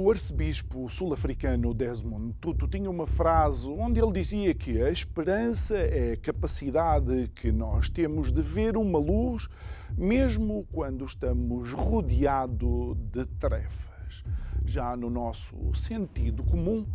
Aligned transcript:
O 0.00 0.12
arcebispo 0.12 0.88
sul-africano 0.88 1.74
Desmond 1.74 2.32
Tutu 2.40 2.68
tinha 2.68 2.88
uma 2.88 3.04
frase 3.04 3.68
onde 3.68 3.98
ele 4.00 4.12
dizia 4.12 4.54
que 4.54 4.80
a 4.80 4.88
esperança 4.90 5.76
é 5.76 6.12
a 6.12 6.16
capacidade 6.16 7.28
que 7.34 7.50
nós 7.50 7.90
temos 7.90 8.30
de 8.30 8.40
ver 8.40 8.76
uma 8.76 8.96
luz, 8.96 9.48
mesmo 9.96 10.64
quando 10.70 11.04
estamos 11.04 11.72
rodeados 11.72 12.96
de 13.10 13.26
trevas. 13.40 14.22
Já 14.64 14.96
no 14.96 15.10
nosso 15.10 15.56
sentido 15.74 16.44
comum, 16.44 16.86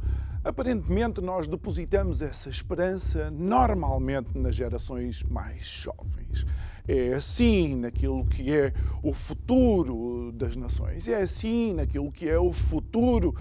aparentemente 0.43 1.21
nós 1.21 1.47
depositamos 1.47 2.21
essa 2.21 2.49
esperança 2.49 3.31
normalmente 3.31 4.38
nas 4.38 4.55
gerações 4.55 5.23
mais 5.23 5.65
jovens. 5.65 6.45
É 6.85 7.13
assim 7.13 7.75
naquilo 7.77 8.25
que 8.25 8.53
é 8.53 8.73
o 9.01 9.13
futuro 9.13 10.34
das 10.34 10.57
nações, 10.57 11.07
é 11.07 11.21
assim 11.21 11.73
naquilo 11.73 12.11
que 12.11 12.27
é 12.27 12.37
o 12.37 12.51
futuro 12.51 13.34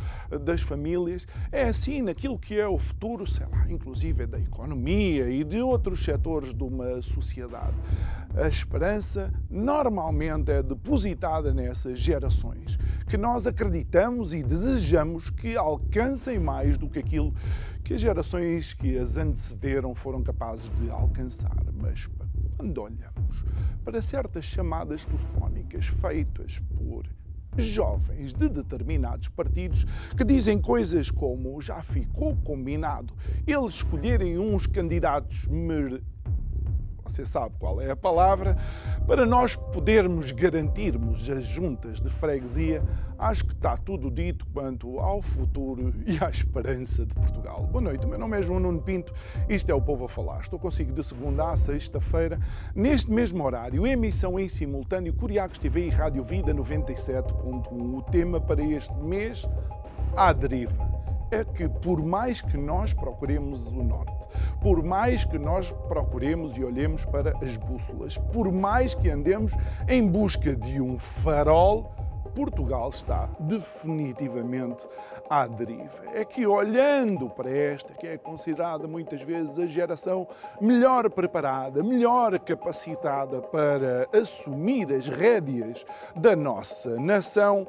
das 0.43 0.63
famílias, 0.63 1.27
é 1.51 1.65
assim 1.65 2.03
naquilo 2.03 2.39
que 2.39 2.57
é 2.57 2.69
o 2.69 2.79
futuro, 2.79 3.27
sei 3.27 3.47
lá, 3.49 3.67
inclusive 3.69 4.27
da 4.27 4.39
economia 4.39 5.29
e 5.29 5.43
de 5.43 5.61
outros 5.61 6.05
setores 6.05 6.55
de 6.55 6.63
uma 6.63 7.03
sociedade. 7.03 7.75
A 8.37 8.47
esperança 8.47 9.33
normalmente 9.51 10.53
é 10.53 10.63
depositada 10.63 11.53
nessas 11.53 11.99
gerações 11.99 12.79
que 13.09 13.17
nós 13.19 13.47
acreditamos 13.47 14.33
e 14.33 14.43
desejamos 14.43 15.29
que 15.29 15.57
alcancem 15.57 16.39
mais 16.39 16.79
do 16.79 16.89
que 16.93 16.99
aquilo 16.99 17.35
que 17.83 17.95
as 17.95 18.01
gerações 18.01 18.75
que 18.75 18.97
as 18.99 19.17
antecederam 19.17 19.95
foram 19.95 20.23
capazes 20.23 20.71
de 20.71 20.91
alcançar. 20.91 21.65
Mas 21.75 22.09
quando 22.57 22.79
olhamos 22.79 23.45
para 23.85 24.01
certas 24.01 24.45
chamadas 24.45 25.05
telefónicas 25.05 25.87
feitas 25.87 26.61
por 26.77 27.05
jovens 27.57 28.33
de 28.33 28.49
determinados 28.49 29.29
partidos 29.29 29.85
que 30.17 30.25
dizem 30.25 30.59
coisas 30.59 31.11
como 31.11 31.61
já 31.61 31.83
ficou 31.83 32.35
combinado 32.37 33.13
eles 33.47 33.75
escolherem 33.75 34.39
uns 34.39 34.67
candidatos 34.67 35.47
você 37.05 37.27
sabe 37.27 37.55
qual 37.59 37.81
é 37.81 37.91
a 37.91 37.97
palavra, 37.97 38.57
para 39.07 39.27
nós 39.27 39.57
podermos 39.57 40.33
garantirmos 40.33 41.29
as 41.29 41.45
juntas 41.45 42.01
de 42.01 42.09
freguesia, 42.09 42.83
acho 43.19 43.45
que 43.45 43.53
está 43.53 43.77
tudo 43.77 44.11
dito 44.11 44.47
quanto 44.53 44.99
ao 44.99 45.21
futuro 45.21 45.93
e 46.07 46.23
à 46.25 46.31
esperança 46.31 47.05
de 47.05 47.15
Portugal. 47.15 47.67
Boa 47.71 47.83
noite, 47.83 48.07
meu 48.07 48.19
nome 48.19 48.39
é 48.39 48.43
João 48.43 48.61
Nuno 48.61 48.81
Pinto, 48.81 49.13
isto 49.49 49.71
é 49.71 49.75
o 49.75 49.81
Povo 49.81 50.05
a 50.05 50.09
Falar. 50.09 50.41
Estou 50.41 50.59
consigo 50.59 50.93
de 50.93 51.05
segunda 51.05 51.51
a 51.51 51.57
sexta-feira, 51.57 52.39
neste 52.75 53.11
mesmo 53.11 53.45
horário, 53.45 53.87
emissão 53.87 54.39
em 54.39 54.49
simultâneo 54.49 55.13
Curiacos 55.13 55.59
TV 55.59 55.87
e 55.87 55.91
Rádio 55.91 56.23
Vida 56.23 56.55
97.1. 56.55 57.99
O 57.99 58.03
tema 58.03 58.41
para 58.41 58.63
este 58.63 58.95
mês, 58.97 59.49
à 60.17 60.33
deriva 60.33 61.02
é 61.33 61.45
que, 61.45 61.67
por 61.67 62.05
mais 62.05 62.43
que 62.43 62.59
nós 62.59 62.93
procuremos 62.93 63.69
o 63.69 63.83
norte, 63.83 64.29
por 64.61 64.83
mais 64.85 65.25
que 65.25 65.39
nós 65.39 65.73
procuremos 65.89 66.53
e 66.59 66.63
olhemos 66.63 67.07
para 67.07 67.33
as 67.43 67.57
bússolas, 67.57 68.19
por 68.19 68.53
mais 68.53 68.95
que 68.95 69.09
andemos 69.09 69.55
em 69.89 70.07
busca 70.07 70.55
de 70.55 70.81
um 70.81 70.99
farol, 70.99 71.91
Portugal 72.35 72.89
está 72.89 73.29
definitivamente 73.41 74.87
à 75.29 75.47
deriva. 75.47 76.03
É 76.15 76.25
que 76.25 76.47
olhando 76.47 77.29
para 77.29 77.51
esta, 77.51 77.93
que 77.93 78.07
é 78.07 78.17
considerada 78.17 78.89
muitas 78.89 79.23
vezes 79.23 79.59
a 79.59 79.67
geração 79.67 80.27
melhor 80.61 81.11
preparada, 81.11 81.83
melhor 81.83 82.39
capacitada 82.39 83.41
para 83.41 84.09
assumir 84.13 84.93
as 84.93 85.09
rédeas 85.09 85.85
da 86.17 86.35
nossa 86.35 86.99
nação, 86.99 87.67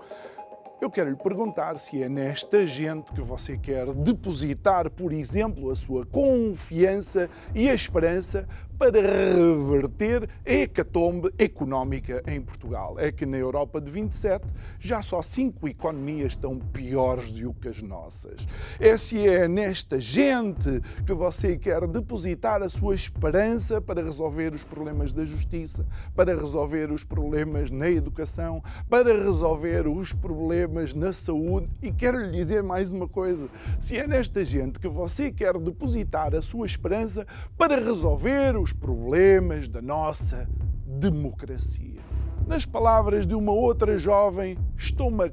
eu 0.83 0.91
quero 0.91 1.09
lhe 1.09 1.15
perguntar 1.15 1.77
se 1.77 2.03
é 2.03 2.09
nesta 2.09 2.67
gente 2.67 3.13
que 3.13 3.21
você 3.21 3.57
quer 3.57 3.93
depositar, 3.93 4.91
por 4.91 5.13
exemplo, 5.13 5.71
a 5.71 5.75
sua 5.75 6.05
confiança 6.05 7.29
e 7.55 7.69
a 7.69 7.73
esperança 7.73 8.45
para 8.83 8.99
reverter 8.99 10.29
a 10.45 10.51
hecatombe 10.51 11.33
económica 11.39 12.21
em 12.27 12.41
Portugal. 12.41 12.99
É 12.99 13.13
que 13.13 13.25
na 13.25 13.37
Europa 13.37 13.79
de 13.79 13.89
27 13.89 14.45
já 14.77 15.01
só 15.01 15.21
cinco 15.21 15.69
economias 15.69 16.33
estão 16.33 16.59
piores 16.59 17.31
do 17.31 17.53
que 17.53 17.69
as 17.69 17.81
nossas. 17.81 18.45
É 18.81 18.97
se 18.97 19.25
é 19.25 19.47
nesta 19.47 20.01
gente 20.01 20.81
que 21.05 21.13
você 21.13 21.55
quer 21.55 21.87
depositar 21.87 22.61
a 22.61 22.67
sua 22.67 22.93
esperança 22.93 23.79
para 23.79 24.03
resolver 24.03 24.53
os 24.53 24.65
problemas 24.65 25.13
da 25.13 25.23
justiça, 25.23 25.85
para 26.13 26.35
resolver 26.35 26.91
os 26.91 27.05
problemas 27.05 27.71
na 27.71 27.89
educação, 27.89 28.61
para 28.89 29.13
resolver 29.17 29.87
os 29.87 30.11
problemas 30.11 30.93
na 30.93 31.13
saúde. 31.13 31.69
E 31.81 31.89
quero 31.89 32.19
lhe 32.19 32.31
dizer 32.31 32.61
mais 32.61 32.91
uma 32.91 33.07
coisa: 33.07 33.47
se 33.79 33.97
é 33.97 34.05
nesta 34.05 34.43
gente 34.43 34.77
que 34.77 34.89
você 34.89 35.31
quer 35.31 35.57
depositar 35.57 36.35
a 36.35 36.41
sua 36.41 36.65
esperança 36.65 37.25
para 37.57 37.79
resolver 37.79 38.57
os 38.57 38.72
problemas 38.73 39.67
da 39.67 39.81
nossa 39.81 40.47
democracia. 40.85 42.01
Nas 42.47 42.65
palavras 42.65 43.25
de 43.25 43.33
uma 43.33 43.51
outra 43.51 43.97
jovem, 43.97 44.57
estou-me 44.75 45.23
a... 45.25 45.31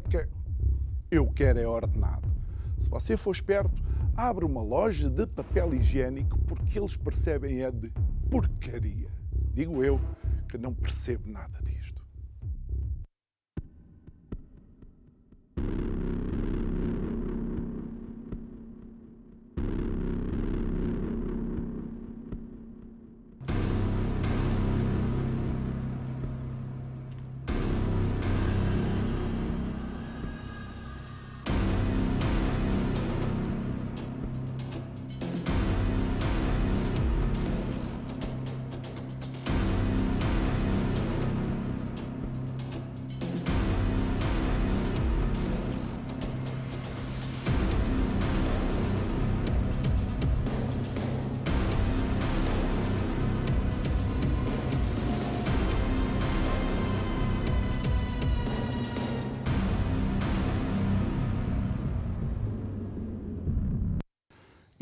Eu 1.10 1.26
quero 1.26 1.58
é 1.58 1.66
ordenado. 1.66 2.28
Se 2.78 2.88
você 2.88 3.16
for 3.16 3.32
esperto, 3.32 3.82
abre 4.16 4.44
uma 4.44 4.62
loja 4.62 5.10
de 5.10 5.26
papel 5.26 5.74
higiênico 5.74 6.38
porque 6.40 6.78
eles 6.78 6.96
percebem 6.96 7.62
é 7.62 7.70
de 7.70 7.90
porcaria. 8.30 9.10
Digo 9.52 9.82
eu 9.82 10.00
que 10.48 10.56
não 10.56 10.72
percebo 10.72 11.28
nada 11.28 11.58
disto. 11.62 12.02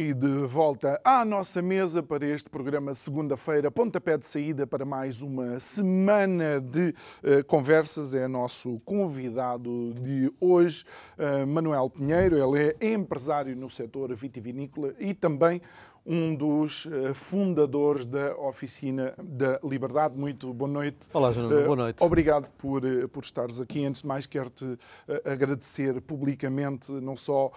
E 0.01 0.15
de 0.15 0.47
volta 0.47 1.01
à 1.05 1.25
nossa 1.25 1.61
mesa 1.61 2.01
para 2.01 2.25
este 2.25 2.49
programa 2.49 2.95
segunda-feira, 2.95 3.69
pontapé 3.69 4.17
de 4.17 4.29
saída 4.29 4.65
para 4.65 4.85
mais 4.85 5.23
uma 5.23 5.59
semana 5.59 6.61
de 6.61 6.95
uh, 7.25 7.45
conversas. 7.49 8.15
É 8.15 8.29
nosso 8.29 8.79
convidado 8.85 9.93
de 9.95 10.33
hoje, 10.41 10.85
uh, 11.19 11.45
Manuel 11.45 11.91
Pinheiro. 11.91 12.37
Ele 12.37 12.77
é 12.79 12.93
empresário 12.93 13.57
no 13.57 13.69
setor 13.69 14.15
vitivinícola 14.15 14.95
e 15.01 15.13
também 15.13 15.61
um 16.09 16.35
dos 16.35 16.87
uh, 16.87 17.13
fundadores 17.13 18.07
da 18.07 18.35
Oficina 18.39 19.15
da 19.23 19.61
Liberdade. 19.63 20.17
Muito 20.17 20.55
boa 20.55 20.71
noite. 20.71 21.07
Olá, 21.13 21.31
João, 21.31 21.49
uh, 21.49 21.65
boa 21.65 21.77
noite. 21.77 22.03
Obrigado 22.03 22.49
por, 22.57 22.83
uh, 22.83 23.07
por 23.11 23.23
estares 23.23 23.61
aqui. 23.61 23.85
Antes 23.85 24.01
de 24.01 24.09
mais, 24.09 24.27
quero-te 24.27 24.79
agradecer 25.25 26.01
publicamente, 26.01 26.91
não 26.91 27.15
só 27.15 27.51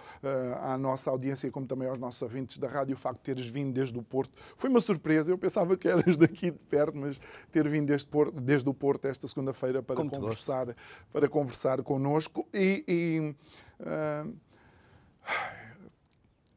à 0.60 0.76
nossa 0.76 1.10
audiência, 1.10 1.50
como 1.50 1.66
também 1.66 1.88
aos 1.88 1.96
nossos 1.96 2.20
ouvintes 2.20 2.58
da 2.58 2.68
rádio, 2.68 2.94
o 2.94 2.98
facto 2.98 3.18
de 3.18 3.22
teres 3.22 3.46
vindo 3.46 3.72
desde 3.72 3.98
o 3.98 4.02
Porto. 4.02 4.32
Foi 4.56 4.68
uma 4.68 4.80
surpresa, 4.80 5.30
eu 5.30 5.38
pensava 5.38 5.76
que 5.76 5.88
eras 5.88 6.18
daqui 6.18 6.50
de 6.50 6.58
perto, 6.58 6.98
mas 6.98 7.18
ter 7.50 7.66
vindo 7.66 7.86
desde, 7.86 8.06
Porto, 8.06 8.38
desde 8.40 8.68
o 8.68 8.74
Porto 8.74 9.06
esta 9.06 9.26
segunda-feira 9.26 9.82
para, 9.82 9.96
conversar, 9.96 10.76
para 11.10 11.28
conversar 11.28 11.82
connosco. 11.82 12.46
E. 12.52 12.84
e 12.86 13.34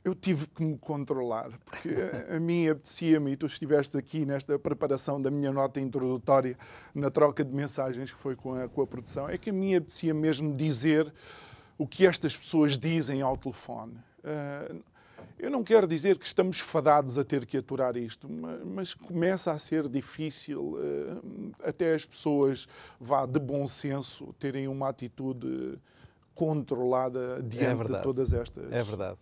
eu 0.06 0.14
tive 0.14 0.46
que 0.46 0.64
me 0.64 0.78
controlar, 0.78 1.50
porque 1.66 1.90
a, 2.30 2.40
mim 2.40 2.70
apetecia-me, 2.70 3.32
e 3.32 3.36
tu 3.36 3.48
estiveste 3.48 3.98
aqui 3.98 4.24
nesta 4.24 4.58
preparação 4.60 5.20
da 5.20 5.32
minha 5.32 5.52
nota 5.52 5.82
introdutória, 5.82 6.56
na 6.94 7.10
troca 7.10 7.44
de 7.44 7.52
mensagens 7.52 8.14
que 8.14 8.20
foi 8.20 8.36
com 8.36 8.54
a, 8.54 8.70
com 8.70 8.84
a 8.84 8.88
produção, 8.88 9.28
é 9.28 9.36
que 9.36 9.50
a 9.50 9.54
mim 9.54 9.76
apetecia 9.76 10.14
mesmo 10.14 10.56
dizer 10.56 11.12
o 11.76 11.88
que 11.88 12.06
estas 12.06 12.38
pessoas 12.38 12.78
dizem 12.78 13.24
ao 13.24 13.36
telefone. 13.36 13.98
Uh, 14.24 14.80
eu 15.40 15.50
não 15.50 15.64
quero 15.64 15.88
dizer 15.88 16.20
que 16.20 16.26
estamos 16.28 16.60
fadados 16.60 17.18
a 17.18 17.24
ter 17.24 17.44
que 17.44 17.58
aturar 17.58 17.98
isto, 17.98 18.30
mas 18.64 18.94
começa 18.94 19.52
a 19.52 19.58
ser 19.58 19.90
difícil 19.90 20.76
uh, 20.76 21.52
até 21.64 21.96
as 21.96 22.06
pessoas 22.06 22.68
vá 23.00 23.26
de 23.26 23.40
bom 23.40 23.68
senso 23.68 24.34
terem 24.40 24.68
uma 24.68 24.90
atitude 24.90 25.80
controlada 26.36 27.42
diante 27.42 27.92
é 27.92 27.98
de 27.98 28.04
todas 28.04 28.34
estas. 28.34 28.72
É 28.72 28.84
verdade. 28.84 29.18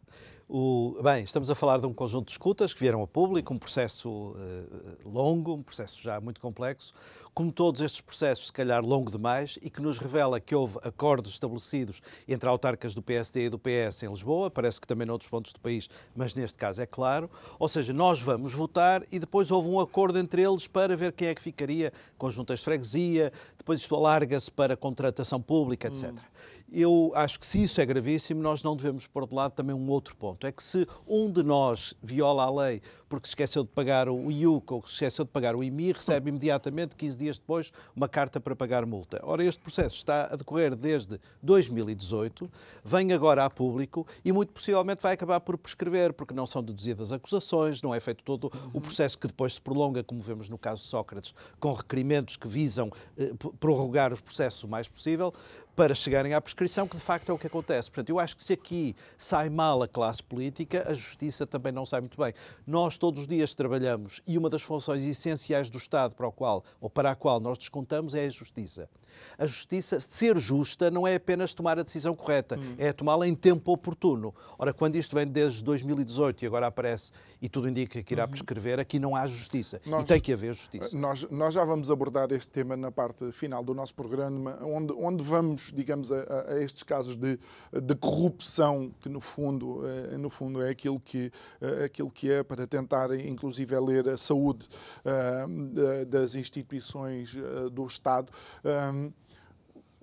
O, 0.56 1.00
bem, 1.02 1.24
estamos 1.24 1.50
a 1.50 1.56
falar 1.56 1.80
de 1.80 1.88
um 1.88 1.94
conjunto 1.96 2.28
de 2.28 2.34
escutas 2.34 2.76
que 2.76 2.80
vieram 2.80 3.02
a 3.02 3.08
público, 3.08 3.52
um 3.52 3.58
processo 3.58 4.08
uh, 4.08 5.10
longo, 5.10 5.56
um 5.56 5.64
processo 5.64 6.00
já 6.00 6.22
muito 6.22 6.40
complexo, 6.40 6.94
como 7.34 7.52
todos 7.52 7.82
estes 7.82 8.02
processos, 8.02 8.46
se 8.46 8.54
calhar 8.54 8.86
longo 8.86 9.10
demais, 9.10 9.58
e 9.64 9.70
que 9.72 9.82
nos 9.82 9.98
revela 9.98 10.40
que 10.40 10.54
houve 10.54 10.78
acordos 10.84 11.34
estabelecidos 11.34 12.04
entre 12.28 12.48
autarcas 12.48 12.94
do 12.94 13.02
PSD 13.02 13.46
e 13.46 13.50
do 13.50 13.58
PS 13.58 14.04
em 14.04 14.10
Lisboa, 14.10 14.52
parece 14.52 14.80
que 14.80 14.86
também 14.86 15.08
noutros 15.08 15.28
pontos 15.28 15.52
do 15.54 15.60
país, 15.60 15.90
mas 16.16 16.36
neste 16.36 16.60
caso 16.60 16.84
é 16.84 16.86
claro. 16.86 17.32
Ou 17.58 17.68
seja, 17.68 17.92
nós 17.92 18.22
vamos 18.22 18.54
votar 18.54 19.04
e 19.12 19.18
depois 19.18 19.50
houve 19.50 19.68
um 19.68 19.80
acordo 19.80 20.20
entre 20.20 20.44
eles 20.44 20.68
para 20.68 20.96
ver 20.96 21.14
quem 21.14 21.30
é 21.30 21.34
que 21.34 21.42
ficaria, 21.42 21.92
conjuntas 22.16 22.60
de 22.60 22.66
freguesia, 22.66 23.34
depois 23.58 23.82
isto 23.82 23.96
alarga-se 23.96 24.52
para 24.52 24.78
contratação 24.78 25.42
pública, 25.42 25.88
etc. 25.88 26.12
Hum 26.12 26.33
eu 26.74 27.12
acho 27.14 27.40
que 27.40 27.46
se 27.46 27.62
isso 27.62 27.80
é 27.80 27.86
gravíssimo, 27.86 28.42
nós 28.42 28.64
não 28.64 28.76
devemos 28.76 29.06
pôr 29.06 29.28
de 29.28 29.36
lado 29.36 29.54
também 29.54 29.76
um 29.76 29.90
outro 29.90 30.16
ponto. 30.16 30.48
É 30.48 30.52
que 30.52 30.64
se 30.64 30.88
um 31.08 31.32
de 31.32 31.44
nós 31.44 31.94
viola 32.02 32.44
a 32.44 32.52
lei 32.52 32.82
porque 33.14 33.28
se 33.28 33.34
esqueceu 33.34 33.64
de 33.64 33.70
pagar 33.70 34.10
o 34.10 34.32
IUC 34.32 34.74
ou 34.74 34.84
se 34.88 34.94
esqueceu 34.94 35.24
de 35.24 35.30
pagar 35.30 35.56
o 35.56 35.64
IMI, 35.64 35.92
recebe 35.92 36.30
imediatamente, 36.30 36.96
15 36.96 37.16
dias 37.16 37.38
depois, 37.38 37.72
uma 37.96 38.10
carta 38.10 38.40
para 38.40 38.56
pagar 38.56 38.88
multa. 38.88 39.20
Ora, 39.22 39.46
este 39.46 39.62
processo 39.62 39.98
está 39.98 40.34
a 40.34 40.36
decorrer 40.36 40.76
desde 40.76 41.22
2018, 41.44 42.50
vem 42.84 43.14
agora 43.14 43.46
a 43.46 43.52
público 43.52 44.08
e 44.26 44.32
muito 44.32 44.52
possivelmente 44.52 45.04
vai 45.04 45.14
acabar 45.14 45.40
por 45.42 45.60
prescrever, 45.60 46.12
porque 46.12 46.34
não 46.34 46.48
são 46.48 46.64
deduzidas 46.64 47.14
acusações, 47.14 47.84
não 47.84 47.94
é 47.94 48.00
feito 48.00 48.24
todo 48.24 48.52
o 48.74 48.82
processo 48.82 49.20
que 49.20 49.28
depois 49.28 49.54
se 49.54 49.62
prolonga, 49.62 50.04
como 50.04 50.20
vemos 50.20 50.50
no 50.50 50.58
caso 50.58 50.82
de 50.82 50.90
Sócrates, 50.90 51.36
com 51.60 51.72
requerimentos 51.72 52.36
que 52.36 52.48
visam 52.48 52.90
eh, 53.16 53.32
prorrogar 53.60 54.12
os 54.12 54.22
processos 54.22 54.64
o 54.64 54.68
mais 54.68 54.88
possível 54.88 55.32
para 55.76 55.96
chegarem 55.96 56.34
à 56.34 56.42
prescrição, 56.42 56.88
que 56.88 56.96
de 56.96 57.02
facto 57.02 57.30
é 57.30 57.34
o 57.34 57.38
que 57.38 57.48
acontece. 57.48 57.90
Portanto, 57.90 58.10
eu 58.10 58.20
acho 58.20 58.36
que 58.36 58.44
se 58.44 58.54
aqui 58.54 58.96
sai 59.18 59.50
mal 59.50 59.82
a 59.82 59.88
classe 59.88 60.22
política, 60.22 60.86
a 60.88 60.94
justiça 60.94 61.48
também 61.48 61.72
não 61.72 61.86
sai 61.86 62.00
muito 62.00 62.18
bem. 62.18 62.34
Nós 62.66 62.98
todos 63.04 63.20
os 63.20 63.28
dias 63.28 63.54
trabalhamos 63.54 64.22
e 64.26 64.38
uma 64.38 64.50
das 64.50 64.62
funções 64.62 65.04
essenciais 65.04 65.70
do 65.70 65.78
Estado 65.78 66.16
para 66.16 66.26
o 66.26 66.32
qual 66.32 66.64
ou 66.80 66.90
para 66.90 67.12
a 67.12 67.16
qual 67.16 67.38
nós 67.38 67.58
descontamos 67.58 68.16
é 68.16 68.28
a 68.28 68.30
justiça. 68.30 68.90
A 69.38 69.46
justiça, 69.46 70.00
ser 70.00 70.38
justa, 70.38 70.90
não 70.90 71.06
é 71.06 71.16
apenas 71.16 71.54
tomar 71.54 71.78
a 71.78 71.84
decisão 71.84 72.16
correta, 72.16 72.58
hum. 72.58 72.76
é 72.78 72.94
tomá-la 72.94 73.28
em 73.28 73.36
tempo 73.36 73.74
oportuno. 73.74 74.34
Ora, 74.58 74.74
quando 74.74 74.96
isto 74.96 75.16
vem 75.16 75.28
desde 75.28 75.62
2018 75.64 76.44
e 76.44 76.48
agora 76.48 76.68
aparece 76.68 77.12
e 77.42 77.50
tudo 77.50 77.68
indica 77.68 78.02
que 78.02 78.14
irá 78.14 78.24
uhum. 78.24 78.30
prescrever, 78.30 78.80
aqui 78.80 79.00
não 79.00 79.18
há 79.18 79.28
justiça. 79.28 79.82
Nós, 79.86 80.04
e 80.04 80.06
tem 80.06 80.22
que 80.22 80.32
haver 80.32 80.54
justiça. 80.54 80.98
Nós, 80.98 81.28
nós 81.30 81.54
já 81.54 81.66
vamos 81.66 81.92
abordar 81.92 82.32
este 82.32 82.50
tema 82.50 82.78
na 82.78 82.90
parte 82.90 83.30
final 83.34 83.62
do 83.62 83.74
nosso 83.74 83.94
programa, 83.94 84.58
onde, 84.62 84.94
onde 84.94 85.22
vamos, 85.22 85.72
digamos, 85.76 86.10
a, 86.10 86.54
a 86.54 86.64
estes 86.64 86.84
casos 86.84 87.18
de, 87.18 87.38
de 87.74 87.96
corrupção, 87.96 88.94
que 89.02 89.10
no 89.10 89.20
fundo, 89.20 89.82
eh, 89.86 90.18
no 90.18 90.30
fundo 90.30 90.62
é 90.62 90.70
aquilo 90.70 91.00
que, 91.02 91.32
eh, 91.60 91.84
aquilo 91.84 92.10
que 92.10 92.32
é 92.32 92.44
para 92.44 92.66
tentar, 92.66 92.93
inclusive, 93.26 93.76
é 93.76 93.80
ler 93.80 94.10
a 94.10 94.18
saúde 94.18 94.68
uh, 95.06 96.06
das 96.06 96.36
instituições 96.36 97.36
do 97.72 97.86
Estado. 97.86 98.32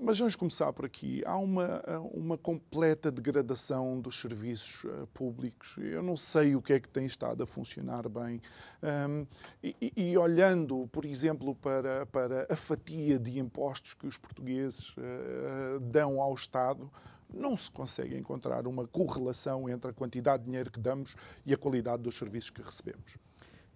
Mas 0.03 0.19
vamos 0.19 0.35
começar 0.35 0.73
por 0.73 0.87
aqui. 0.87 1.23
Há 1.27 1.37
uma, 1.37 1.83
uma 2.15 2.39
completa 2.39 3.13
degradação 3.13 4.01
dos 4.01 4.19
serviços 4.19 4.87
públicos. 5.13 5.77
Eu 5.77 6.03
não 6.03 6.17
sei 6.17 6.57
o 6.57 6.63
que 6.63 6.73
é 6.73 6.81
que 6.81 6.89
tem 6.89 7.05
estado 7.05 7.43
a 7.43 7.47
funcionar 7.47 8.09
bem. 8.09 8.41
Um, 8.83 9.27
e, 9.63 9.93
e, 9.95 10.17
olhando, 10.17 10.89
por 10.91 11.05
exemplo, 11.05 11.55
para, 11.55 12.07
para 12.07 12.47
a 12.49 12.57
fatia 12.57 13.19
de 13.19 13.39
impostos 13.39 13.93
que 13.93 14.07
os 14.07 14.17
portugueses 14.17 14.97
uh, 14.97 15.79
dão 15.81 16.19
ao 16.19 16.35
Estado, 16.35 16.91
não 17.33 17.57
se 17.57 17.71
consegue 17.71 18.17
encontrar 18.17 18.67
uma 18.67 18.87
correlação 18.87 19.69
entre 19.69 19.91
a 19.91 19.95
quantidade 19.95 20.43
de 20.43 20.51
dinheiro 20.51 20.71
que 20.71 20.81
damos 20.81 21.15
e 21.45 21.55
a 21.55 21.57
qualidade 21.57 22.03
dos 22.03 22.17
serviços 22.17 22.51
que 22.51 22.63
recebemos. 22.63 23.17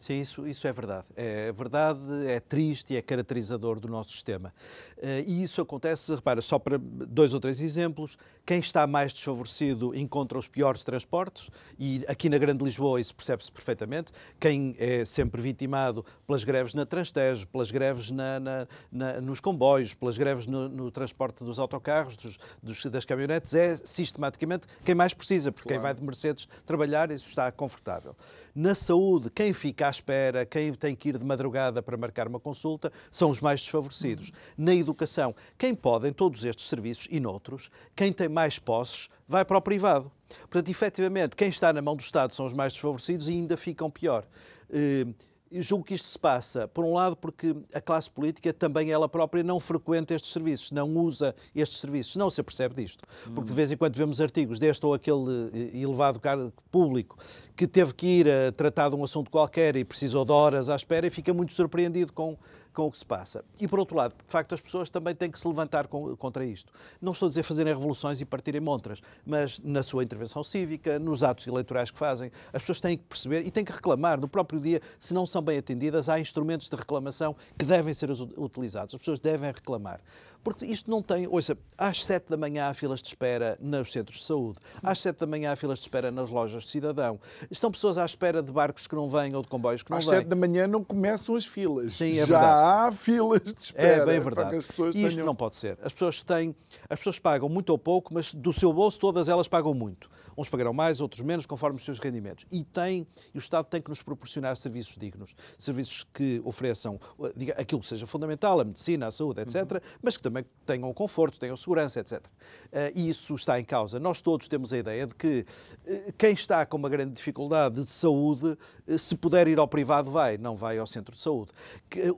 Sim, 0.05 0.21
isso, 0.21 0.47
isso 0.47 0.67
é 0.67 0.73
verdade. 0.73 1.07
É 1.17 1.51
verdade, 1.51 1.99
é 2.27 2.39
triste 2.39 2.93
e 2.93 2.97
é 2.99 3.01
caracterizador 3.01 3.81
do 3.81 3.89
nosso 3.89 4.11
sistema. 4.11 4.53
Eh, 4.99 5.25
e 5.27 5.43
isso 5.43 5.63
acontece, 5.63 6.15
repara, 6.15 6.43
só 6.43 6.59
para 6.59 6.77
dois 6.79 7.33
ou 7.33 7.41
três 7.41 7.59
exemplos, 7.59 8.19
quem 8.45 8.59
está 8.59 8.87
mais 8.87 9.15
desfavorecido 9.15 9.95
encontra 9.95 10.39
os 10.39 10.47
piores 10.47 10.83
transportes, 10.83 11.49
e 11.79 12.05
aqui 12.07 12.29
na 12.29 12.37
Grande 12.37 12.63
Lisboa 12.63 13.01
isso 13.01 13.15
percebe-se 13.15 13.51
perfeitamente. 13.51 14.13
Quem 14.39 14.77
é 14.79 15.07
sempre 15.07 15.41
vitimado 15.41 16.05
pelas 16.27 16.45
greves 16.45 16.75
na 16.75 16.85
Transtejo, 16.85 17.49
pelas 17.49 17.71
greves 17.71 18.11
na, 18.11 18.39
na, 18.39 18.69
na, 18.93 19.21
nos 19.23 19.41
comboios, 19.41 19.95
pelas 19.95 20.19
greves 20.19 20.47
no, 20.47 20.69
no 20.69 20.91
transporte 20.91 21.43
dos 21.43 21.59
autocarros, 21.59 22.15
dos, 22.15 22.39
dos, 22.63 22.85
das 22.85 23.07
caminhonetes, 23.07 23.55
é 23.55 23.75
sistematicamente 23.83 24.67
quem 24.85 24.95
mais 24.95 25.15
precisa, 25.15 25.51
porque 25.51 25.69
claro. 25.69 25.81
quem 25.81 25.83
vai 25.83 25.95
de 25.95 26.03
Mercedes 26.03 26.47
trabalhar, 26.67 27.11
isso 27.11 27.31
está 27.31 27.51
confortável. 27.51 28.15
Na 28.55 28.75
saúde, 28.75 29.31
quem 29.31 29.53
fica 29.53 29.89
espera, 29.95 30.45
quem 30.45 30.73
tem 30.73 30.95
que 30.95 31.09
ir 31.09 31.19
de 31.19 31.25
madrugada 31.25 31.83
para 31.83 31.97
marcar 31.97 32.29
uma 32.29 32.41
consulta, 32.41 32.93
são 33.11 33.31
os 33.31 33.41
mais 33.41 33.61
desfavorecidos. 33.61 34.33
Na 34.57 34.75
educação, 34.75 35.35
quem 35.57 35.75
pode, 35.75 36.09
em 36.09 36.13
todos 36.13 36.45
estes 36.45 36.67
serviços 36.67 37.09
e 37.11 37.19
noutros, 37.21 37.71
quem 37.95 38.13
tem 38.13 38.29
mais 38.29 38.59
posses, 38.59 39.09
vai 39.27 39.45
para 39.45 39.59
o 39.59 39.63
privado. 39.63 40.11
Portanto, 40.41 40.69
efetivamente, 40.69 41.37
quem 41.37 41.49
está 41.49 41.73
na 41.73 41.83
mão 41.83 41.97
do 41.97 42.01
Estado 42.01 42.35
são 42.35 42.47
os 42.47 42.53
mais 42.53 42.73
desfavorecidos 42.73 43.29
e 43.29 43.33
ainda 43.33 43.57
ficam 43.57 43.91
pior. 43.91 44.27
Uh, 44.71 45.15
julgo 45.63 45.85
que 45.85 45.95
isto 45.95 46.09
se 46.09 46.19
passa, 46.19 46.67
por 46.69 46.85
um 46.85 46.95
lado, 46.95 47.17
porque 47.17 47.55
a 47.73 47.81
classe 47.81 48.11
política 48.11 48.53
também 48.53 48.91
ela 48.91 49.09
própria 49.09 49.43
não 49.43 49.61
frequenta 49.61 50.15
estes 50.15 50.33
serviços, 50.33 50.71
não 50.71 50.89
usa 50.97 51.35
estes 51.55 51.79
serviços, 51.79 52.17
não 52.17 52.31
se 52.31 52.41
apercebe 52.41 52.75
disto. 52.75 53.05
Porque 53.35 53.51
de 53.51 53.55
vez 53.55 53.71
em 53.71 53.77
quando 53.77 53.97
vemos 53.97 54.21
artigos 54.21 54.59
deste 54.59 54.85
ou 54.85 54.95
aquele 54.95 55.51
eh, 55.53 55.79
elevado 55.79 56.19
cargo 56.19 56.53
público 56.71 57.17
que 57.57 57.67
teve 57.67 57.95
que 57.95 58.07
ir 58.07 58.29
a 58.29 58.53
tratar 58.53 58.89
de 58.89 58.97
um 58.97 59.05
assunto 59.05 59.31
qualquer 59.31 59.77
e 59.77 59.85
precisou 59.85 60.25
de 60.25 60.33
horas 60.33 60.69
à 60.69 60.77
espera 60.77 61.07
e 61.07 61.11
fica 61.11 61.33
muito 61.33 61.53
surpreendido 61.53 62.13
com 62.13 62.37
com 62.75 62.87
o 62.87 62.91
que 62.91 62.99
se 62.99 63.07
passa. 63.07 63.45
E, 63.61 63.69
por 63.69 63.79
outro 63.79 63.97
lado, 63.97 64.15
de 64.15 64.31
facto, 64.31 64.53
as 64.53 64.61
pessoas 64.61 64.91
também 64.91 65.15
têm 65.15 65.31
que 65.31 65.39
se 65.39 65.47
levantar 65.47 65.87
com, 65.87 66.15
contra 66.17 66.45
isto. 66.45 66.73
Não 67.01 67.13
estou 67.13 67.27
a 67.27 67.29
dizer 67.29 67.45
fazerem 67.45 67.73
revoluções 67.73 68.21
e 68.21 68.25
partirem 68.25 68.61
montras, 68.61 69.01
mas 69.25 69.61
na 69.61 69.83
sua 69.83 70.03
intervenção 70.03 70.43
cívica, 70.43 70.99
nos 70.99 71.23
atos 71.23 71.47
eleitorais 71.47 71.91
que 71.91 71.99
fazem, 71.99 72.31
as 72.53 72.63
pessoas 72.63 72.81
têm 72.81 72.99
que 72.99 73.05
perceber 73.05 73.47
e 73.47 73.51
têm 73.51 73.65
que 73.65 73.73
reclamar. 73.73 74.21
No 74.21 74.29
próprio 74.29 74.61
dia, 74.61 74.83
se 74.99 75.15
não 75.15 75.25
são 75.25 75.41
bem 75.41 75.59
atendidas, 75.59 76.09
há 76.09 76.19
instrumentos 76.19 76.69
de 76.69 76.77
reclamação 76.77 77.37
que 77.57 77.65
devem 77.65 77.95
ser 77.95 78.11
utilizados. 78.11 78.95
As 78.95 78.99
pessoas 78.99 79.21
devem 79.21 79.53
reclamar. 79.53 80.01
Porque 80.45 80.67
isto 80.67 80.91
não 80.91 81.03
tem. 81.03 81.27
Ouça, 81.27 81.57
às 81.77 82.05
7 82.05 82.29
da 82.29 82.37
manhã 82.37 82.69
há 82.69 82.75
filas 82.75 83.01
de 83.01 83.09
espera 83.09 83.57
nos 83.61 83.91
centros 83.91 84.19
de 84.19 84.25
saúde, 84.25 84.59
às 84.83 85.01
7 85.01 85.19
da 85.19 85.27
manhã 85.27 85.53
há 85.53 85.57
filas 85.57 85.79
de 85.79 85.87
espera 85.87 86.13
nas 86.13 86.29
lojas 86.29 86.65
de 86.65 86.69
cidadão. 86.69 87.19
Estão 87.51 87.71
pessoas 87.71 87.97
à 87.97 88.05
espera 88.05 88.43
de 88.43 88.53
barcos 88.53 88.87
que 88.87 88.95
não 88.95 89.09
vêm 89.09 89.35
ou 89.35 89.43
de 89.43 89.49
comboios 89.49 89.83
que 89.83 89.91
não 89.91 89.99
às 89.99 90.05
vêm. 90.05 90.15
Às 90.17 90.21
7 90.21 90.29
da 90.29 90.37
manhã 90.37 90.67
não 90.67 90.85
começam 90.85 91.35
as 91.35 91.47
filas. 91.47 91.95
Sim, 91.95 92.19
é 92.19 92.27
Já 92.27 92.39
verdade. 92.39 92.89
há 92.89 92.93
filas 92.93 93.43
de 93.43 93.61
espera. 93.61 94.03
É 94.03 94.07
bem 94.07 94.21
verdade. 94.21 94.57
Isto 94.59 94.93
tenham... 94.93 95.27
não 95.27 95.35
pode 95.35 95.57
ser. 95.57 95.79
As 95.83 95.93
pessoas 95.93 96.23
têm. 96.23 96.55
As 96.91 96.99
pessoas 96.99 97.19
pagam 97.19 97.49
muito 97.49 97.71
ou 97.71 97.79
pouco, 97.79 98.13
mas 98.13 98.35
do 98.35 98.53
seu 98.53 98.73
bolso 98.73 99.01
todas 99.01 99.29
elas 99.29 99.49
pagam 99.49 99.73
muito. 99.73 100.11
Uns 100.37 100.49
pagarão 100.49 100.73
mais, 100.73 101.01
outros 101.01 101.23
menos, 101.23 101.47
conforme 101.47 101.77
os 101.77 101.85
seus 101.85 101.99
rendimentos. 101.99 102.45
E, 102.51 102.65
tem, 102.65 103.07
e 103.33 103.39
o 103.39 103.41
Estado 103.41 103.67
tem 103.67 103.81
que 103.81 103.89
nos 103.89 104.03
proporcionar 104.03 104.57
serviços 104.57 104.97
dignos. 104.99 105.35
Serviços 105.57 106.05
que 106.13 106.43
ofereçam 106.45 106.99
diga, 107.37 107.55
aquilo 107.57 107.81
que 107.81 107.87
seja 107.87 108.07
fundamental, 108.07 108.61
a 108.61 108.65
medicina, 108.65 109.07
a 109.07 109.11
saúde, 109.11 109.41
etc., 109.41 109.55
uhum. 109.55 109.81
mas 110.03 110.17
que 110.17 110.23
também 110.23 110.34
também 110.35 110.45
tenham 110.67 110.93
conforto, 110.93 111.39
tenham 111.39 111.57
segurança, 111.57 112.01
etc. 112.01 112.19
Uh, 112.19 112.91
e 112.95 113.09
isso 113.09 113.35
está 113.35 113.61
em 113.61 113.65
causa. 113.65 114.01
Nós 114.01 114.21
todos 114.21 114.49
temos 114.49 114.73
a 114.73 114.79
ideia 114.79 115.07
de 115.07 115.15
que 115.15 115.47
uh, 115.87 116.13
quem 116.19 116.33
está 116.33 116.65
com 116.67 116.77
uma 116.77 116.89
grande 116.89 117.13
dificuldade 117.13 117.81
de 117.81 117.87
saúde, 117.87 118.57
uh, 118.89 118.99
se 118.99 119.15
puder 119.15 119.47
ir 119.47 119.59
ao 119.59 119.69
privado, 119.69 120.11
vai, 120.11 120.37
não 120.37 120.57
vai 120.57 120.79
ao 120.79 120.87
centro 120.87 121.15
de 121.15 121.21
saúde. 121.21 121.53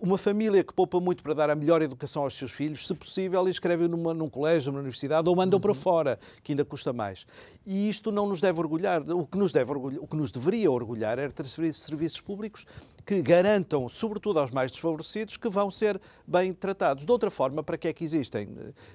Uma 0.00 0.16
família 0.16 0.64
que 0.64 0.72
poupa 0.72 1.00
muito 1.00 1.22
para 1.22 1.34
dar 1.34 1.50
a 1.50 1.54
melhor 1.54 1.82
educação 1.82 2.22
aos 2.22 2.34
seus 2.34 2.52
filhos, 2.52 2.86
se 2.86 2.94
possível, 2.94 3.46
inscreve 3.48 3.88
numa, 3.88 4.14
num 4.14 4.30
colégio, 4.30 4.72
numa 4.72 4.80
universidade, 4.80 5.28
ou 5.28 5.36
mandam 5.36 5.58
uhum. 5.58 5.62
para 5.62 5.74
fora, 5.74 6.18
que 6.42 6.52
ainda 6.52 6.64
custa 6.64 6.92
mais. 6.92 7.26
E 7.66 7.88
isto 7.88 8.12
não 8.12 8.28
nos 8.28 8.40
deve 8.40 8.58
orgulhar. 8.60 9.02
O 9.10 9.26
que 9.26 9.36
nos, 9.36 9.52
deve 9.52 9.70
orgulhar, 9.70 10.00
o 10.02 10.06
que 10.06 10.16
nos 10.16 10.30
deveria 10.30 10.70
orgulhar 10.70 11.18
era 11.18 11.32
ter 11.32 11.46
serviços 11.46 12.20
públicos 12.20 12.64
que 13.04 13.20
garantam, 13.22 13.88
sobretudo 13.88 14.38
aos 14.38 14.50
mais 14.50 14.70
desfavorecidos, 14.70 15.36
que 15.36 15.48
vão 15.48 15.70
ser 15.70 16.00
bem 16.26 16.52
tratados. 16.54 17.04
De 17.04 17.10
outra 17.10 17.30
forma, 17.30 17.62
para 17.62 17.76
que 17.76 17.88
é 17.88 17.92
que 17.92 18.04
existem? 18.06 18.48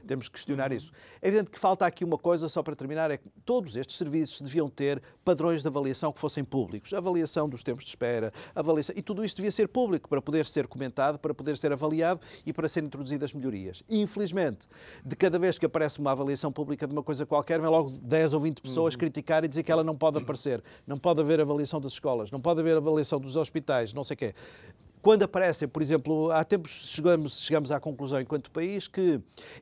Temos 0.07 0.27
que 0.27 0.33
questionar 0.33 0.71
isso. 0.71 0.91
É 1.21 1.27
evidente 1.27 1.51
que 1.51 1.59
falta 1.59 1.85
aqui 1.85 2.03
uma 2.03 2.17
coisa, 2.17 2.49
só 2.49 2.63
para 2.63 2.75
terminar, 2.75 3.11
é 3.11 3.17
que 3.17 3.29
todos 3.45 3.75
estes 3.75 3.97
serviços 3.97 4.41
deviam 4.41 4.69
ter 4.69 5.01
padrões 5.23 5.61
de 5.61 5.67
avaliação 5.67 6.11
que 6.11 6.19
fossem 6.19 6.43
públicos. 6.43 6.93
Avaliação 6.93 7.47
dos 7.47 7.63
tempos 7.63 7.83
de 7.83 7.89
espera, 7.89 8.31
avaliação... 8.55 8.95
E 8.97 9.01
tudo 9.01 9.23
isto 9.23 9.37
devia 9.37 9.51
ser 9.51 9.67
público 9.67 10.09
para 10.09 10.21
poder 10.21 10.45
ser 10.47 10.67
comentado, 10.67 11.19
para 11.19 11.33
poder 11.33 11.57
ser 11.57 11.71
avaliado 11.71 12.21
e 12.45 12.51
para 12.51 12.67
serem 12.67 12.87
introduzidas 12.87 13.33
melhorias. 13.33 13.83
infelizmente, 13.89 14.67
de 15.05 15.15
cada 15.15 15.37
vez 15.37 15.59
que 15.59 15.65
aparece 15.65 15.99
uma 15.99 16.11
avaliação 16.11 16.51
pública 16.51 16.87
de 16.87 16.93
uma 16.93 17.03
coisa 17.03 17.25
qualquer, 17.25 17.59
vem 17.59 17.69
logo 17.69 17.89
10 17.89 18.33
ou 18.33 18.39
20 18.39 18.61
pessoas 18.61 18.93
uhum. 18.93 18.99
criticar 18.99 19.43
e 19.43 19.47
dizer 19.47 19.63
que 19.63 19.71
ela 19.71 19.83
não 19.83 19.95
pode 19.95 20.17
aparecer. 20.17 20.63
Não 20.87 20.97
pode 20.97 21.21
haver 21.21 21.39
avaliação 21.39 21.79
das 21.79 21.93
escolas, 21.93 22.31
não 22.31 22.41
pode 22.41 22.59
haver 22.61 22.77
avaliação 22.77 23.19
dos 23.19 23.35
hospitais, 23.35 23.93
não 23.93 24.03
sei 24.03 24.15
o 24.15 24.17
quê 24.17 24.35
quando 25.01 25.23
aparecem, 25.23 25.67
por 25.67 25.81
exemplo, 25.81 26.31
há 26.31 26.43
tempos 26.43 26.89
chegamos, 26.89 27.39
chegamos 27.39 27.71
à 27.71 27.79
conclusão, 27.79 28.19
enquanto 28.21 28.51
país, 28.51 28.87
que 28.87 29.19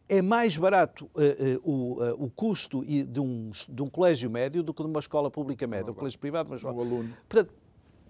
é 0.08 0.22
mais 0.22 0.58
barato 0.58 1.10
uh, 1.15 1.19
uh, 1.65 1.72
o, 1.72 2.03
uh, 2.03 2.25
o 2.25 2.29
custo 2.29 2.84
de 2.86 3.19
um, 3.19 3.51
de 3.67 3.81
um 3.81 3.89
colégio 3.89 4.29
médio 4.29 4.62
do 4.62 4.74
que 4.74 4.84
de 4.84 4.89
uma 4.89 5.00
escola 5.00 5.31
pública 5.31 5.65
média, 5.65 5.91
um 5.91 5.96
colégio 5.96 6.19
privado, 6.19 6.50
mas... 6.50 6.63
Um 6.63 6.69
aluno. 6.69 7.13
Portanto, 7.27 7.53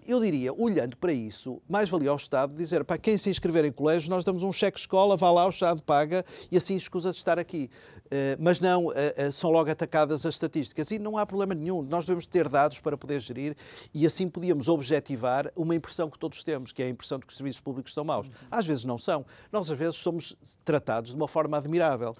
eu 0.06 0.20
diria, 0.20 0.52
olhando 0.52 0.96
para 0.96 1.12
isso, 1.12 1.60
mais 1.68 1.88
valia 1.88 2.10
ao 2.10 2.16
Estado 2.16 2.54
dizer 2.54 2.84
para 2.84 2.98
quem 2.98 3.16
se 3.16 3.30
inscrever 3.30 3.64
em 3.64 3.70
colégio, 3.72 4.10
nós 4.10 4.24
damos 4.24 4.42
um 4.42 4.52
cheque 4.52 4.78
escola, 4.78 5.16
vá 5.16 5.30
lá, 5.30 5.46
o 5.46 5.50
Estado 5.50 5.80
paga 5.82 6.24
e 6.50 6.56
assim 6.56 6.74
escusa 6.74 7.12
de 7.12 7.18
estar 7.18 7.38
aqui. 7.38 7.70
Uh, 8.10 8.34
mas 8.40 8.58
não, 8.58 8.86
uh, 8.86 8.90
uh, 8.90 9.32
são 9.32 9.50
logo 9.50 9.70
atacadas 9.70 10.26
as 10.26 10.34
estatísticas 10.34 10.90
e 10.90 10.98
não 10.98 11.16
há 11.16 11.24
problema 11.24 11.54
nenhum. 11.54 11.80
Nós 11.82 12.04
devemos 12.04 12.26
ter 12.26 12.48
dados 12.48 12.80
para 12.80 12.98
poder 12.98 13.20
gerir 13.20 13.56
e 13.94 14.04
assim 14.04 14.28
podíamos 14.28 14.68
objetivar 14.68 15.52
uma 15.54 15.76
impressão 15.76 16.10
que 16.10 16.18
todos 16.18 16.42
temos, 16.42 16.72
que 16.72 16.82
é 16.82 16.86
a 16.86 16.88
impressão 16.88 17.20
de 17.20 17.26
que 17.26 17.30
os 17.30 17.36
serviços 17.36 17.60
públicos 17.60 17.94
são 17.94 18.04
maus. 18.04 18.26
Uhum. 18.26 18.32
Às 18.50 18.66
vezes 18.66 18.84
não 18.84 18.98
são. 18.98 19.24
Nós, 19.52 19.70
às 19.70 19.78
vezes, 19.78 19.94
somos 19.94 20.36
tratados 20.64 21.12
de 21.12 21.16
uma 21.16 21.28
forma 21.28 21.56
admirável, 21.56 22.12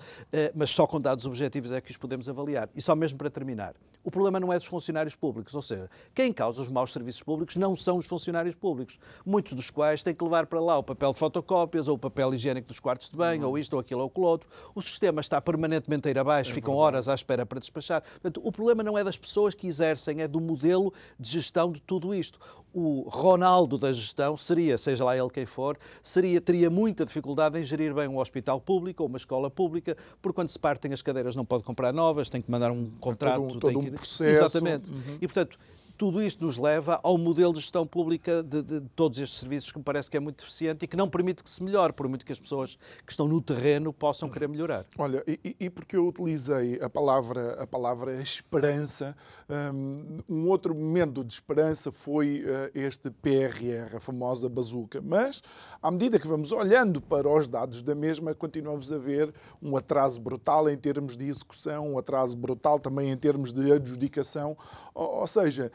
mas 0.54 0.70
só 0.70 0.86
com 0.86 1.00
dados 1.00 1.26
objetivos 1.26 1.72
é 1.72 1.80
que 1.80 1.90
os 1.90 1.96
podemos 1.96 2.28
avaliar. 2.28 2.68
E 2.74 2.80
só 2.80 2.94
mesmo 2.94 3.18
para 3.18 3.30
terminar. 3.30 3.74
O 4.02 4.10
problema 4.10 4.40
não 4.40 4.50
é 4.50 4.56
dos 4.56 4.66
funcionários 4.66 5.14
públicos, 5.14 5.54
ou 5.54 5.60
seja, 5.60 5.90
quem 6.14 6.32
causa 6.32 6.62
os 6.62 6.70
maus 6.70 6.90
serviços 6.90 7.22
públicos 7.22 7.56
não 7.56 7.76
são 7.76 7.98
os 7.98 8.06
funcionários 8.06 8.54
públicos, 8.54 8.98
muitos 9.26 9.52
dos 9.52 9.70
quais 9.70 10.02
têm 10.02 10.14
que 10.14 10.24
levar 10.24 10.46
para 10.46 10.58
lá 10.58 10.78
o 10.78 10.82
papel 10.82 11.12
de 11.12 11.18
fotocópias 11.18 11.86
ou 11.86 11.96
o 11.96 11.98
papel 11.98 12.32
higiênico 12.32 12.66
dos 12.66 12.80
quartos 12.80 13.10
de 13.10 13.16
banho, 13.16 13.42
uhum. 13.42 13.50
ou 13.50 13.58
isto 13.58 13.74
ou 13.74 13.80
aquilo 13.80 14.00
ou 14.00 14.06
aquilo 14.06 14.26
outro. 14.26 14.48
O 14.74 14.80
sistema 14.80 15.20
está 15.20 15.40
permanentemente 15.80 16.08
a 16.08 16.10
ir 16.10 16.18
abaixo, 16.18 16.50
é 16.50 16.54
ficam 16.54 16.74
verdade. 16.74 16.86
horas 16.86 17.08
à 17.08 17.14
espera 17.14 17.46
para 17.46 17.58
despachar. 17.58 18.02
Portanto, 18.02 18.40
o 18.44 18.52
problema 18.52 18.82
não 18.82 18.96
é 18.96 19.04
das 19.04 19.18
pessoas 19.18 19.54
que 19.54 19.66
exercem, 19.66 20.20
é 20.20 20.28
do 20.28 20.40
modelo 20.40 20.92
de 21.18 21.30
gestão 21.30 21.72
de 21.72 21.80
tudo 21.80 22.14
isto 22.14 22.38
o 22.72 23.08
Ronaldo 23.08 23.76
da 23.76 23.92
gestão 23.92 24.36
seria, 24.36 24.78
seja 24.78 25.04
lá 25.04 25.16
ele 25.16 25.30
quem 25.30 25.44
for, 25.44 25.76
seria, 26.02 26.40
teria 26.40 26.70
muita 26.70 27.04
dificuldade 27.04 27.58
em 27.58 27.64
gerir 27.64 27.92
bem 27.92 28.06
um 28.08 28.18
hospital 28.18 28.60
público 28.60 29.02
ou 29.02 29.08
uma 29.08 29.18
escola 29.18 29.50
pública, 29.50 29.96
porque 30.22 30.36
quando 30.36 30.50
se 30.50 30.58
partem 30.58 30.92
as 30.92 31.02
cadeiras 31.02 31.34
não 31.34 31.44
pode 31.44 31.64
comprar 31.64 31.92
novas, 31.92 32.30
tem 32.30 32.40
que 32.40 32.50
mandar 32.50 32.70
um 32.70 32.90
contrato. 33.00 33.34
É 33.34 33.46
todo 33.48 33.56
um, 33.56 33.58
todo 33.58 33.78
um 33.78 33.82
que... 33.82 33.90
processo. 33.90 34.24
Exatamente. 34.24 34.90
Uhum. 34.90 35.18
E, 35.20 35.26
portanto, 35.26 35.58
tudo 36.00 36.22
isto 36.22 36.42
nos 36.42 36.56
leva 36.56 36.98
ao 37.02 37.18
modelo 37.18 37.52
de 37.52 37.60
gestão 37.60 37.86
pública 37.86 38.42
de, 38.42 38.62
de, 38.62 38.80
de, 38.80 38.88
todos 38.96 39.18
estes 39.18 39.38
serviços 39.38 39.70
que 39.70 39.76
me 39.76 39.84
parece 39.84 40.10
que 40.10 40.16
é 40.16 40.20
muito 40.20 40.38
deficiente 40.38 40.86
e 40.86 40.88
que 40.88 40.96
não 40.96 41.06
permite 41.06 41.42
que 41.44 41.50
se 41.50 41.62
melhore, 41.62 41.92
por 41.92 42.08
muito 42.08 42.24
que 42.24 42.32
as 42.32 42.40
pessoas 42.40 42.78
que 43.04 43.12
estão 43.12 43.28
no 43.28 43.38
terreno 43.38 43.92
possam 43.92 44.30
querer 44.30 44.48
melhorar. 44.48 44.86
Olha, 44.96 45.22
e, 45.26 45.54
e 45.60 45.68
porque 45.68 45.94
eu 45.94 46.08
utilizei 46.08 46.80
a 46.80 46.88
palavra, 46.88 47.62
a 47.62 47.66
palavra 47.66 48.18
esperança, 48.18 49.14
hum, 49.74 50.20
um 50.26 50.48
outro 50.48 50.74
momento 50.74 51.22
de 51.22 51.34
esperança 51.34 51.92
foi 51.92 52.44
uh, 52.46 52.70
este 52.72 53.10
PRR, 53.10 53.96
a 53.96 54.00
famosa 54.00 54.48
bazuca. 54.48 55.02
Mas, 55.02 55.42
à 55.82 55.90
medida 55.90 56.18
que 56.18 56.26
vamos 56.26 56.50
olhando 56.50 57.02
para 57.02 57.28
os 57.28 57.46
dados 57.46 57.82
da 57.82 57.94
mesma, 57.94 58.34
continuamos 58.34 58.90
a 58.90 58.96
ver 58.96 59.34
um 59.60 59.76
atraso 59.76 60.18
brutal 60.18 60.66
em 60.70 60.78
termos 60.78 61.14
de 61.14 61.28
execução, 61.28 61.92
um 61.92 61.98
atraso 61.98 62.38
brutal 62.38 62.80
também 62.80 63.10
em 63.10 63.16
termos 63.18 63.52
de 63.52 63.70
adjudicação. 63.70 64.56
Ou, 64.94 65.20
ou 65.20 65.26
seja, 65.26 65.70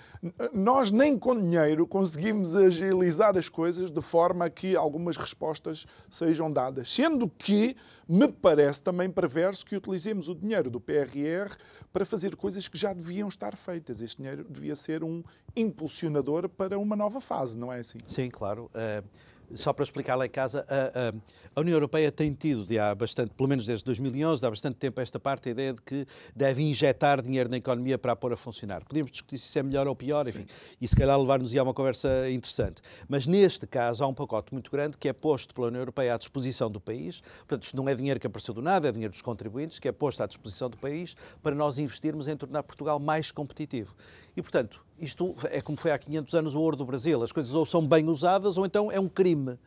nós 0.54 0.92
nem 0.92 1.18
com 1.18 1.36
dinheiro 1.36 1.86
conseguimos 1.88 2.56
agilizar 2.56 3.38
as 3.38 3.50
coisas 3.50 3.90
de 3.90 4.02
forma 4.02 4.50
que 4.50 4.76
algumas 4.76 5.18
respostas 5.18 5.86
sejam 6.10 6.52
dadas. 6.52 6.90
Sendo 6.92 7.30
que 7.30 7.76
me 8.08 8.28
parece 8.28 8.82
também 8.82 9.10
perverso 9.10 9.66
que 9.66 9.76
utilizemos 9.76 10.30
o 10.30 10.36
dinheiro 10.36 10.70
do 10.70 10.80
PRR 10.80 11.56
para 11.92 12.06
fazer 12.06 12.36
coisas 12.36 12.68
que 12.68 12.78
já 12.78 12.94
deviam 12.94 13.28
estar 13.28 13.56
feitas. 13.56 14.02
Este 14.02 14.18
dinheiro 14.18 14.46
devia 14.50 14.76
ser 14.76 15.04
um 15.04 15.24
impulsionador 15.56 16.48
para 16.50 16.78
uma 16.78 16.96
nova 16.96 17.20
fase, 17.22 17.58
não 17.58 17.72
é 17.72 17.80
assim? 17.80 18.00
Sim, 18.06 18.30
claro. 18.30 18.70
Uh 18.74 19.35
só 19.54 19.74
para 19.74 19.84
explicar 19.84 20.16
lá 20.16 20.26
em 20.26 20.30
casa, 20.30 20.66
a, 20.68 21.58
a, 21.58 21.62
União 21.62 21.76
Europeia 21.76 22.12
tem 22.12 22.34
tido, 22.34 22.66
de 22.66 22.80
há 22.80 22.94
bastante, 22.96 23.34
pelo 23.34 23.48
menos 23.48 23.66
desde 23.66 23.86
2011, 23.86 24.46
há 24.46 24.50
bastante 24.50 24.76
tempo 24.78 25.00
esta 25.00 25.20
parte, 25.20 25.50
a 25.50 25.52
ideia 25.52 25.74
de 25.74 25.82
que 25.82 26.06
deve 26.36 26.64
injetar 26.64 27.22
dinheiro 27.22 27.50
na 27.50 27.58
economia 27.58 27.98
para 27.98 28.14
a 28.14 28.16
pôr 28.16 28.34
a 28.34 28.36
funcionar. 28.36 28.84
Podíamos 28.84 29.12
discutir 29.12 29.38
se 29.38 29.48
isso 29.48 29.60
é 29.60 29.64
melhor 29.64 29.88
ou 29.88 29.96
pior, 29.96 30.28
enfim, 30.28 30.42
Sim. 30.42 30.76
e 30.82 30.88
se 30.88 30.96
calhar 30.96 31.20
levar-nos 31.20 31.56
a 31.56 31.64
uma 31.64 31.74
conversa 31.74 32.30
interessante. 32.30 32.82
Mas 33.08 33.28
neste 33.28 33.68
caso 33.68 34.04
há 34.04 34.08
um 34.08 34.14
pacote 34.14 34.54
muito 34.54 34.72
grande 34.72 34.98
que 34.98 35.08
é 35.08 35.14
posto 35.14 35.54
pela 35.54 35.68
União 35.68 35.82
Europeia 35.82 36.16
à 36.16 36.18
disposição 36.18 36.70
do 36.70 36.80
país. 36.80 37.22
Portanto, 37.22 37.64
isto 37.64 37.78
não 37.78 37.88
é 37.88 37.96
dinheiro 37.96 38.20
que 38.20 38.28
apareceu 38.28 38.54
do 38.54 38.62
nada, 38.62 38.88
é 38.88 38.92
dinheiro 38.92 39.12
dos 39.12 39.22
contribuintes, 39.22 39.80
que 39.80 39.88
é 39.88 39.92
posto 39.92 40.24
à 40.24 40.28
disposição 40.28 40.70
do 40.70 40.78
país 40.78 41.16
para 41.42 41.56
nós 41.56 41.78
investirmos 41.78 42.28
em 42.28 42.36
tornar 42.36 42.64
Portugal 42.64 43.00
mais 43.00 43.32
competitivo. 43.32 43.96
E, 44.36 44.42
portanto, 44.42 44.84
isto 45.00 45.36
é 45.52 45.62
como 45.62 45.78
foi 45.78 45.92
há 45.92 45.98
500 45.98 46.34
anos 46.36 46.56
o 46.56 46.62
ouro 46.62 46.76
do 46.76 46.86
Brasil. 46.86 47.22
As 47.22 47.32
coisas 47.32 47.54
ou 47.54 47.66
são 47.66 47.86
bem 47.86 48.08
usadas 48.08 48.58
ou 48.58 48.66
então 48.66 48.92
é 48.92 49.00
um 49.00 49.10
crime. 49.10 49.58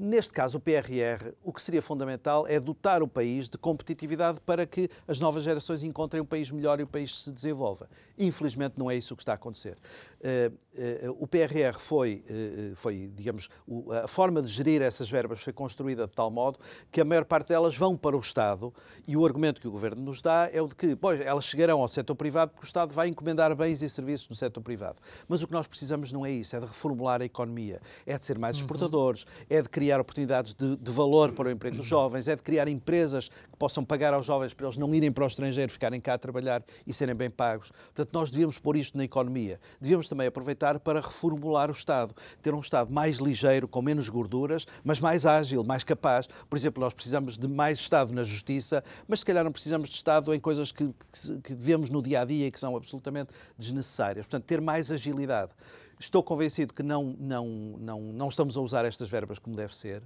Neste 0.00 0.32
caso, 0.32 0.58
o 0.58 0.60
PRR, 0.60 1.32
o 1.42 1.52
que 1.52 1.60
seria 1.60 1.82
fundamental 1.82 2.46
é 2.46 2.60
dotar 2.60 3.02
o 3.02 3.08
país 3.08 3.48
de 3.48 3.58
competitividade 3.58 4.38
para 4.38 4.64
que 4.64 4.88
as 5.08 5.18
novas 5.18 5.42
gerações 5.42 5.82
encontrem 5.82 6.22
um 6.22 6.24
país 6.24 6.52
melhor 6.52 6.78
e 6.78 6.84
o 6.84 6.86
país 6.86 7.24
se 7.24 7.32
desenvolva. 7.32 7.88
Infelizmente, 8.16 8.74
não 8.78 8.88
é 8.88 8.94
isso 8.94 9.16
que 9.16 9.22
está 9.22 9.32
a 9.32 9.34
acontecer. 9.34 9.76
Uh, 10.20 11.10
uh, 11.10 11.16
o 11.18 11.26
PRR 11.26 11.76
foi, 11.76 12.22
uh, 12.30 12.76
foi 12.76 13.10
digamos, 13.12 13.48
o, 13.66 13.90
a 13.92 14.06
forma 14.06 14.40
de 14.40 14.46
gerir 14.46 14.82
essas 14.82 15.10
verbas 15.10 15.42
foi 15.42 15.52
construída 15.52 16.06
de 16.06 16.12
tal 16.12 16.30
modo 16.30 16.60
que 16.92 17.00
a 17.00 17.04
maior 17.04 17.24
parte 17.24 17.48
delas 17.48 17.76
vão 17.76 17.96
para 17.96 18.16
o 18.16 18.20
Estado 18.20 18.72
e 19.06 19.16
o 19.16 19.26
argumento 19.26 19.60
que 19.60 19.66
o 19.66 19.70
Governo 19.72 20.00
nos 20.00 20.22
dá 20.22 20.48
é 20.52 20.62
o 20.62 20.68
de 20.68 20.76
que, 20.76 20.94
pois, 20.94 21.20
elas 21.20 21.44
chegarão 21.44 21.80
ao 21.80 21.88
setor 21.88 22.14
privado 22.14 22.52
porque 22.52 22.64
o 22.64 22.68
Estado 22.68 22.92
vai 22.92 23.08
encomendar 23.08 23.52
bens 23.56 23.82
e 23.82 23.88
serviços 23.88 24.28
no 24.28 24.36
setor 24.36 24.60
privado. 24.60 25.00
Mas 25.26 25.42
o 25.42 25.46
que 25.48 25.52
nós 25.52 25.66
precisamos 25.66 26.12
não 26.12 26.24
é 26.24 26.30
isso, 26.30 26.54
é 26.54 26.60
de 26.60 26.66
reformular 26.66 27.20
a 27.20 27.24
economia, 27.24 27.80
é 28.06 28.16
de 28.16 28.24
ser 28.24 28.38
mais 28.38 28.58
uhum. 28.58 28.62
exportadores, 28.62 29.24
uhum. 29.24 29.28
é 29.50 29.60
de 29.60 29.68
criar 29.68 29.87
criar 29.88 30.00
oportunidades 30.00 30.52
de, 30.52 30.76
de, 30.76 30.90
valor 30.90 31.32
para 31.32 31.48
o 31.48 31.50
emprego 31.50 31.78
dos 31.78 31.86
jovens, 31.86 32.28
é 32.28 32.36
de 32.36 32.42
criar 32.42 32.68
empresas 32.68 33.30
que 33.30 33.56
possam 33.58 33.82
pagar 33.82 34.12
aos 34.12 34.26
jovens 34.26 34.52
para 34.52 34.66
eles 34.66 34.76
não 34.76 34.94
irem 34.94 35.10
para 35.10 35.24
o 35.24 35.26
estrangeiro, 35.26 35.72
ficarem 35.72 35.98
cá 35.98 36.12
a 36.12 36.18
trabalhar 36.18 36.62
e 36.86 36.92
serem 36.92 37.14
bem 37.14 37.30
pagos. 37.30 37.70
Portanto, 37.70 38.12
nós 38.12 38.30
devíamos 38.30 38.58
pôr 38.58 38.76
isto 38.76 38.98
na 38.98 39.04
economia. 39.04 39.58
Devíamos 39.80 40.06
também 40.06 40.26
aproveitar 40.26 40.78
para 40.78 41.00
reformular 41.00 41.70
o 41.70 41.72
Estado, 41.72 42.14
ter 42.42 42.52
um 42.52 42.60
Estado 42.60 42.92
mais 42.92 43.16
ligeiro, 43.16 43.66
com 43.66 43.80
menos 43.80 44.10
gorduras, 44.10 44.66
mas 44.84 45.00
mais 45.00 45.24
ágil, 45.24 45.64
mais 45.64 45.84
capaz. 45.84 46.28
Por 46.50 46.58
exemplo, 46.58 46.82
nós 46.82 46.92
precisamos 46.92 47.38
de 47.38 47.48
mais 47.48 47.78
Estado 47.78 48.12
na 48.12 48.24
justiça, 48.24 48.84
mas 49.06 49.20
se 49.20 49.26
calhar 49.26 49.42
não 49.42 49.52
precisamos 49.52 49.88
de 49.88 49.96
Estado 49.96 50.34
em 50.34 50.40
coisas 50.40 50.70
que, 50.70 50.86
que, 51.10 51.40
que 51.40 51.54
vemos 51.54 51.88
no 51.88 52.02
dia 52.02 52.20
a 52.20 52.24
dia 52.26 52.46
e 52.46 52.50
que 52.50 52.60
são 52.60 52.76
absolutamente 52.76 53.32
desnecessárias. 53.56 54.26
Portanto, 54.26 54.44
ter 54.44 54.60
mais 54.60 54.92
agilidade. 54.92 55.52
Estou 56.00 56.22
convencido 56.22 56.72
que 56.72 56.82
não, 56.82 57.16
não, 57.18 57.46
não, 57.78 58.00
não 58.00 58.28
estamos 58.28 58.56
a 58.56 58.60
usar 58.60 58.84
estas 58.84 59.08
verbas 59.08 59.38
como 59.38 59.56
deve 59.56 59.74
ser. 59.74 60.02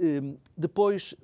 Hum, 0.00 0.36
depois, 0.56 1.14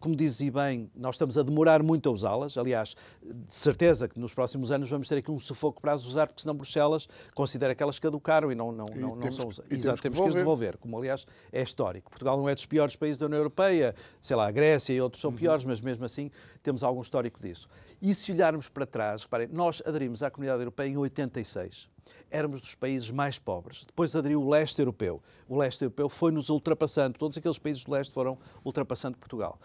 como 0.00 0.16
dizia 0.16 0.50
bem, 0.50 0.90
nós 0.96 1.14
estamos 1.14 1.38
a 1.38 1.42
demorar 1.42 1.82
muito 1.82 2.08
a 2.08 2.12
usá-las. 2.12 2.58
Aliás, 2.58 2.96
de 3.22 3.54
certeza 3.54 4.08
que 4.08 4.18
nos 4.18 4.34
próximos 4.34 4.70
anos 4.72 4.90
vamos 4.90 5.08
ter 5.08 5.18
aqui 5.18 5.30
um 5.30 5.38
sufoco 5.38 5.80
para 5.80 5.92
as 5.92 6.04
usar, 6.04 6.26
porque 6.26 6.42
senão 6.42 6.54
Bruxelas 6.54 7.08
considera 7.34 7.74
que 7.74 7.82
elas 7.82 7.98
caducaram 7.98 8.50
e 8.50 8.54
não, 8.54 8.72
não, 8.72 8.86
não, 8.86 9.16
não 9.16 9.32
são 9.32 9.48
usadas. 9.48 9.70
Exato, 9.70 10.02
temos 10.02 10.18
que 10.18 10.26
as 10.26 10.34
devolver, 10.34 10.76
como 10.76 10.98
aliás 10.98 11.24
é 11.52 11.62
histórico. 11.62 12.10
Portugal 12.10 12.36
não 12.36 12.48
é 12.48 12.54
dos 12.54 12.66
piores 12.66 12.96
países 12.96 13.18
da 13.18 13.26
União 13.26 13.38
Europeia, 13.38 13.94
sei 14.20 14.34
lá, 14.34 14.48
a 14.48 14.50
Grécia 14.50 14.92
e 14.92 15.00
outros 15.00 15.20
são 15.20 15.30
uhum. 15.30 15.36
piores, 15.36 15.64
mas 15.64 15.80
mesmo 15.80 16.04
assim 16.04 16.30
temos 16.62 16.82
algum 16.82 17.00
histórico 17.00 17.40
disso. 17.40 17.68
E 18.02 18.12
se 18.12 18.32
olharmos 18.32 18.68
para 18.68 18.86
trás, 18.86 19.22
reparem, 19.22 19.48
nós 19.52 19.82
aderimos 19.86 20.22
à 20.22 20.30
Comunidade 20.30 20.62
Europeia 20.62 20.88
em 20.88 20.96
86 20.96 21.88
éramos 22.30 22.60
dos 22.60 22.74
países 22.74 23.10
mais 23.10 23.38
pobres. 23.38 23.84
Depois 23.84 24.14
aderiu 24.16 24.42
o 24.42 24.48
leste 24.48 24.78
europeu. 24.80 25.22
O 25.48 25.56
leste 25.56 25.82
europeu 25.82 26.08
foi-nos 26.08 26.50
ultrapassando, 26.50 27.18
todos 27.18 27.36
aqueles 27.38 27.58
países 27.58 27.84
do 27.84 27.92
leste 27.92 28.12
foram 28.12 28.38
ultrapassando 28.64 29.16
Portugal. 29.16 29.58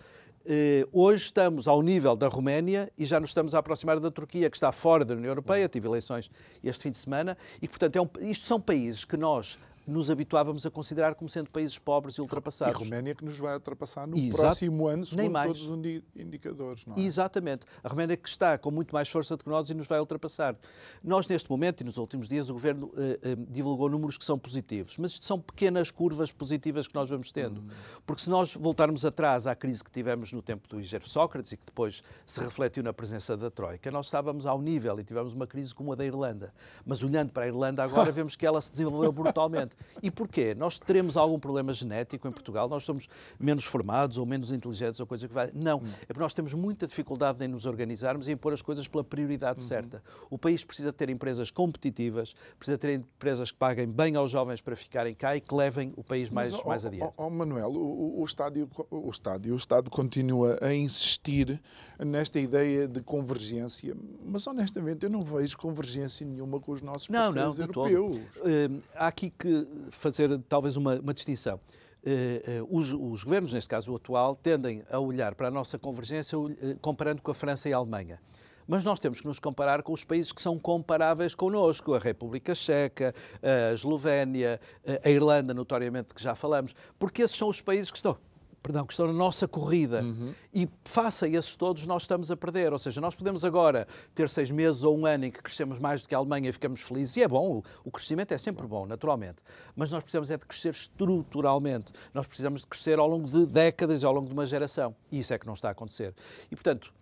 Eh, 0.43 0.87
hoje 0.91 1.25
estamos 1.25 1.67
ao 1.67 1.81
nível 1.83 2.15
da 2.15 2.27
Roménia 2.27 2.91
e 2.97 3.05
já 3.05 3.19
nos 3.19 3.29
estamos 3.29 3.53
a 3.53 3.59
aproximar 3.59 3.99
da 3.99 4.09
Turquia, 4.09 4.49
que 4.49 4.57
está 4.57 4.71
fora 4.71 5.05
da 5.05 5.13
União 5.13 5.29
Europeia, 5.29 5.69
tive 5.69 5.87
eleições 5.87 6.31
este 6.63 6.83
fim 6.83 6.91
de 6.91 6.97
semana, 6.97 7.37
e 7.61 7.67
portanto 7.67 7.95
é 7.95 8.01
um, 8.01 8.09
isto 8.21 8.45
são 8.45 8.59
países 8.59 9.05
que 9.05 9.15
nós 9.15 9.59
nos 9.87 10.09
habituávamos 10.09 10.65
a 10.65 10.71
considerar 10.71 11.15
como 11.15 11.29
sendo 11.29 11.49
países 11.49 11.77
pobres 11.77 12.15
e 12.15 12.21
ultrapassados. 12.21 12.79
E 12.79 12.81
a 12.81 12.83
Roménia 12.83 13.15
que 13.15 13.25
nos 13.25 13.37
vai 13.37 13.53
ultrapassar 13.53 14.07
no 14.07 14.17
Exato. 14.17 14.41
próximo 14.41 14.87
ano, 14.87 15.05
segundo 15.05 15.21
Nem 15.21 15.29
mais. 15.29 15.47
todos 15.47 15.63
os 15.63 15.77
indicadores. 16.15 16.85
Não 16.85 16.95
é? 16.95 17.01
Exatamente. 17.01 17.65
A 17.83 17.89
Roménia 17.89 18.17
que 18.17 18.29
está 18.29 18.57
com 18.57 18.71
muito 18.71 18.93
mais 18.93 19.09
força 19.09 19.35
do 19.35 19.43
que 19.43 19.49
nós 19.49 19.69
e 19.69 19.73
nos 19.73 19.87
vai 19.87 19.99
ultrapassar. 19.99 20.55
Nós, 21.03 21.27
neste 21.27 21.49
momento 21.49 21.81
e 21.81 21.83
nos 21.83 21.97
últimos 21.97 22.27
dias, 22.27 22.49
o 22.49 22.53
Governo 22.53 22.87
uh, 22.87 22.89
uh, 22.89 23.45
divulgou 23.49 23.89
números 23.89 24.17
que 24.17 24.25
são 24.25 24.37
positivos, 24.37 24.97
mas 24.97 25.11
isto 25.11 25.25
são 25.25 25.39
pequenas 25.39 25.91
curvas 25.91 26.31
positivas 26.31 26.87
que 26.87 26.95
nós 26.95 27.09
vamos 27.09 27.31
tendo. 27.31 27.61
Hum. 27.61 27.67
Porque 28.05 28.23
se 28.23 28.29
nós 28.29 28.53
voltarmos 28.55 29.05
atrás 29.05 29.47
à 29.47 29.55
crise 29.55 29.83
que 29.83 29.91
tivemos 29.91 30.31
no 30.31 30.41
tempo 30.41 30.67
do 30.67 30.79
Igero 30.79 31.07
Sócrates 31.07 31.51
e 31.51 31.57
que 31.57 31.65
depois 31.65 32.03
se 32.25 32.39
refletiu 32.39 32.83
na 32.83 32.93
presença 32.93 33.35
da 33.35 33.49
Troika, 33.49 33.89
nós 33.91 34.07
estávamos 34.07 34.45
ao 34.45 34.61
nível 34.61 34.99
e 34.99 35.03
tivemos 35.03 35.33
uma 35.33 35.47
crise 35.47 35.73
como 35.73 35.91
a 35.91 35.95
da 35.95 36.05
Irlanda. 36.05 36.53
Mas 36.85 37.03
olhando 37.03 37.31
para 37.31 37.43
a 37.43 37.47
Irlanda 37.47 37.83
agora, 37.83 38.11
vemos 38.11 38.35
que 38.35 38.45
ela 38.45 38.61
se 38.61 38.71
desenvolveu 38.71 39.11
brutalmente. 39.11 39.70
E 40.01 40.09
porquê? 40.09 40.55
Nós 40.55 40.79
teremos 40.79 41.17
algum 41.17 41.39
problema 41.39 41.73
genético 41.73 42.27
em 42.27 42.31
Portugal? 42.31 42.67
Nós 42.67 42.83
somos 42.83 43.07
menos 43.39 43.63
formados 43.65 44.17
ou 44.17 44.25
menos 44.25 44.51
inteligentes 44.51 44.99
ou 44.99 45.05
coisa 45.05 45.27
que 45.27 45.33
vai. 45.33 45.51
Não. 45.53 45.77
Hum. 45.77 45.83
É 46.03 46.07
porque 46.07 46.19
nós 46.19 46.33
temos 46.33 46.53
muita 46.53 46.87
dificuldade 46.87 47.43
em 47.43 47.47
nos 47.47 47.65
organizarmos 47.65 48.27
e 48.27 48.31
em 48.31 48.37
pôr 48.37 48.53
as 48.53 48.61
coisas 48.61 48.87
pela 48.87 49.03
prioridade 49.03 49.61
uhum. 49.61 49.67
certa. 49.67 50.03
O 50.29 50.37
país 50.37 50.63
precisa 50.63 50.91
ter 50.91 51.09
empresas 51.09 51.51
competitivas, 51.51 52.33
precisa 52.57 52.77
ter 52.77 52.93
empresas 52.93 53.51
que 53.51 53.57
paguem 53.57 53.87
bem 53.87 54.15
aos 54.15 54.31
jovens 54.31 54.61
para 54.61 54.75
ficarem 54.75 55.13
cá 55.13 55.35
e 55.35 55.41
que 55.41 55.53
levem 55.53 55.93
o 55.95 56.03
país 56.03 56.29
mais, 56.29 56.51
Mas, 56.51 56.63
mais 56.63 56.85
adiante. 56.85 57.13
Oh, 57.17 57.29
Manuel, 57.29 57.71
o, 57.71 58.21
o, 58.21 58.25
estádio, 58.25 58.69
o, 58.89 59.09
estádio, 59.09 59.53
o 59.53 59.57
Estado 59.57 59.89
continua 59.89 60.57
a 60.61 60.73
insistir 60.73 61.61
nesta 61.99 62.39
ideia 62.39 62.87
de 62.87 63.01
convergência, 63.01 63.95
mas 64.25 64.45
honestamente 64.47 65.03
eu 65.03 65.09
não 65.09 65.23
vejo 65.23 65.57
convergência 65.57 66.25
nenhuma 66.25 66.59
com 66.59 66.71
os 66.71 66.81
nossos 66.81 67.07
parceiros 67.07 67.57
não, 67.57 67.67
não, 67.67 67.81
europeus. 67.83 68.15
Uh, 68.15 68.81
há 68.95 69.07
aqui 69.07 69.29
que 69.29 69.60
fazer 69.91 70.37
talvez 70.47 70.77
uma, 70.77 70.99
uma 70.99 71.13
distinção. 71.13 71.59
Uh, 72.03 72.63
uh, 72.63 72.77
os, 72.77 72.91
os, 72.91 73.23
governos, 73.23 73.53
neste 73.53 73.69
caso 73.69 73.91
o 73.91 73.95
atual, 73.95 74.35
tendem 74.35 74.83
a 74.89 74.97
olhar 74.97 75.35
para 75.35 75.49
a 75.49 75.51
nossa 75.51 75.77
convergência 75.77 76.37
uh, 76.37 76.55
comparando 76.81 77.21
com 77.21 77.29
a 77.29 77.33
França 77.33 77.69
e 77.69 77.73
a 77.73 77.77
Alemanha. 77.77 78.19
Mas 78.67 78.83
nós 78.85 78.99
temos 78.99 79.21
que 79.21 79.27
nos 79.27 79.39
comparar 79.39 79.83
com 79.83 79.93
os 79.93 80.03
países 80.03 80.31
que 80.31 80.41
são 80.41 80.57
comparáveis 80.57 81.35
connosco, 81.35 81.93
a 81.93 81.99
República 81.99 82.55
Checa, 82.55 83.13
a 83.41 83.73
Eslovénia, 83.73 84.61
a 85.03 85.09
Irlanda, 85.09 85.53
notoriamente, 85.53 86.13
que 86.13 86.21
já 86.21 86.35
falamos, 86.35 86.73
porque 86.97 87.23
esses 87.23 87.35
são 87.35 87.49
os 87.49 87.59
países 87.59 87.91
que 87.91 87.97
estão 87.97 88.17
perdão, 88.61 88.85
que 88.85 88.93
estão 88.93 89.07
na 89.07 89.13
nossa 89.13 89.47
corrida. 89.47 90.01
Uhum. 90.03 90.33
E 90.53 90.69
face 90.85 91.25
a 91.25 91.27
esses 91.27 91.55
todos, 91.55 91.85
nós 91.87 92.03
estamos 92.03 92.29
a 92.31 92.37
perder. 92.37 92.71
Ou 92.71 92.79
seja, 92.79 93.01
nós 93.01 93.15
podemos 93.15 93.43
agora 93.43 93.87
ter 94.13 94.29
seis 94.29 94.51
meses 94.51 94.83
ou 94.83 94.97
um 94.97 95.05
ano 95.05 95.25
em 95.25 95.31
que 95.31 95.41
crescemos 95.41 95.79
mais 95.79 96.01
do 96.01 96.07
que 96.07 96.15
a 96.15 96.17
Alemanha 96.17 96.49
e 96.49 96.53
ficamos 96.53 96.81
felizes. 96.81 97.17
E 97.17 97.23
é 97.23 97.27
bom, 97.27 97.63
o 97.83 97.91
crescimento 97.91 98.33
é 98.33 98.37
sempre 98.37 98.67
bom, 98.67 98.85
naturalmente. 98.85 99.41
Mas 99.75 99.91
nós 99.91 100.03
precisamos 100.03 100.29
é 100.29 100.37
de 100.37 100.45
crescer 100.45 100.69
estruturalmente. 100.69 101.91
Nós 102.13 102.27
precisamos 102.27 102.61
de 102.61 102.67
crescer 102.67 102.99
ao 102.99 103.07
longo 103.07 103.27
de 103.27 103.45
décadas 103.45 104.03
e 104.03 104.05
ao 104.05 104.13
longo 104.13 104.27
de 104.27 104.33
uma 104.33 104.45
geração. 104.45 104.95
E 105.11 105.19
isso 105.19 105.33
é 105.33 105.39
que 105.39 105.47
não 105.47 105.53
está 105.53 105.69
a 105.69 105.71
acontecer. 105.71 106.13
E, 106.51 106.55
portanto, 106.55 106.93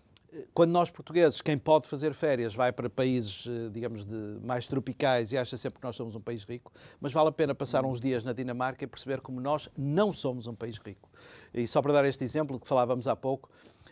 quando 0.53 0.71
nós 0.71 0.91
portugueses, 0.91 1.41
quem 1.41 1.57
pode 1.57 1.87
fazer 1.87 2.13
férias, 2.13 2.53
vai 2.53 2.71
para 2.71 2.89
países, 2.89 3.47
eh, 3.47 3.69
digamos, 3.71 4.05
de, 4.05 4.37
mais 4.43 4.67
tropicais 4.67 5.31
e 5.31 5.37
acha 5.37 5.57
sempre 5.57 5.79
que 5.79 5.85
nós 5.85 5.95
somos 5.95 6.15
um 6.15 6.21
país 6.21 6.43
rico, 6.43 6.71
mas 6.99 7.13
vale 7.13 7.29
a 7.29 7.31
pena 7.31 7.55
passar 7.55 7.83
uns 7.83 7.99
dias 7.99 8.23
na 8.23 8.33
Dinamarca 8.33 8.83
e 8.83 8.87
perceber 8.87 9.21
como 9.21 9.41
nós 9.41 9.69
não 9.77 10.13
somos 10.13 10.47
um 10.47 10.53
país 10.53 10.77
rico. 10.77 11.09
E 11.53 11.67
só 11.67 11.81
para 11.81 11.93
dar 11.93 12.05
este 12.05 12.23
exemplo 12.23 12.59
que 12.59 12.67
falávamos 12.67 13.07
há 13.07 13.15
pouco, 13.15 13.49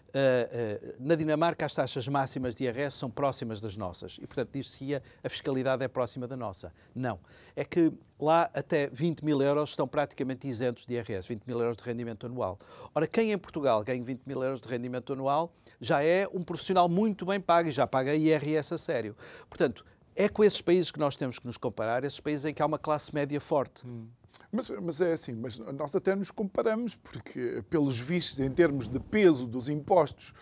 Uh, 0.08 0.88
uh, 0.90 0.96
na 1.00 1.16
Dinamarca, 1.16 1.66
as 1.66 1.74
taxas 1.74 2.08
máximas 2.08 2.56
de 2.56 2.64
IRS 2.64 2.96
são 2.96 3.10
próximas 3.10 3.60
das 3.60 3.76
nossas 3.76 4.18
e, 4.22 4.26
portanto, 4.26 4.50
diz-se 4.54 4.96
a 4.96 5.30
fiscalidade 5.30 5.84
é 5.84 5.88
próxima 5.88 6.28
da 6.28 6.38
nossa. 6.38 6.74
Não. 6.96 7.20
É 7.56 7.66
que 7.66 7.92
lá 8.20 8.50
até 8.54 8.88
20 8.88 9.24
mil 9.24 9.42
euros 9.42 9.72
estão 9.72 9.88
praticamente 9.88 10.48
isentos 10.48 10.86
de 10.86 10.96
IRS, 10.96 11.28
20 11.28 11.44
mil 11.46 11.60
euros 11.60 11.78
de 11.78 11.84
rendimento 11.84 12.26
anual. 12.26 12.58
Ora, 12.96 13.06
quem 13.06 13.32
em 13.32 13.38
Portugal 13.38 13.84
ganha 13.84 14.04
20 14.04 14.22
mil 14.26 14.42
euros 14.44 14.62
de 14.62 14.68
rendimento 14.68 15.14
anual 15.14 15.54
já 15.80 16.04
é 16.04 16.28
um 16.34 16.42
profissional 16.42 16.88
muito 16.88 17.26
bem 17.26 17.40
pago 17.40 17.70
e 17.70 17.72
já 17.72 17.86
paga 17.86 18.16
IRS 18.16 18.74
a 18.74 18.78
sério. 18.78 19.16
Portanto, 19.50 19.86
é 20.16 20.28
com 20.28 20.44
esses 20.44 20.62
países 20.62 20.92
que 20.92 21.00
nós 21.00 21.16
temos 21.16 21.38
que 21.38 21.46
nos 21.46 21.58
comparar, 21.58 22.04
esses 22.04 22.20
países 22.20 22.46
em 22.46 22.54
que 22.54 22.62
há 22.62 22.66
uma 22.66 22.80
classe 22.80 23.14
média 23.14 23.40
forte. 23.40 23.86
Hum. 23.86 24.08
Mas, 24.52 24.70
mas, 24.70 25.02
é 25.02 25.14
assim, 25.14 25.34
mas 25.34 25.60
nós 25.60 25.96
até 25.96 26.16
nos 26.16 26.32
comparamos, 26.32 26.96
porque 26.96 27.64
pelos 27.70 28.00
vistos, 28.00 28.40
em 28.40 28.50
termos 28.50 28.88
de 28.88 29.00
peso 29.00 29.46
dos 29.46 29.68
impostos, 29.70 30.34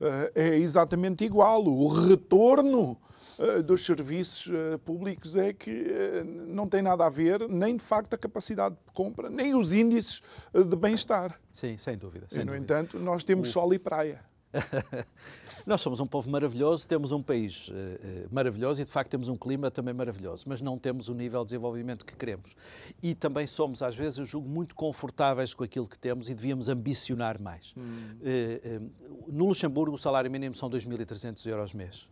eh, 0.00 0.32
é 0.34 0.56
exatamente 0.56 1.24
igual. 1.24 1.64
O 1.66 1.86
retorno 1.88 2.98
eh, 3.38 3.60
dos 3.60 3.84
serviços 3.84 4.50
eh, 4.52 4.78
públicos 4.78 5.36
é 5.36 5.52
que 5.52 6.24
não 6.48 6.66
tem 6.68 6.80
nada 6.80 7.04
a 7.04 7.10
ver, 7.10 7.48
nem 7.48 7.76
de 7.76 7.84
facto 7.84 8.14
a 8.14 8.18
capacidade 8.18 8.74
de 8.74 8.92
compra, 8.92 9.28
nem 9.28 9.54
os 9.54 9.74
índices 9.74 10.22
de 10.54 10.76
bem-estar. 10.76 11.38
Sim, 11.52 11.76
sem 11.76 11.98
dúvida. 11.98 12.26
Sem 12.30 12.42
e, 12.42 12.44
no 12.44 12.52
dúvida. 12.52 12.64
entanto, 12.64 12.98
nós 12.98 13.22
temos 13.22 13.50
o... 13.50 13.52
sol 13.52 13.74
e 13.74 13.78
praia. 13.78 14.29
Nós 15.66 15.80
somos 15.80 16.00
um 16.00 16.06
povo 16.06 16.30
maravilhoso, 16.30 16.86
temos 16.86 17.12
um 17.12 17.22
país 17.22 17.68
uh, 17.68 17.72
maravilhoso 18.30 18.82
e, 18.82 18.84
de 18.84 18.90
facto, 18.90 19.10
temos 19.10 19.28
um 19.28 19.36
clima 19.36 19.70
também 19.70 19.94
maravilhoso, 19.94 20.44
mas 20.48 20.60
não 20.60 20.78
temos 20.78 21.08
o 21.08 21.14
nível 21.14 21.40
de 21.40 21.46
desenvolvimento 21.46 22.04
que 22.04 22.14
queremos. 22.14 22.54
E 23.02 23.14
também 23.14 23.46
somos, 23.46 23.82
às 23.82 23.96
vezes, 23.96 24.18
eu 24.18 24.24
julgo, 24.24 24.48
muito 24.48 24.74
confortáveis 24.74 25.54
com 25.54 25.64
aquilo 25.64 25.86
que 25.86 25.98
temos 25.98 26.28
e 26.28 26.34
devíamos 26.34 26.68
ambicionar 26.68 27.40
mais. 27.40 27.74
Hum. 27.76 28.16
Uh, 28.20 28.82
uh, 28.82 29.32
no 29.32 29.46
Luxemburgo, 29.46 29.94
o 29.94 29.98
salário 29.98 30.30
mínimo 30.30 30.54
são 30.54 30.68
2.300 30.68 31.46
euros 31.46 31.74
mês. 31.74 32.08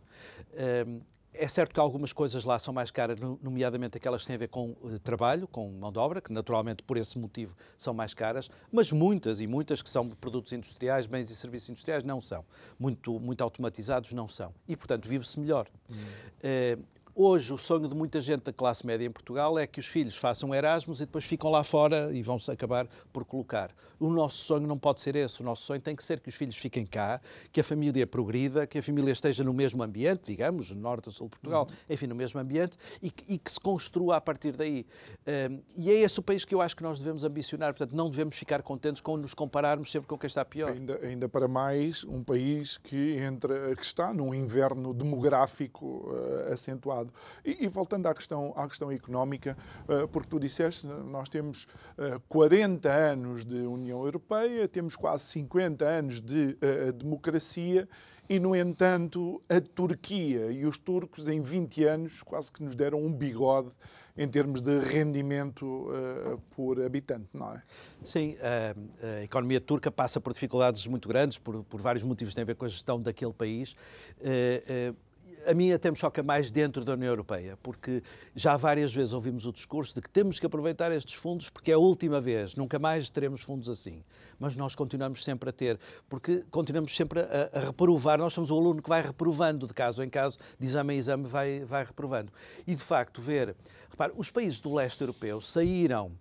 É 1.33 1.47
certo 1.47 1.73
que 1.73 1.79
algumas 1.79 2.11
coisas 2.11 2.43
lá 2.43 2.57
são 2.57 2.73
mais 2.73 2.89
caras, 2.89 3.19
nomeadamente 3.41 3.97
aquelas 3.97 4.21
que 4.21 4.27
têm 4.27 4.35
a 4.35 4.39
ver 4.39 4.47
com 4.47 4.71
uh, 4.81 4.99
trabalho, 4.99 5.47
com 5.47 5.69
mão 5.69 5.91
de 5.91 5.99
obra, 5.99 6.21
que 6.21 6.33
naturalmente 6.33 6.81
por 6.81 6.97
esse 6.97 7.19
motivo 7.19 7.55
são 7.77 7.93
mais 7.93 8.13
caras, 8.13 8.49
mas 8.71 8.91
muitas 8.91 9.39
e 9.39 9.45
muitas 9.47 9.81
que 9.81 9.89
são 9.89 10.09
produtos 10.09 10.51
industriais, 10.53 11.05
bens 11.05 11.29
e 11.29 11.35
serviços 11.35 11.69
industriais, 11.69 12.03
não 12.03 12.19
são. 12.19 12.43
Muito, 12.79 13.19
muito 13.19 13.43
automatizados, 13.43 14.11
não 14.11 14.27
são. 14.27 14.53
E, 14.67 14.75
portanto, 14.75 15.07
vive-se 15.07 15.39
melhor. 15.39 15.67
Hum. 15.91 15.95
Uh, 15.95 16.83
Hoje, 17.21 17.53
o 17.53 17.57
sonho 17.57 17.89
de 17.89 17.93
muita 17.93 18.21
gente 18.21 18.43
da 18.43 18.53
classe 18.53 18.85
média 18.85 19.05
em 19.05 19.11
Portugal 19.11 19.59
é 19.59 19.67
que 19.67 19.77
os 19.77 19.87
filhos 19.87 20.15
façam 20.15 20.55
Erasmus 20.55 21.01
e 21.01 21.05
depois 21.05 21.25
ficam 21.25 21.51
lá 21.51 21.65
fora 21.65 22.09
e 22.13 22.21
vão-se 22.21 22.49
acabar 22.49 22.87
por 23.11 23.25
colocar. 23.25 23.71
O 23.99 24.09
nosso 24.09 24.37
sonho 24.37 24.65
não 24.65 24.77
pode 24.77 25.01
ser 25.01 25.17
esse. 25.17 25.41
O 25.41 25.43
nosso 25.43 25.63
sonho 25.63 25.81
tem 25.81 25.93
que 25.93 26.01
ser 26.01 26.21
que 26.21 26.29
os 26.29 26.35
filhos 26.35 26.55
fiquem 26.55 26.85
cá, 26.85 27.19
que 27.51 27.59
a 27.59 27.63
família 27.63 28.07
progrida, 28.07 28.65
que 28.65 28.77
a 28.77 28.81
família 28.81 29.11
esteja 29.11 29.43
no 29.43 29.53
mesmo 29.53 29.83
ambiente, 29.83 30.21
digamos, 30.27 30.71
norte 30.71 31.09
ou 31.09 31.11
sul 31.11 31.27
de 31.27 31.31
Portugal, 31.31 31.67
uhum. 31.69 31.75
enfim, 31.89 32.07
no 32.07 32.15
mesmo 32.15 32.39
ambiente, 32.39 32.77
e 33.01 33.11
que, 33.11 33.33
e 33.33 33.37
que, 33.37 33.51
se 33.51 33.59
construa 33.59 34.15
a 34.15 34.21
partir 34.21 34.55
daí. 34.55 34.85
Um, 35.27 35.59
e 35.75 35.91
é 35.91 35.95
esse 35.95 36.17
o 36.19 36.23
país 36.23 36.45
que 36.45 36.55
eu 36.55 36.61
acho 36.61 36.73
que 36.73 36.83
nós 36.83 36.99
devemos 36.99 37.25
ambicionar. 37.25 37.73
Portanto, 37.73 37.97
não 37.97 38.09
devemos 38.09 38.37
ficar 38.37 38.63
contentes 38.63 39.01
com 39.01 39.17
nos 39.17 39.33
compararmos 39.33 39.91
sempre 39.91 40.07
com 40.07 40.17
quem 40.17 40.27
está 40.27 40.45
pior. 40.45 40.71
Ainda, 40.71 40.97
ainda 41.03 41.27
para 41.27 41.49
mais, 41.49 42.05
um 42.05 42.23
país 42.23 42.77
que, 42.77 43.17
entra, 43.17 43.75
que 43.75 43.83
está 43.83 44.13
num 44.13 44.33
inverno 44.33 44.93
demográfico 44.93 46.09
uh, 46.09 46.53
acentuado. 46.53 47.08
E, 47.43 47.65
e, 47.65 47.67
voltando 47.67 48.07
à 48.07 48.13
questão, 48.13 48.53
à 48.55 48.67
questão 48.67 48.91
económica, 48.91 49.57
uh, 49.87 50.07
porque 50.07 50.29
tu 50.29 50.39
disseste, 50.39 50.87
nós 50.87 51.29
temos 51.29 51.65
uh, 51.97 52.15
eh, 52.15 52.21
40 52.27 52.89
anos 52.89 53.45
de 53.45 53.55
União 53.55 54.03
Europeia, 54.03 54.67
temos 54.67 54.95
quase 54.95 55.25
50 55.25 55.85
anos 55.85 56.21
de 56.21 56.57
uh, 56.61 56.93
democracia 56.93 57.87
e, 58.29 58.39
no 58.39 58.55
entanto, 58.55 59.41
a 59.49 59.59
Turquia 59.59 60.51
e 60.51 60.63
os 60.63 60.77
turcos, 60.77 61.27
em 61.27 61.41
20 61.41 61.83
anos, 61.85 62.21
quase 62.21 62.51
que 62.51 62.61
nos 62.61 62.75
deram 62.75 63.03
um 63.03 63.11
bigode 63.11 63.71
em 64.15 64.27
termos 64.27 64.61
de 64.61 64.79
rendimento 64.79 65.65
uh, 65.65 66.37
por 66.51 66.79
habitante, 66.79 67.27
não 67.33 67.55
é? 67.55 67.63
Sim, 68.03 68.35
a, 68.41 68.75
a, 69.07 69.23
economia 69.23 69.59
turca 69.59 69.89
passa 69.89 70.21
por 70.21 70.33
dificuldades 70.33 70.85
muito 70.85 71.07
grandes, 71.07 71.39
por, 71.39 71.63
por 71.63 71.81
vários 71.81 72.03
motivos 72.03 72.33
que 72.33 72.35
têm 72.35 72.43
a 72.43 72.45
ver 72.45 72.55
com 72.55 72.65
a 72.65 72.69
gestão 72.69 73.01
daquele 73.01 73.33
país. 73.33 73.73
Uh, 74.19 74.91
uh, 74.91 75.08
a 75.47 75.53
mim 75.53 75.71
até 75.71 75.89
me 75.89 75.97
choca 75.97 76.21
mais 76.21 76.51
dentro 76.51 76.83
da 76.83 76.93
União 76.93 77.09
Europeia, 77.09 77.57
porque 77.61 78.03
já 78.35 78.57
várias 78.57 78.93
vezes 78.93 79.13
ouvimos 79.13 79.45
o 79.45 79.51
discurso 79.51 79.95
de 79.95 80.01
que 80.01 80.09
temos 80.09 80.39
que 80.39 80.45
aproveitar 80.45 80.91
estes 80.91 81.15
fundos 81.15 81.49
porque 81.49 81.71
é 81.71 81.73
a 81.73 81.77
última 81.77 82.19
vez, 82.19 82.55
nunca 82.55 82.79
mais 82.79 83.09
teremos 83.09 83.41
fundos 83.41 83.69
assim. 83.69 84.03
Mas 84.39 84.55
nós 84.55 84.75
continuamos 84.75 85.23
sempre 85.23 85.49
a 85.49 85.53
ter, 85.53 85.79
porque 86.07 86.43
continuamos 86.49 86.95
sempre 86.95 87.21
a, 87.21 87.49
a 87.53 87.59
reprovar, 87.59 88.19
nós 88.19 88.33
somos 88.33 88.51
o 88.51 88.57
aluno 88.57 88.81
que 88.81 88.89
vai 88.89 89.01
reprovando 89.01 89.67
de 89.67 89.73
caso 89.73 90.03
em 90.03 90.09
caso, 90.09 90.37
de 90.57 90.65
exame 90.65 90.95
em 90.95 90.97
exame 90.97 91.25
vai, 91.25 91.59
vai 91.65 91.83
reprovando. 91.83 92.31
E 92.65 92.75
de 92.75 92.83
facto 92.83 93.21
ver, 93.21 93.55
repare, 93.89 94.13
os 94.15 94.31
países 94.31 94.61
do 94.61 94.73
leste 94.73 95.01
europeu 95.01 95.41
saíram 95.41 96.11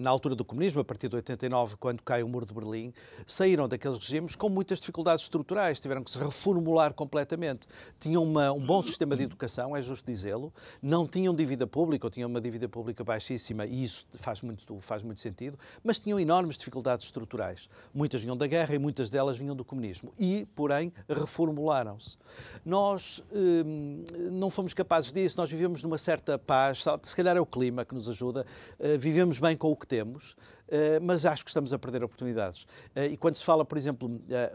na 0.00 0.10
altura 0.10 0.34
do 0.34 0.44
comunismo, 0.44 0.80
a 0.80 0.84
partir 0.84 1.08
de 1.08 1.16
89, 1.16 1.76
quando 1.76 2.02
cai 2.02 2.22
o 2.22 2.28
muro 2.28 2.46
de 2.46 2.54
Berlim, 2.54 2.92
saíram 3.26 3.68
daqueles 3.68 3.98
regimes 3.98 4.36
com 4.36 4.48
muitas 4.48 4.78
dificuldades 4.78 5.24
estruturais, 5.24 5.80
tiveram 5.80 6.02
que 6.02 6.10
se 6.10 6.18
reformular 6.18 6.94
completamente. 6.94 7.66
Tinham 7.98 8.22
uma, 8.22 8.52
um 8.52 8.64
bom 8.64 8.82
sistema 8.82 9.16
de 9.16 9.24
educação, 9.24 9.76
é 9.76 9.82
justo 9.82 10.06
dizê-lo, 10.06 10.52
não 10.82 11.06
tinham 11.06 11.34
dívida 11.34 11.66
pública, 11.66 12.06
ou 12.06 12.10
tinham 12.10 12.28
uma 12.28 12.40
dívida 12.40 12.68
pública 12.68 13.02
baixíssima, 13.02 13.66
e 13.66 13.84
isso 13.84 14.06
faz 14.14 14.42
muito, 14.42 14.80
faz 14.80 15.02
muito 15.02 15.20
sentido, 15.20 15.58
mas 15.82 15.98
tinham 15.98 16.18
enormes 16.20 16.56
dificuldades 16.56 17.06
estruturais. 17.06 17.68
Muitas 17.92 18.22
vinham 18.22 18.36
da 18.36 18.46
guerra 18.46 18.74
e 18.74 18.78
muitas 18.78 19.10
delas 19.10 19.38
vinham 19.38 19.56
do 19.56 19.64
comunismo. 19.64 20.12
E, 20.18 20.46
porém, 20.54 20.92
reformularam-se. 21.08 22.16
Nós 22.64 23.22
hum, 23.32 24.04
não 24.32 24.50
fomos 24.50 24.74
capazes 24.74 25.12
disso, 25.12 25.36
nós 25.36 25.50
vivemos 25.50 25.82
numa 25.82 25.98
certa 25.98 26.38
paz, 26.38 26.84
se 27.02 27.16
calhar 27.16 27.36
é 27.36 27.40
o 27.40 27.46
clima 27.46 27.84
que 27.84 27.94
nos 27.94 28.08
ajuda, 28.08 28.46
uh, 28.78 28.98
vivemos 28.98 29.38
bem 29.38 29.56
com 29.64 29.72
o 29.72 29.76
que 29.76 29.86
temos, 29.86 30.36
eh, 30.68 31.00
mas 31.00 31.24
acho 31.24 31.42
que 31.42 31.48
estamos 31.48 31.72
a 31.72 31.78
perder 31.78 32.04
oportunidades. 32.04 32.66
Eh, 32.94 33.06
e 33.06 33.16
quando 33.16 33.36
se 33.36 33.42
fala, 33.42 33.64
por 33.64 33.78
exemplo, 33.78 34.20
eh, 34.28 34.52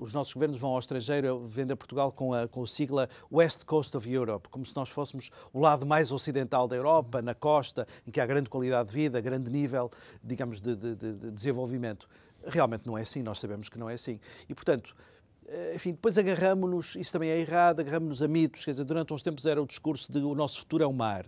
os 0.00 0.12
nossos 0.12 0.34
governos 0.34 0.58
vão 0.58 0.72
ao 0.72 0.80
estrangeiro 0.80 1.46
vender 1.46 1.76
Portugal 1.76 2.10
com 2.10 2.34
a, 2.34 2.48
com 2.48 2.66
sigla 2.66 3.08
West 3.30 3.64
Coast 3.64 3.96
of 3.96 4.12
Europe, 4.12 4.48
como 4.48 4.66
se 4.66 4.74
nós 4.74 4.90
fôssemos 4.90 5.30
o 5.52 5.60
lado 5.60 5.86
mais 5.86 6.10
ocidental 6.10 6.66
da 6.66 6.74
Europa, 6.74 7.22
na 7.22 7.36
costa, 7.36 7.86
em 8.04 8.10
que 8.10 8.20
há 8.20 8.26
grande 8.26 8.50
qualidade 8.50 8.88
de 8.88 8.94
vida, 8.96 9.20
grande 9.20 9.48
nível, 9.48 9.88
digamos, 10.24 10.60
de, 10.60 10.74
de, 10.74 10.96
de 10.96 11.30
desenvolvimento. 11.30 12.08
Realmente 12.44 12.84
não 12.84 12.98
é 12.98 13.02
assim, 13.02 13.22
nós 13.22 13.38
sabemos 13.38 13.68
que 13.68 13.78
não 13.78 13.88
é 13.88 13.94
assim. 13.94 14.18
E, 14.48 14.54
portanto, 14.56 14.96
enfim, 15.72 15.92
depois 15.92 16.18
agarramos-nos, 16.18 16.96
isso 16.96 17.12
também 17.12 17.30
é 17.30 17.38
errado, 17.38 17.78
agarramos-nos 17.78 18.20
a 18.20 18.26
mitos, 18.26 18.64
quer 18.64 18.72
dizer, 18.72 18.84
durante 18.84 19.14
uns 19.14 19.22
tempos 19.22 19.46
era 19.46 19.62
o 19.62 19.66
discurso 19.66 20.10
de 20.10 20.18
o 20.18 20.34
nosso 20.34 20.58
futuro 20.58 20.82
é 20.82 20.86
o 20.86 20.92
mar. 20.92 21.26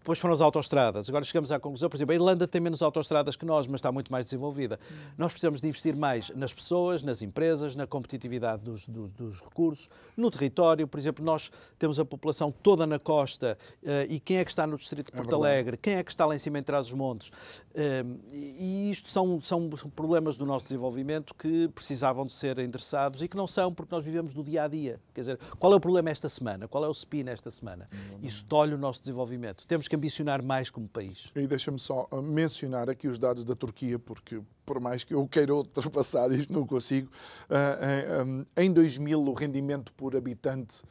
Depois 0.00 0.18
foram 0.18 0.32
as 0.32 0.40
autoestradas. 0.40 1.08
Agora 1.10 1.22
chegamos 1.24 1.52
à 1.52 1.60
conclusão, 1.60 1.90
por 1.90 1.96
exemplo, 1.96 2.12
a 2.12 2.14
Irlanda 2.14 2.48
tem 2.48 2.58
menos 2.58 2.80
autoestradas 2.80 3.36
que 3.36 3.44
nós, 3.44 3.66
mas 3.66 3.80
está 3.80 3.92
muito 3.92 4.10
mais 4.10 4.24
desenvolvida. 4.24 4.80
Hum. 4.90 4.94
Nós 5.18 5.32
precisamos 5.32 5.60
de 5.60 5.68
investir 5.68 5.94
mais 5.94 6.30
nas 6.30 6.54
pessoas, 6.54 7.02
nas 7.02 7.20
empresas, 7.20 7.76
na 7.76 7.86
competitividade 7.86 8.62
dos, 8.62 8.88
dos, 8.88 9.12
dos, 9.12 9.40
recursos, 9.40 9.90
no 10.16 10.30
território. 10.30 10.88
Por 10.88 10.98
exemplo, 10.98 11.22
nós 11.22 11.50
temos 11.78 12.00
a 12.00 12.04
população 12.04 12.50
toda 12.50 12.86
na 12.86 12.98
costa 12.98 13.58
uh, 13.82 13.86
e 14.08 14.18
quem 14.18 14.38
é 14.38 14.44
que 14.44 14.50
está 14.50 14.66
no 14.66 14.78
distrito 14.78 15.10
de 15.10 15.12
é 15.12 15.16
Porto 15.16 15.32
é 15.32 15.36
Alegre? 15.36 15.76
Quem 15.76 15.94
é 15.96 16.02
que 16.02 16.10
está 16.10 16.24
lá 16.24 16.34
em 16.34 16.38
cima 16.38 16.58
em 16.58 16.62
trás 16.62 16.86
dos 16.86 16.94
montes? 16.94 17.28
Uh, 17.28 18.18
e 18.32 18.90
isto 18.90 19.10
são, 19.10 19.38
são 19.38 19.68
problemas 19.94 20.38
do 20.38 20.46
nosso 20.46 20.64
desenvolvimento 20.64 21.34
que 21.34 21.68
precisavam 21.68 22.24
de 22.24 22.32
ser 22.32 22.58
endereçados 22.58 23.22
e 23.22 23.28
que 23.28 23.36
não 23.36 23.46
são 23.46 23.70
porque 23.74 23.94
nós 23.94 24.02
vivemos 24.02 24.32
do 24.32 24.42
dia 24.42 24.64
a 24.64 24.68
dia. 24.68 24.98
Quer 25.12 25.20
dizer, 25.20 25.38
qual 25.58 25.74
é 25.74 25.76
o 25.76 25.80
problema 25.80 26.08
esta 26.08 26.28
semana? 26.28 26.66
Qual 26.66 26.82
é 26.82 26.88
o 26.88 26.94
SPI 26.94 27.22
nesta 27.22 27.50
semana? 27.50 27.86
Isso 28.22 28.46
tolhe 28.46 28.72
o 28.72 28.78
nosso 28.78 29.00
desenvolvimento. 29.00 29.66
Temos 29.66 29.89
que 29.90 29.96
ambicionar 29.96 30.40
mais 30.40 30.70
como 30.70 30.88
país. 30.88 31.32
E 31.34 31.46
deixa-me 31.48 31.78
só 31.78 32.08
mencionar 32.22 32.88
aqui 32.88 33.08
os 33.08 33.18
dados 33.18 33.44
da 33.44 33.56
Turquia, 33.56 33.98
porque 33.98 34.40
por 34.70 34.78
mais 34.78 35.02
que 35.02 35.12
eu 35.12 35.26
queira 35.26 35.52
ultrapassar 35.52 36.30
isto, 36.30 36.52
não 36.52 36.64
consigo. 36.64 37.10
Uh, 37.50 38.46
em 38.56 38.72
2000, 38.72 39.20
o 39.20 39.32
rendimento 39.32 39.92
por 39.94 40.14
habitante 40.14 40.84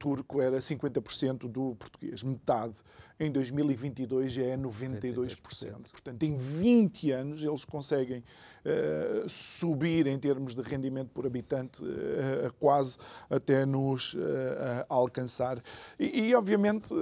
turco 0.00 0.42
era 0.42 0.58
50% 0.58 1.48
do 1.48 1.76
português, 1.76 2.24
metade 2.24 2.74
em 3.20 3.30
2022 3.30 4.32
já 4.32 4.42
é 4.44 4.56
92%. 4.56 5.36
92%. 5.36 5.90
Portanto, 5.92 6.22
em 6.22 6.36
20 6.36 7.10
anos 7.12 7.44
eles 7.44 7.66
conseguem 7.66 8.20
uh, 8.20 9.28
subir 9.28 10.06
em 10.06 10.18
termos 10.18 10.54
de 10.54 10.62
rendimento 10.62 11.10
por 11.10 11.26
habitante 11.26 11.84
uh, 11.84 12.52
quase 12.58 12.96
até 13.28 13.66
nos 13.66 14.14
uh, 14.14 14.18
alcançar. 14.88 15.58
E, 15.98 16.28
e 16.28 16.34
obviamente, 16.34 16.94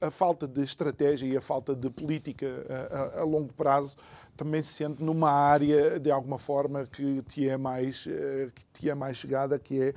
a 0.00 0.10
falta 0.10 0.48
de 0.48 0.62
estratégia 0.62 1.28
e 1.28 1.36
a 1.36 1.40
falta 1.40 1.76
de 1.76 1.88
política 1.88 2.66
a, 2.90 3.20
a 3.20 3.24
longo 3.24 3.54
prazo 3.54 3.96
também 4.36 4.62
se 4.62 4.72
sente 4.72 5.02
numa 5.02 5.30
área, 5.30 5.61
de 6.00 6.10
alguma 6.10 6.38
forma, 6.38 6.86
que 6.86 7.22
te 7.22 7.48
é 7.48 7.56
mais, 7.56 8.04
que 8.04 8.64
te 8.72 8.90
é 8.90 8.94
mais 8.94 9.16
chegada, 9.16 9.58
que 9.58 9.80
é 9.80 9.94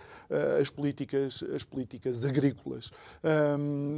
as 0.59 0.69
políticas, 0.69 1.43
as 1.53 1.63
políticas 1.63 2.25
agrícolas. 2.25 2.91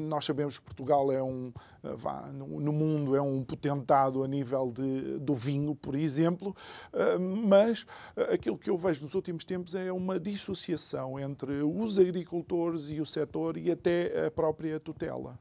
nós 0.08 0.25
sabemos 0.25 0.60
que 0.60 0.65
Portugal 0.65 1.12
é 1.12 1.21
um, 1.21 1.51
eh, 1.88 1.95
vá, 1.95 2.27
no, 2.34 2.60
no, 2.60 2.71
mundo 2.71 3.15
é 3.15 3.21
um 3.21 3.43
potentado 3.43 4.23
a 4.23 4.27
nível 4.27 4.71
de, 4.71 5.19
do 5.19 5.36
vinho, 5.36 5.75
por 5.75 5.95
exemplo, 5.95 6.56
eh, 6.93 7.17
mas 7.17 7.86
eh, 8.15 8.34
aquilo 8.34 8.58
que 8.58 8.69
eu 8.69 8.77
vejo 8.77 9.03
nos 9.03 9.13
últimos 9.13 9.43
tempos 9.43 9.75
é 9.75 9.91
uma 9.91 10.19
dissociação 10.19 11.19
entre 11.19 11.62
os 11.62 11.99
agricultores 11.99 12.89
e 12.89 13.01
o 13.01 13.06
setor 13.06 13.58
e 13.58 13.71
até 13.71 14.27
a 14.27 14.32
própria 14.32 14.80
tutela. 14.80 15.39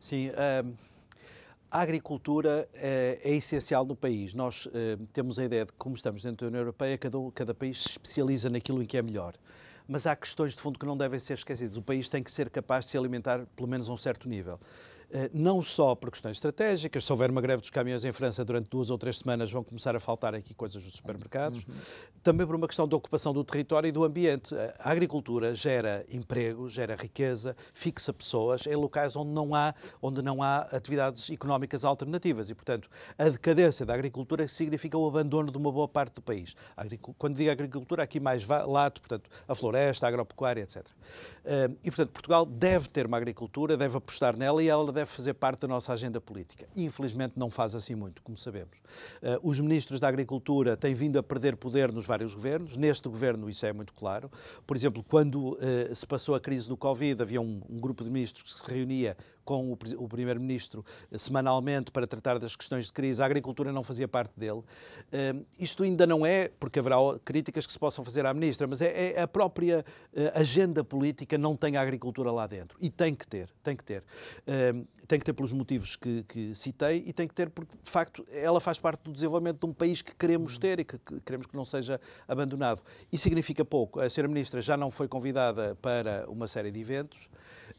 Sim. 0.00 0.30
A 1.70 1.80
agricultura 1.80 2.68
é, 2.74 3.18
é, 3.22 3.34
essencial 3.34 3.84
no 3.84 3.94
país. 3.94 4.32
Nós 4.32 4.66
temos 5.12 5.38
a 5.38 5.44
ideia 5.44 5.66
de 5.66 5.72
que, 5.72 5.78
como 5.78 5.94
estamos 5.94 6.22
dentro 6.22 6.46
da 6.46 6.48
União 6.48 6.60
Europeia, 6.60 6.96
cada, 6.96 7.18
cada 7.34 7.54
país 7.54 7.82
se 7.82 7.90
especializa 7.90 8.48
naquilo 8.48 8.82
em 8.82 8.86
que 8.86 8.96
é 8.96 9.02
melhor 9.02 9.34
mas 9.88 10.06
há 10.06 10.14
questões 10.14 10.54
de 10.54 10.60
fundo 10.60 10.78
que 10.78 10.84
não 10.84 10.98
devem 10.98 11.18
ser 11.18 11.32
esquecidas. 11.32 11.78
O 11.78 11.82
país 11.82 12.10
tem 12.10 12.22
que 12.22 12.30
ser 12.30 12.50
capaz 12.50 12.84
de 12.84 12.90
se 12.90 12.98
alimentar 12.98 13.46
pelo 13.56 13.66
menos 13.66 13.88
a 13.88 13.92
um 13.92 13.96
certo 13.96 14.28
nível. 14.28 14.60
Eh, 15.10 15.30
não 15.32 15.62
só 15.62 15.94
por 15.94 16.10
questões 16.10 16.36
estratégicas, 16.36 17.02
se 17.02 17.10
houver 17.10 17.30
uma 17.30 17.40
greve 17.40 17.62
dos 17.62 17.70
caminhões 17.70 18.04
em 18.04 18.12
França 18.12 18.44
durante 18.44 18.68
duas 18.68 18.90
ou 18.90 18.98
três 18.98 19.18
semanas, 19.18 19.50
vão 19.50 19.64
começar 19.64 19.96
a 19.96 20.00
faltar 20.00 20.34
aqui 20.34 20.52
coisas 20.52 20.82
dos 20.84 20.92
supermercados, 20.92 21.64
uhum. 21.64 21.74
também 22.22 22.46
por 22.46 22.54
uma 22.54 22.66
questão 22.66 22.86
de 22.86 22.94
ocupação 22.94 23.32
do 23.32 23.42
território 23.42 23.88
e 23.88 23.92
do 23.92 24.04
ambiente. 24.04 24.54
A 24.78 24.90
agricultura 24.90 25.54
gera 25.54 26.04
emprego, 26.10 26.68
gera 26.68 26.94
riqueza, 26.94 27.56
fixa 27.72 28.12
pessoas 28.12 28.66
em 28.66 28.74
locais 28.74 29.16
onde 29.16 29.30
não 29.30 29.54
há, 29.54 29.74
onde 30.02 30.20
não 30.20 30.42
há 30.42 30.58
atividades 30.72 31.30
económicas 31.30 31.84
alternativas 31.86 32.50
e, 32.50 32.54
portanto, 32.54 32.90
a 33.16 33.30
decadência 33.30 33.86
da 33.86 33.94
agricultura 33.94 34.46
significa 34.46 34.98
o 34.98 35.06
abandono 35.06 35.50
de 35.50 35.56
uma 35.56 35.72
boa 35.72 35.88
parte 35.88 36.16
do 36.16 36.22
país. 36.22 36.54
Quando 37.16 37.34
digo 37.36 37.50
agricultura, 37.50 38.02
aqui 38.02 38.20
mais 38.20 38.46
lato, 38.46 39.00
portanto, 39.00 39.30
a 39.46 39.54
floresta, 39.54 40.04
a 40.04 40.08
agropecuária, 40.10 40.60
etc. 40.60 40.84
E, 41.82 41.90
portanto, 41.90 42.10
Portugal 42.10 42.44
deve 42.44 42.88
ter 42.88 43.06
uma 43.06 43.16
agricultura, 43.16 43.76
deve 43.76 43.96
apostar 43.96 44.36
nela 44.36 44.62
e 44.62 44.68
ela 44.68 44.92
deve 44.92 45.10
fazer 45.10 45.34
parte 45.34 45.60
da 45.60 45.68
nossa 45.68 45.92
agenda 45.92 46.20
política. 46.20 46.68
Infelizmente 46.76 47.34
não 47.36 47.50
faz 47.50 47.74
assim 47.74 47.94
muito, 47.94 48.22
como 48.22 48.36
sabemos. 48.36 48.78
Uh, 49.22 49.38
os 49.42 49.58
ministros 49.58 49.98
da 49.98 50.08
Agricultura 50.08 50.76
têm 50.76 50.94
vindo 50.94 51.18
a 51.18 51.22
perder 51.22 51.56
poder 51.56 51.92
nos 51.92 52.06
vários 52.06 52.34
governos. 52.34 52.76
Neste 52.76 53.08
governo 53.08 53.48
isso 53.48 53.64
é 53.64 53.72
muito 53.72 53.94
claro. 53.94 54.30
Por 54.66 54.76
exemplo, 54.76 55.02
quando 55.02 55.54
uh, 55.54 55.58
se 55.94 56.06
passou 56.06 56.34
a 56.34 56.40
crise 56.40 56.68
do 56.68 56.76
Covid, 56.76 57.22
havia 57.22 57.40
um, 57.40 57.62
um 57.68 57.78
grupo 57.78 58.04
de 58.04 58.10
ministros 58.10 58.52
que 58.52 58.66
se 58.66 58.72
reunia 58.72 59.16
com 59.48 59.72
o, 59.72 59.78
o 59.96 60.06
Primeiro-Ministro 60.06 60.84
eh, 61.10 61.16
semanalmente 61.16 61.90
para 61.90 62.06
tratar 62.06 62.38
das 62.38 62.54
questões 62.54 62.88
de 62.88 62.92
crise. 62.92 63.22
A 63.22 63.24
agricultura 63.24 63.72
não 63.72 63.82
fazia 63.82 64.06
parte 64.06 64.38
dele. 64.38 64.58
Uh, 64.58 65.46
isto 65.58 65.82
ainda 65.84 66.06
não 66.06 66.26
é, 66.26 66.50
porque 66.60 66.78
haverá 66.78 66.96
críticas 67.24 67.66
que 67.66 67.72
se 67.72 67.78
possam 67.78 68.04
fazer 68.04 68.26
à 68.26 68.34
Ministra, 68.34 68.66
mas 68.66 68.82
é, 68.82 69.14
é 69.14 69.22
a 69.22 69.26
própria 69.26 69.82
uh, 70.12 70.38
agenda 70.38 70.84
política 70.84 71.38
não 71.38 71.56
tem 71.56 71.78
a 71.78 71.80
agricultura 71.80 72.30
lá 72.30 72.46
dentro. 72.46 72.76
E 72.78 72.90
tem 72.90 73.14
que 73.14 73.26
ter, 73.26 73.48
tem 73.62 73.74
que 73.74 73.82
ter. 73.82 74.02
Uh, 74.42 74.86
tem 75.06 75.18
que 75.18 75.24
ter 75.24 75.32
pelos 75.32 75.54
motivos 75.54 75.96
que, 75.96 76.22
que, 76.24 76.54
citei 76.54 77.02
e 77.06 77.14
tem 77.14 77.26
que 77.26 77.34
ter 77.34 77.48
porque, 77.48 77.74
de 77.82 77.90
facto, 77.90 78.26
ela 78.30 78.60
faz 78.60 78.78
parte 78.78 79.04
do 79.04 79.12
desenvolvimento 79.12 79.60
de 79.60 79.64
um 79.64 79.72
país 79.72 80.02
que 80.02 80.14
queremos 80.14 80.58
ter 80.58 80.80
e 80.80 80.84
que, 80.84 80.98
que 80.98 81.20
queremos 81.22 81.46
que 81.46 81.56
não 81.56 81.64
seja 81.64 81.98
abandonado. 82.28 82.82
E 83.10 83.16
significa 83.16 83.64
pouco. 83.64 83.98
A 83.98 84.06
Sra. 84.06 84.28
Ministra 84.28 84.60
já 84.60 84.76
não 84.76 84.90
foi 84.90 85.08
convidada 85.08 85.74
para 85.80 86.26
uma 86.28 86.46
série 86.46 86.70
de 86.70 86.78
eventos. 86.78 87.30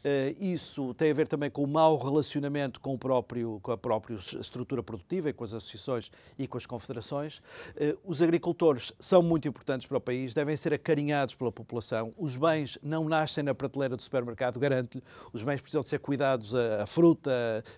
Eh, 0.04 0.34
isso 0.40 0.94
tem 0.94 1.10
a 1.10 1.14
ver 1.14 1.28
também 1.28 1.50
com 1.50 1.62
o 1.62 1.66
mau 1.66 1.96
relacionamento 1.96 2.80
com, 2.80 2.94
o 2.94 2.98
próprio, 2.98 3.58
com 3.62 3.72
a 3.72 3.78
própria 3.78 4.14
estrutura 4.14 4.82
produtiva 4.82 5.30
e 5.30 5.32
com 5.32 5.44
as 5.44 5.54
associações 5.54 6.10
e 6.38 6.46
com 6.46 6.56
as 6.56 6.66
confederações. 6.66 7.42
Eh, 7.76 7.96
os 8.04 8.22
agricultores 8.22 8.92
são 8.98 9.22
muito 9.22 9.46
importantes 9.48 9.86
para 9.86 9.98
o 9.98 10.00
país, 10.00 10.34
devem 10.34 10.56
ser 10.56 10.72
acarinhados 10.72 11.34
pela 11.34 11.52
população. 11.52 12.14
Os 12.16 12.36
bens 12.36 12.78
não 12.82 13.08
nascem 13.08 13.44
na 13.44 13.54
prateleira 13.54 13.96
do 13.96 14.02
supermercado, 14.02 14.58
garanto-lhe. 14.58 15.02
Os 15.32 15.42
bens 15.42 15.60
precisam 15.60 15.82
de 15.82 15.88
ser 15.88 15.98
cuidados, 15.98 16.54
a, 16.54 16.86
fruta 16.86 17.30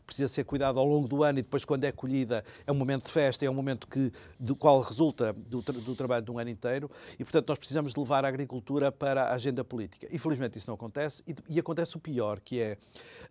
precisa 0.06 0.28
ser 0.28 0.44
cuidada 0.44 0.78
ao 0.78 0.86
longo 0.86 1.08
do 1.08 1.22
ano 1.22 1.38
e 1.38 1.42
depois, 1.42 1.64
quando 1.64 1.84
é 1.84 1.92
colhida, 1.92 2.44
é 2.66 2.72
um 2.72 2.74
momento 2.74 3.06
de 3.06 3.12
festa, 3.12 3.44
é 3.44 3.50
um 3.50 3.54
momento 3.54 3.86
que, 3.86 4.12
do 4.38 4.54
qual 4.54 4.80
resulta 4.80 5.32
do, 5.32 5.60
do 5.60 5.94
trabalho 5.94 6.24
de 6.24 6.30
um 6.30 6.38
ano 6.38 6.50
inteiro. 6.50 6.90
E, 7.18 7.24
portanto, 7.24 7.48
nós 7.48 7.58
precisamos 7.58 7.92
de 7.92 8.00
levar 8.00 8.24
a 8.24 8.28
agricultura 8.28 8.90
para 8.90 9.24
a 9.24 9.34
agenda 9.34 9.64
política. 9.64 10.08
Infelizmente, 10.12 10.58
isso 10.58 10.68
não 10.68 10.74
acontece 10.74 11.22
e, 11.26 11.34
e 11.48 11.60
acontece 11.60 11.96
o 11.96 12.00
pior 12.02 12.40
que 12.40 12.60
é 12.60 12.76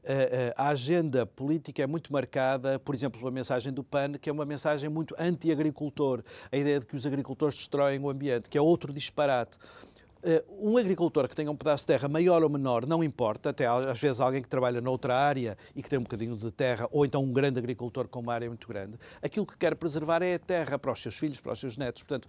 eh, 0.03 0.29
eh, 0.31 0.53
a 0.57 0.69
agenda 0.69 1.25
política 1.25 1.83
é 1.83 1.87
muito 1.87 2.11
marcada, 2.11 2.79
por 2.79 2.95
exemplo, 2.95 3.19
pela 3.19 3.31
mensagem 3.31 3.71
do 3.71 3.83
PAN, 3.83 4.13
que 4.13 4.29
é 4.29 4.33
uma 4.33 4.45
mensagem 4.45 4.89
muito 4.89 5.15
anti-agricultor, 5.19 6.23
a 6.51 6.57
ideia 6.57 6.79
de 6.79 6.87
que 6.87 6.95
os 6.95 7.05
agricultores 7.05 7.55
destroem 7.55 7.99
o 7.99 8.09
ambiente, 8.09 8.49
que 8.49 8.57
é 8.57 8.61
outro 8.61 8.91
disparate 8.91 9.57
um 10.59 10.77
agricultor 10.77 11.27
que 11.27 11.35
tenha 11.35 11.49
um 11.49 11.55
pedaço 11.55 11.83
de 11.83 11.87
terra 11.87 12.07
maior 12.07 12.43
ou 12.43 12.49
menor, 12.49 12.85
não 12.85 13.03
importa, 13.03 13.49
até 13.49 13.65
às 13.65 13.99
vezes 13.99 14.21
alguém 14.21 14.41
que 14.41 14.47
trabalha 14.47 14.79
noutra 14.79 15.15
área 15.15 15.57
e 15.75 15.81
que 15.81 15.89
tem 15.89 15.97
um 15.97 16.03
bocadinho 16.03 16.37
de 16.37 16.51
terra, 16.51 16.87
ou 16.91 17.05
então 17.05 17.23
um 17.23 17.33
grande 17.33 17.59
agricultor 17.59 18.07
com 18.07 18.19
uma 18.19 18.33
área 18.33 18.47
muito 18.47 18.67
grande, 18.67 18.99
aquilo 19.21 19.45
que 19.45 19.57
quer 19.57 19.75
preservar 19.75 20.21
é 20.21 20.35
a 20.35 20.39
terra 20.39 20.77
para 20.77 20.91
os 20.91 21.01
seus 21.01 21.17
filhos, 21.17 21.39
para 21.39 21.53
os 21.53 21.59
seus 21.59 21.77
netos. 21.77 22.03
Portanto, 22.03 22.27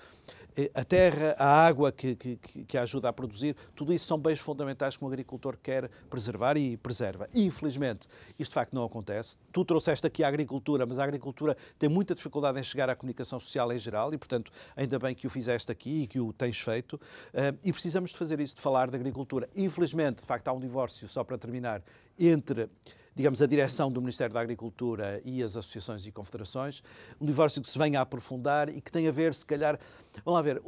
eh, 0.56 0.70
a 0.74 0.84
terra, 0.84 1.34
a 1.38 1.66
água 1.66 1.90
que, 1.90 2.14
que, 2.14 2.36
que, 2.36 2.78
ajuda 2.78 3.08
a 3.08 3.12
produzir, 3.12 3.56
tudo 3.74 3.92
isso 3.92 4.06
são 4.06 4.18
bens 4.18 4.38
fundamentais 4.38 4.96
que 4.96 5.04
um 5.04 5.08
agricultor 5.08 5.56
quer 5.62 5.88
preservar 6.10 6.56
e 6.56 6.76
preserva. 6.76 7.28
Infelizmente, 7.34 8.06
isto 8.38 8.50
de 8.50 8.54
facto 8.54 8.74
não 8.74 8.84
acontece. 8.84 9.36
Tu 9.50 9.64
trouxeste 9.64 10.06
aqui 10.06 10.22
a 10.22 10.28
agricultura, 10.28 10.84
mas 10.84 10.98
a 10.98 11.04
agricultura 11.04 11.56
tem 11.78 11.88
muita 11.88 12.14
dificuldade 12.14 12.60
em 12.60 12.62
chegar 12.62 12.90
à 12.90 12.94
comunicação 12.94 13.40
social 13.40 13.72
em 13.72 13.78
geral 13.78 14.12
e, 14.12 14.18
portanto, 14.18 14.52
ainda 14.76 14.98
bem 14.98 15.14
que 15.14 15.26
o 15.26 15.30
fizeste 15.30 15.72
aqui 15.72 16.02
e 16.02 16.06
que 16.06 16.20
o 16.20 16.32
tens 16.32 16.60
feito. 16.60 17.00
Eh, 17.32 17.54
e 17.64 17.72
precisamos 17.82 18.12
de 18.12 18.16
fazer 18.16 18.38
isso, 18.38 18.54
de 18.54 18.62
falar 18.62 18.88
de 18.88 18.94
agricultura. 18.94 19.48
Infelizmente, 19.56 20.20
de 20.20 20.24
facto, 20.24 20.46
há 20.46 20.52
um 20.52 20.60
divórcio, 20.60 21.08
só 21.08 21.24
para 21.24 21.36
terminar, 21.36 21.82
entre 22.16 22.70
digamos, 23.14 23.42
a 23.42 23.46
direção 23.46 23.90
do 23.90 24.00
Ministério 24.00 24.32
da 24.32 24.40
Agricultura 24.40 25.20
e 25.24 25.42
as 25.42 25.56
associações 25.56 26.06
e 26.06 26.12
confederações, 26.12 26.82
um 27.20 27.26
divórcio 27.26 27.60
que 27.60 27.68
se 27.68 27.78
venha 27.78 27.98
a 27.98 28.02
aprofundar 28.02 28.68
e 28.68 28.80
que 28.80 28.90
tem 28.90 29.06
a 29.08 29.12
ver, 29.12 29.34
se 29.34 29.44
calhar, 29.44 29.78
vamos 30.24 30.38
lá 30.38 30.42
ver, 30.42 30.62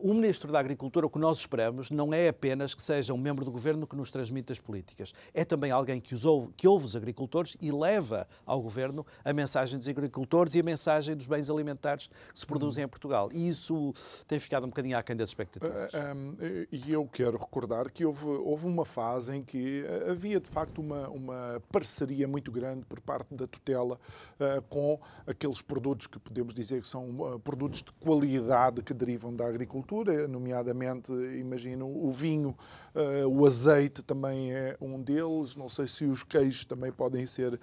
o 0.00 0.14
Ministro 0.14 0.52
da 0.52 0.58
Agricultura, 0.58 1.06
o 1.06 1.10
que 1.10 1.18
nós 1.18 1.38
esperamos, 1.38 1.90
não 1.90 2.12
é 2.12 2.28
apenas 2.28 2.74
que 2.74 2.82
seja 2.82 3.12
um 3.12 3.18
membro 3.18 3.44
do 3.44 3.50
Governo 3.50 3.86
que 3.86 3.96
nos 3.96 4.10
transmite 4.10 4.52
as 4.52 4.60
políticas, 4.60 5.14
é 5.32 5.44
também 5.44 5.70
alguém 5.70 6.00
que, 6.00 6.14
os 6.14 6.24
ouve, 6.24 6.52
que 6.56 6.68
ouve 6.68 6.86
os 6.86 6.96
agricultores 6.96 7.56
e 7.60 7.72
leva 7.72 8.26
ao 8.44 8.60
Governo 8.60 9.06
a 9.24 9.32
mensagem 9.32 9.78
dos 9.78 9.88
agricultores 9.88 10.54
e 10.54 10.60
a 10.60 10.62
mensagem 10.62 11.16
dos 11.16 11.26
bens 11.26 11.50
alimentares 11.50 12.08
que 12.32 12.38
se 12.38 12.46
produzem 12.46 12.84
em 12.84 12.88
Portugal. 12.88 13.30
E 13.32 13.48
isso 13.48 13.92
tem 14.26 14.38
ficado 14.38 14.64
um 14.64 14.68
bocadinho 14.68 14.96
aquém 14.98 15.16
das 15.16 15.30
expectativas. 15.30 15.92
Um, 15.94 16.34
e 16.70 16.92
eu 16.92 17.06
quero 17.06 17.38
recordar 17.38 17.90
que 17.90 18.04
houve, 18.04 18.26
houve 18.26 18.66
uma 18.66 18.84
fase 18.84 19.36
em 19.36 19.42
que 19.42 19.84
havia, 20.08 20.40
de 20.40 20.48
facto, 20.48 20.80
uma, 20.80 21.08
uma 21.08 21.62
parceria 21.86 22.26
muito 22.26 22.50
grande 22.50 22.84
por 22.84 23.00
parte 23.00 23.32
da 23.32 23.46
tutela 23.46 23.98
uh, 24.40 24.60
com 24.68 25.00
aqueles 25.24 25.62
produtos 25.62 26.08
que 26.08 26.18
podemos 26.18 26.52
dizer 26.52 26.82
que 26.82 26.88
são 26.88 27.08
uh, 27.20 27.38
produtos 27.38 27.82
de 27.82 27.92
qualidade 27.92 28.82
que 28.82 28.92
derivam 28.92 29.34
da 29.34 29.46
agricultura, 29.46 30.26
nomeadamente, 30.26 31.12
imagino, 31.12 31.86
o 31.86 32.10
vinho, 32.10 32.56
uh, 32.94 33.28
o 33.28 33.46
azeite 33.46 34.02
também 34.02 34.52
é 34.52 34.76
um 34.80 35.00
deles, 35.00 35.54
não 35.54 35.68
sei 35.68 35.86
se 35.86 36.04
os 36.04 36.24
queijos 36.24 36.64
também 36.64 36.90
podem 36.90 37.24
ser 37.26 37.60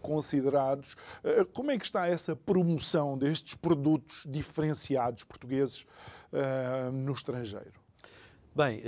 considerados. 0.00 0.96
como 1.52 1.70
é 1.70 1.78
que 1.78 1.84
está 1.84 2.06
essa 2.06 2.34
promoção 2.34 3.18
destes 3.18 3.54
produtos 3.54 4.24
diferenciados 4.28 5.24
portugueses 5.24 5.86
no 6.92 7.12
estrangeiro? 7.12 7.72
Bem, 8.54 8.82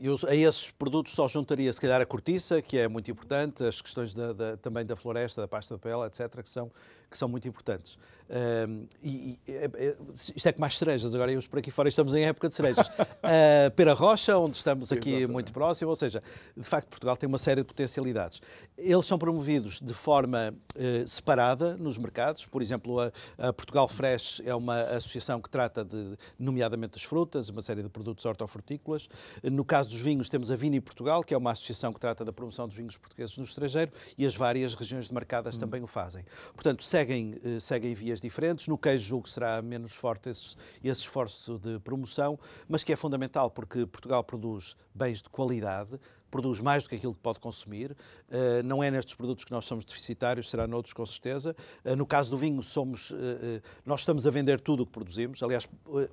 eu, 0.00 0.16
a 0.26 0.34
esses 0.34 0.70
produtos 0.70 1.12
só 1.12 1.28
juntaria, 1.28 1.72
se 1.72 1.80
calhar, 1.80 2.00
a 2.00 2.06
cortiça, 2.06 2.62
que 2.62 2.78
é 2.78 2.88
muito 2.88 3.10
importante, 3.10 3.62
as 3.62 3.82
questões 3.82 4.14
da, 4.14 4.32
da, 4.32 4.56
também 4.56 4.84
da 4.84 4.96
floresta, 4.96 5.42
da 5.42 5.48
pasta 5.48 5.74
de 5.74 5.80
pele, 5.80 6.04
etc., 6.06 6.42
que 6.42 6.48
são, 6.48 6.70
que 7.10 7.18
são 7.18 7.28
muito 7.28 7.46
importantes. 7.46 7.98
Um, 8.30 8.86
e, 9.02 9.38
e, 9.48 9.52
é, 9.52 9.64
é, 9.74 9.96
isto 10.14 10.46
é 10.46 10.52
como 10.52 10.64
as 10.64 10.78
cerejas, 10.78 11.12
agora 11.12 11.32
íamos 11.32 11.48
por 11.48 11.58
aqui 11.58 11.72
fora 11.72 11.88
estamos 11.88 12.14
em 12.14 12.24
época 12.24 12.46
de 12.46 12.54
cerejas. 12.54 12.86
uh, 12.86 13.70
Pera 13.74 13.92
Rocha, 13.92 14.38
onde 14.38 14.56
estamos 14.56 14.92
aqui 14.92 15.08
Exatamente. 15.08 15.32
muito 15.32 15.52
próximo, 15.52 15.90
ou 15.90 15.96
seja, 15.96 16.22
de 16.56 16.62
facto 16.62 16.88
Portugal 16.88 17.16
tem 17.16 17.26
uma 17.26 17.38
série 17.38 17.62
de 17.62 17.66
potencialidades. 17.66 18.40
Eles 18.78 19.04
são 19.04 19.18
promovidos 19.18 19.80
de 19.80 19.92
forma 19.92 20.54
uh, 20.76 21.08
separada 21.08 21.76
nos 21.76 21.98
mercados, 21.98 22.46
por 22.46 22.62
exemplo, 22.62 23.00
a, 23.00 23.10
a, 23.36 23.52
Portugal 23.52 23.88
Fresh 23.88 24.40
é 24.44 24.54
uma 24.54 24.80
associação 24.82 25.40
que 25.40 25.50
trata 25.50 25.84
de, 25.84 26.16
nomeadamente 26.38 26.92
das 26.92 27.02
frutas, 27.02 27.48
uma 27.48 27.60
série 27.60 27.82
de 27.82 27.88
produtos 27.88 28.24
hortofrutícolas. 28.24 29.08
No 29.42 29.64
caso 29.64 29.89
dos 29.90 30.00
vinhos, 30.00 30.28
temos 30.28 30.50
a 30.50 30.56
Vini 30.56 30.80
Portugal, 30.80 31.22
que 31.22 31.34
é 31.34 31.36
uma 31.36 31.52
associação 31.52 31.92
que 31.92 32.00
trata 32.00 32.24
da 32.24 32.32
promoção 32.32 32.66
dos 32.66 32.76
vinhos 32.76 32.96
portugueses 32.96 33.36
no 33.36 33.44
estrangeiro, 33.44 33.92
e 34.16 34.24
as 34.24 34.36
várias 34.36 34.74
regiões 34.74 35.08
demarcadas 35.08 35.56
hum. 35.56 35.60
também 35.60 35.82
o 35.82 35.86
fazem. 35.86 36.24
Portanto, 36.54 36.82
seguem, 36.82 37.34
uh, 37.44 37.60
seguem 37.60 37.94
vias 37.94 38.20
diferentes. 38.20 38.68
No 38.68 38.78
queijo, 38.78 39.06
julgo 39.06 39.24
que 39.24 39.30
será 39.32 39.60
menos 39.60 39.94
forte 39.94 40.30
esse, 40.30 40.56
esse 40.82 41.02
esforço 41.02 41.58
de 41.58 41.78
promoção, 41.80 42.38
mas 42.68 42.84
que 42.84 42.92
é 42.92 42.96
fundamental 42.96 43.50
porque 43.50 43.86
Portugal 43.86 44.24
produz 44.24 44.76
bens 44.94 45.22
de 45.22 45.28
qualidade, 45.28 45.98
produz 46.30 46.60
mais 46.60 46.84
do 46.84 46.90
que 46.90 46.96
aquilo 46.96 47.14
que 47.14 47.20
pode 47.20 47.40
consumir. 47.40 47.92
Uh, 48.28 48.62
não 48.64 48.82
é 48.82 48.90
nestes 48.90 49.14
produtos 49.14 49.44
que 49.44 49.50
nós 49.50 49.64
somos 49.64 49.84
deficitários, 49.84 50.48
será 50.48 50.66
noutros 50.66 50.94
com 50.94 51.04
certeza. 51.04 51.54
Uh, 51.84 51.96
no 51.96 52.06
caso 52.06 52.30
do 52.30 52.36
vinho, 52.36 52.62
somos, 52.62 53.10
uh, 53.10 53.16
nós 53.84 54.00
estamos 54.00 54.26
a 54.26 54.30
vender 54.30 54.60
tudo 54.60 54.84
o 54.84 54.86
que 54.86 54.92
produzimos. 54.92 55.42
Aliás, 55.42 55.68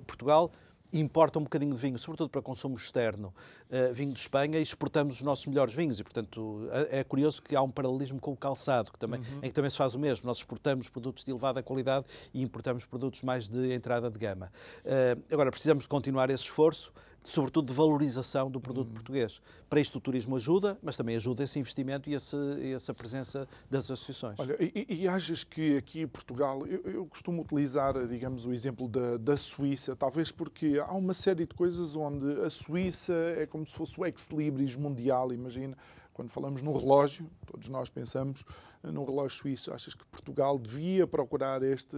Portugal 0.06 0.50
importa 0.92 1.38
um 1.38 1.42
bocadinho 1.42 1.74
de 1.74 1.80
vinho, 1.80 1.98
sobretudo 1.98 2.30
para 2.30 2.40
consumo 2.40 2.76
externo, 2.76 3.34
uh, 3.70 3.94
vinho 3.94 4.12
de 4.12 4.18
Espanha, 4.20 4.58
e 4.58 4.62
exportamos 4.62 5.16
os 5.16 5.22
nossos 5.22 5.46
melhores 5.46 5.74
vinhos. 5.74 6.00
E, 6.00 6.04
portanto, 6.04 6.68
é, 6.90 7.00
é 7.00 7.04
curioso 7.04 7.42
que 7.42 7.54
há 7.54 7.62
um 7.62 7.70
paralelismo 7.70 8.20
com 8.20 8.32
o 8.32 8.36
calçado, 8.36 8.90
que 8.92 8.98
também, 8.98 9.20
uhum. 9.20 9.38
em 9.38 9.48
que 9.48 9.52
também 9.52 9.70
se 9.70 9.76
faz 9.76 9.94
o 9.94 9.98
mesmo. 9.98 10.26
Nós 10.26 10.38
exportamos 10.38 10.88
produtos 10.88 11.24
de 11.24 11.30
elevada 11.30 11.62
qualidade 11.62 12.06
e 12.32 12.42
importamos 12.42 12.84
produtos 12.84 13.22
mais 13.22 13.48
de 13.48 13.72
entrada 13.72 14.10
de 14.10 14.18
gama. 14.18 14.50
Uh, 14.84 15.22
agora, 15.32 15.50
precisamos 15.50 15.86
continuar 15.86 16.30
esse 16.30 16.44
esforço 16.44 16.92
sobretudo 17.28 17.66
de 17.66 17.72
valorização 17.72 18.50
do 18.50 18.60
produto 18.60 18.90
hum. 18.90 18.94
português. 18.94 19.40
Para 19.68 19.80
isto 19.80 19.96
o 19.98 20.00
turismo 20.00 20.36
ajuda, 20.36 20.78
mas 20.82 20.96
também 20.96 21.16
ajuda 21.16 21.44
esse 21.44 21.58
investimento 21.58 22.08
e 22.08 22.14
esse, 22.14 22.36
essa 22.74 22.94
presença 22.94 23.46
das 23.70 23.90
associações. 23.90 24.38
Olha, 24.38 24.56
e, 24.60 24.86
e 24.88 25.08
achas 25.08 25.44
que 25.44 25.76
aqui 25.76 26.02
em 26.02 26.08
Portugal, 26.08 26.66
eu, 26.66 26.80
eu, 26.90 27.06
costumo 27.06 27.42
utilizar, 27.42 28.06
digamos, 28.06 28.46
o 28.46 28.52
exemplo 28.52 28.88
da, 28.88 29.16
da 29.18 29.36
Suíça, 29.36 29.94
talvez 29.94 30.32
porque 30.32 30.80
há 30.84 30.92
uma 30.92 31.14
série 31.14 31.44
de 31.44 31.54
coisas 31.54 31.94
onde 31.96 32.40
a 32.42 32.50
Suíça 32.50 33.12
é 33.36 33.46
como 33.46 33.66
se 33.66 33.74
fosse 33.74 34.00
o 34.00 34.06
ex-libris 34.06 34.76
mundial, 34.76 35.32
imagina, 35.32 35.76
quando 36.18 36.30
falamos 36.30 36.62
no 36.62 36.76
relógio, 36.76 37.30
todos 37.46 37.68
nós 37.68 37.88
pensamos 37.88 38.44
no 38.82 39.04
relógio 39.04 39.38
suíço. 39.38 39.72
Achas 39.72 39.94
que 39.94 40.04
Portugal 40.06 40.58
devia 40.58 41.06
procurar 41.06 41.62
este, 41.62 41.96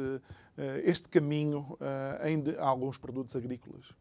eh, 0.58 0.82
este 0.84 1.08
caminho 1.08 1.78
eh, 1.80 2.30
em 2.30 2.44
alguns 2.58 2.98
produtos 2.98 3.34
agrícolas? 3.34 3.94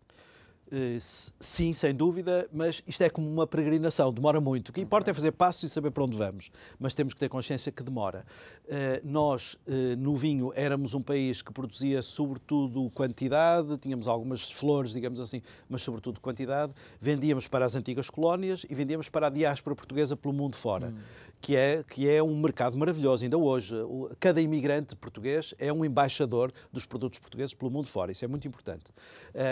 Eh, 0.71 0.97
sim, 1.01 1.73
sem 1.73 1.95
dúvida, 1.95 2.47
mas 2.53 2.83
isto 2.87 3.01
é 3.01 3.09
como 3.09 3.27
uma 3.27 3.47
peregrinação, 3.47 4.13
demora 4.13 4.39
muito. 4.39 4.69
O 4.69 4.73
que 4.73 4.81
importa 4.81 5.09
é 5.09 5.13
fazer 5.13 5.31
passos 5.31 5.63
e 5.63 5.69
saber 5.69 5.89
para 5.91 6.03
onde 6.03 6.15
vamos, 6.15 6.51
mas 6.79 6.93
temos 6.93 7.13
que 7.13 7.19
ter 7.19 7.27
consciência 7.27 7.71
que 7.71 7.81
demora. 7.81 8.23
Eh, 8.67 9.01
nós, 9.03 9.57
eh, 9.67 9.95
no 9.95 10.15
vinho, 10.15 10.51
éramos 10.55 10.93
um 10.93 11.01
país 11.01 11.41
que 11.41 11.51
produzia 11.51 12.01
sobretudo 12.01 12.89
quantidade, 12.91 13.77
tínhamos 13.77 14.07
algumas 14.07 14.51
flores, 14.51 14.91
digamos 14.91 15.19
assim, 15.19 15.41
mas 15.67 15.81
sobretudo 15.81 16.19
quantidade. 16.19 16.71
Vendíamos 17.01 17.47
para 17.47 17.65
as 17.65 17.75
antigas 17.75 18.09
colónias 18.09 18.65
e 18.69 18.75
vendíamos 18.75 19.09
para 19.09 19.27
a 19.27 19.29
diáspora 19.29 19.75
portuguesa 19.75 20.15
pelo 20.15 20.33
mundo 20.33 20.55
fora. 20.55 20.87
Hum 20.87 21.29
que 21.41 21.55
é, 21.55 21.83
que 21.83 22.09
é 22.09 22.21
um 22.21 22.37
mercado 22.39 22.77
maravilhoso. 22.77 23.23
Ainda 23.23 23.37
hoje, 23.37 23.75
cada 24.19 24.41
imigrante 24.41 24.95
português 24.95 25.53
é 25.57 25.71
um 25.71 25.85
embaixador 25.85 26.51
dos 26.71 26.85
produtos 26.85 27.19
portugueses 27.19 27.53
pelo 27.53 27.71
mundo 27.71 27.87
fora. 27.87 28.11
Isso 28.11 28.25
é 28.25 28.27
muito 28.27 28.47
importante. 28.47 28.91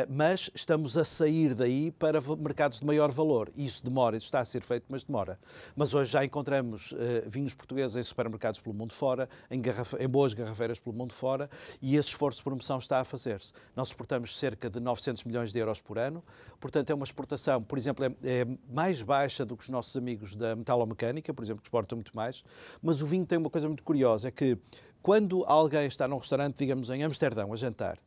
Mas 0.09 0.49
estamos 0.53 0.97
a 0.97 1.05
sair 1.07 1.55
daí 1.55 1.91
para 1.91 2.19
mercados 2.37 2.79
de 2.79 2.85
maior 2.85 3.11
valor. 3.11 3.49
Isso 3.55 3.83
demora, 3.83 4.17
isso 4.17 4.25
está 4.25 4.39
a 4.39 4.45
ser 4.45 4.61
feito, 4.61 4.85
mas 4.89 5.03
demora. 5.03 5.39
Mas 5.75 5.93
hoje 5.93 6.11
já 6.11 6.23
encontramos 6.23 6.93
eh, 6.97 7.23
vinhos 7.27 7.53
portugueses 7.53 7.95
em 7.95 8.03
supermercados 8.03 8.59
pelo 8.59 8.75
mundo 8.75 8.93
fora, 8.93 9.29
em, 9.49 9.61
em 9.99 10.07
boas 10.07 10.33
garrafeiras 10.33 10.79
pelo 10.79 10.95
mundo 10.95 11.13
fora, 11.13 11.49
e 11.81 11.95
esse 11.95 12.09
esforço 12.09 12.39
de 12.39 12.43
promoção 12.43 12.77
está 12.77 12.99
a 12.99 13.03
fazer-se. 13.03 13.53
Nós 13.75 13.89
exportamos 13.89 14.37
cerca 14.37 14.69
de 14.69 14.79
900 14.79 15.23
milhões 15.23 15.51
de 15.51 15.59
euros 15.59 15.81
por 15.81 15.97
ano, 15.97 16.23
portanto 16.59 16.89
é 16.89 16.93
uma 16.93 17.05
exportação, 17.05 17.63
por 17.63 17.77
exemplo, 17.77 18.05
é, 18.05 18.11
é 18.23 18.47
mais 18.69 19.01
baixa 19.01 19.45
do 19.45 19.55
que 19.55 19.63
os 19.63 19.69
nossos 19.69 19.95
amigos 19.95 20.35
da 20.35 20.55
metalomecânica, 20.55 21.33
por 21.33 21.43
exemplo, 21.43 21.61
que 21.61 21.67
exporta 21.67 21.95
muito 21.95 22.15
mais, 22.15 22.43
mas 22.81 23.01
o 23.01 23.05
vinho 23.07 23.25
tem 23.25 23.37
uma 23.37 23.49
coisa 23.49 23.67
muito 23.67 23.83
curiosa, 23.83 24.27
é 24.27 24.31
que 24.31 24.57
quando 25.07 25.45
alguém 25.47 25.87
está 25.87 26.05
num 26.05 26.17
restaurante, 26.17 26.57
digamos 26.57 26.89
em 26.89 27.01
Amsterdão, 27.01 27.53
a 27.53 27.55
jantar, 27.55 27.97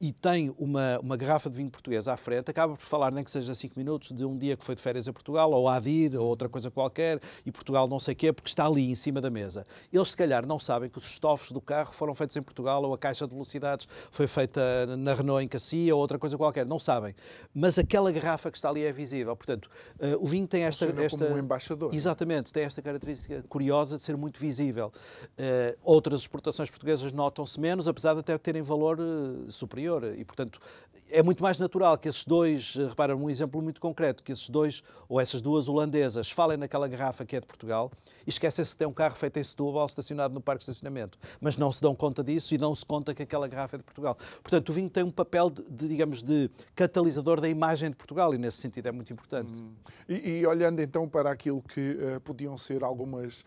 e 0.00 0.12
tem 0.12 0.52
uma, 0.58 0.98
uma 0.98 1.16
garrafa 1.16 1.48
de 1.48 1.56
vinho 1.56 1.70
português 1.70 2.08
à 2.08 2.16
frente, 2.16 2.50
acaba 2.50 2.74
por 2.74 2.84
falar, 2.84 3.12
nem 3.12 3.22
que 3.22 3.30
seja 3.30 3.54
5 3.54 3.78
minutos, 3.78 4.10
de 4.10 4.24
um 4.24 4.36
dia 4.36 4.56
que 4.56 4.64
foi 4.64 4.74
de 4.74 4.82
férias 4.82 5.06
a 5.06 5.12
Portugal, 5.12 5.52
ou 5.52 5.68
a 5.68 5.76
Adir, 5.76 6.16
ou 6.16 6.26
outra 6.26 6.48
coisa 6.48 6.68
qualquer, 6.68 7.20
e 7.46 7.52
Portugal 7.52 7.86
não 7.86 8.00
sei 8.00 8.14
o 8.14 8.16
quê, 8.16 8.32
porque 8.32 8.48
está 8.48 8.66
ali 8.66 8.90
em 8.90 8.96
cima 8.96 9.20
da 9.20 9.30
mesa. 9.30 9.62
Eles, 9.92 10.08
se 10.08 10.16
calhar, 10.16 10.44
não 10.44 10.58
sabem 10.58 10.90
que 10.90 10.98
os 10.98 11.08
estofos 11.08 11.52
do 11.52 11.60
carro 11.60 11.92
foram 11.92 12.12
feitos 12.12 12.36
em 12.36 12.42
Portugal, 12.42 12.82
ou 12.82 12.92
a 12.92 12.98
caixa 12.98 13.24
de 13.24 13.34
velocidades 13.34 13.86
foi 14.10 14.26
feita 14.26 14.60
na 14.96 15.14
Renault 15.14 15.44
em 15.44 15.46
Cassia, 15.46 15.94
ou 15.94 16.00
outra 16.00 16.18
coisa 16.18 16.36
qualquer. 16.36 16.66
Não 16.66 16.80
sabem. 16.80 17.14
Mas 17.54 17.78
aquela 17.78 18.10
garrafa 18.10 18.50
que 18.50 18.56
está 18.56 18.68
ali 18.68 18.82
é 18.82 18.90
visível. 18.90 19.36
Portanto, 19.36 19.70
uh, 20.00 20.20
o 20.20 20.26
vinho 20.26 20.48
tem 20.48 20.64
esta... 20.64 20.86
esta 20.86 21.24
como 21.24 21.36
um 21.36 21.38
embaixador. 21.38 21.94
Exatamente. 21.94 22.52
Tem 22.52 22.64
esta 22.64 22.82
característica 22.82 23.44
curiosa 23.48 23.96
de 23.96 24.02
ser 24.02 24.16
muito 24.16 24.40
visível. 24.40 24.90
Uh, 25.38 25.78
outras 25.84 26.20
exportações 26.22 26.47
exportações 26.48 26.70
portuguesas 26.70 27.12
notam-se 27.12 27.60
menos, 27.60 27.86
apesar 27.86 28.14
de 28.14 28.20
até 28.20 28.36
terem 28.38 28.62
valor 28.62 28.98
uh, 28.98 29.50
superior. 29.50 30.04
E, 30.16 30.24
portanto, 30.24 30.58
é 31.10 31.22
muito 31.22 31.42
mais 31.42 31.58
natural 31.58 31.96
que 31.98 32.08
esses 32.08 32.24
dois, 32.24 32.74
uh, 32.76 32.88
repara, 32.88 33.16
um 33.16 33.28
exemplo 33.30 33.60
muito 33.62 33.80
concreto, 33.80 34.22
que 34.22 34.32
esses 34.32 34.48
dois 34.48 34.82
ou 35.08 35.20
essas 35.20 35.40
duas 35.40 35.68
holandesas 35.68 36.30
falem 36.30 36.56
naquela 36.56 36.88
garrafa 36.88 37.24
que 37.24 37.36
é 37.36 37.40
de 37.40 37.46
Portugal 37.46 37.90
e 38.26 38.30
esquecem-se 38.30 38.72
que 38.72 38.76
tem 38.76 38.86
um 38.86 38.92
carro 38.92 39.14
feito 39.14 39.38
em 39.38 39.44
Setúbal 39.44 39.86
estacionado 39.86 40.34
no 40.34 40.40
parque 40.40 40.64
de 40.64 40.70
estacionamento. 40.70 41.18
Mas 41.40 41.56
não 41.56 41.70
se 41.70 41.80
dão 41.80 41.94
conta 41.94 42.22
disso 42.24 42.54
e 42.54 42.58
dão-se 42.58 42.84
conta 42.84 43.14
que 43.14 43.22
aquela 43.22 43.46
garrafa 43.46 43.76
é 43.76 43.78
de 43.78 43.84
Portugal. 43.84 44.16
Portanto, 44.42 44.68
o 44.68 44.72
vinho 44.72 44.90
tem 44.90 45.02
um 45.02 45.10
papel, 45.10 45.50
de, 45.50 45.62
de 45.62 45.88
digamos, 45.88 46.22
de 46.22 46.50
catalisador 46.74 47.40
da 47.40 47.48
imagem 47.48 47.90
de 47.90 47.96
Portugal 47.96 48.34
e, 48.34 48.38
nesse 48.38 48.58
sentido, 48.58 48.88
é 48.88 48.92
muito 48.92 49.12
importante. 49.12 49.52
Hum. 49.52 49.72
E, 50.08 50.40
e, 50.40 50.46
olhando 50.46 50.80
então 50.80 51.08
para 51.08 51.30
aquilo 51.30 51.62
que 51.62 51.92
uh, 51.92 52.20
podiam 52.20 52.56
ser 52.56 52.82
algumas 52.82 53.44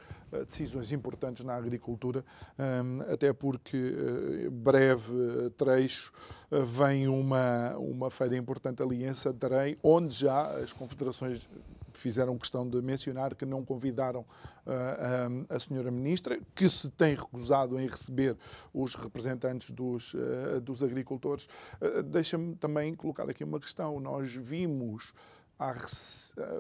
decisões 0.48 0.92
importantes 0.92 1.44
na 1.44 1.56
agricultura, 1.56 2.24
um, 2.58 3.02
até 3.14 3.34
porque 3.34 3.78
uh, 3.78 4.52
breve 4.52 5.50
trecho 5.58 6.12
vem 6.50 7.08
uma, 7.08 7.78
uma 7.78 8.10
feira 8.10 8.36
importante 8.36 8.82
ali 8.82 9.06
em 9.06 9.14
Santarém, 9.14 9.78
onde 9.84 10.16
já 10.16 10.52
as 10.58 10.74
confederações 10.74 11.48
fizeram 11.94 12.38
questão 12.38 12.68
de 12.68 12.82
mencionar 12.82 13.36
que 13.36 13.46
não 13.46 13.64
convidaram 13.64 14.22
uh, 14.22 15.46
a 15.50 15.60
senhora 15.60 15.92
ministra, 15.92 16.40
que 16.56 16.68
se 16.70 16.90
tem 16.90 17.16
recusado 17.16 17.80
em 17.80 17.88
receber 17.88 18.38
os 18.74 18.96
representantes 18.96 19.72
dos, 19.72 20.14
uh, 20.14 20.62
dos 20.62 20.84
agricultores. 20.84 21.48
Uh, 21.82 22.04
Deixa-me 22.04 22.56
também 22.56 22.94
colocar 22.94 23.30
aqui 23.30 23.44
uma 23.44 23.60
questão. 23.60 24.00
Nós 24.00 24.34
vimos 24.34 25.14
há 25.62 25.76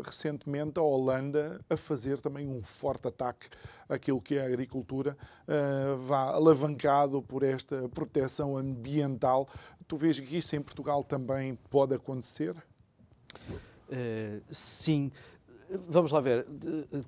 recentemente 0.05 0.79
a 0.79 0.83
Holanda 0.83 1.59
a 1.67 1.75
fazer 1.75 2.21
também 2.21 2.47
um 2.47 2.61
forte 2.61 3.07
ataque 3.07 3.47
àquilo 3.89 4.21
que 4.21 4.35
é 4.35 4.43
a 4.43 4.45
agricultura, 4.45 5.17
uh, 5.47 5.97
vá 5.97 6.29
alavancado 6.29 7.19
por 7.23 7.41
esta 7.41 7.89
proteção 7.89 8.55
ambiental. 8.55 9.49
Tu 9.87 9.97
vês 9.97 10.19
que 10.19 10.37
isso 10.37 10.55
em 10.55 10.61
Portugal 10.61 11.03
também 11.03 11.55
pode 11.71 11.95
acontecer? 11.95 12.55
Uh, 13.89 14.41
sim. 14.51 15.11
Vamos 15.87 16.11
lá 16.11 16.19
ver, 16.19 16.45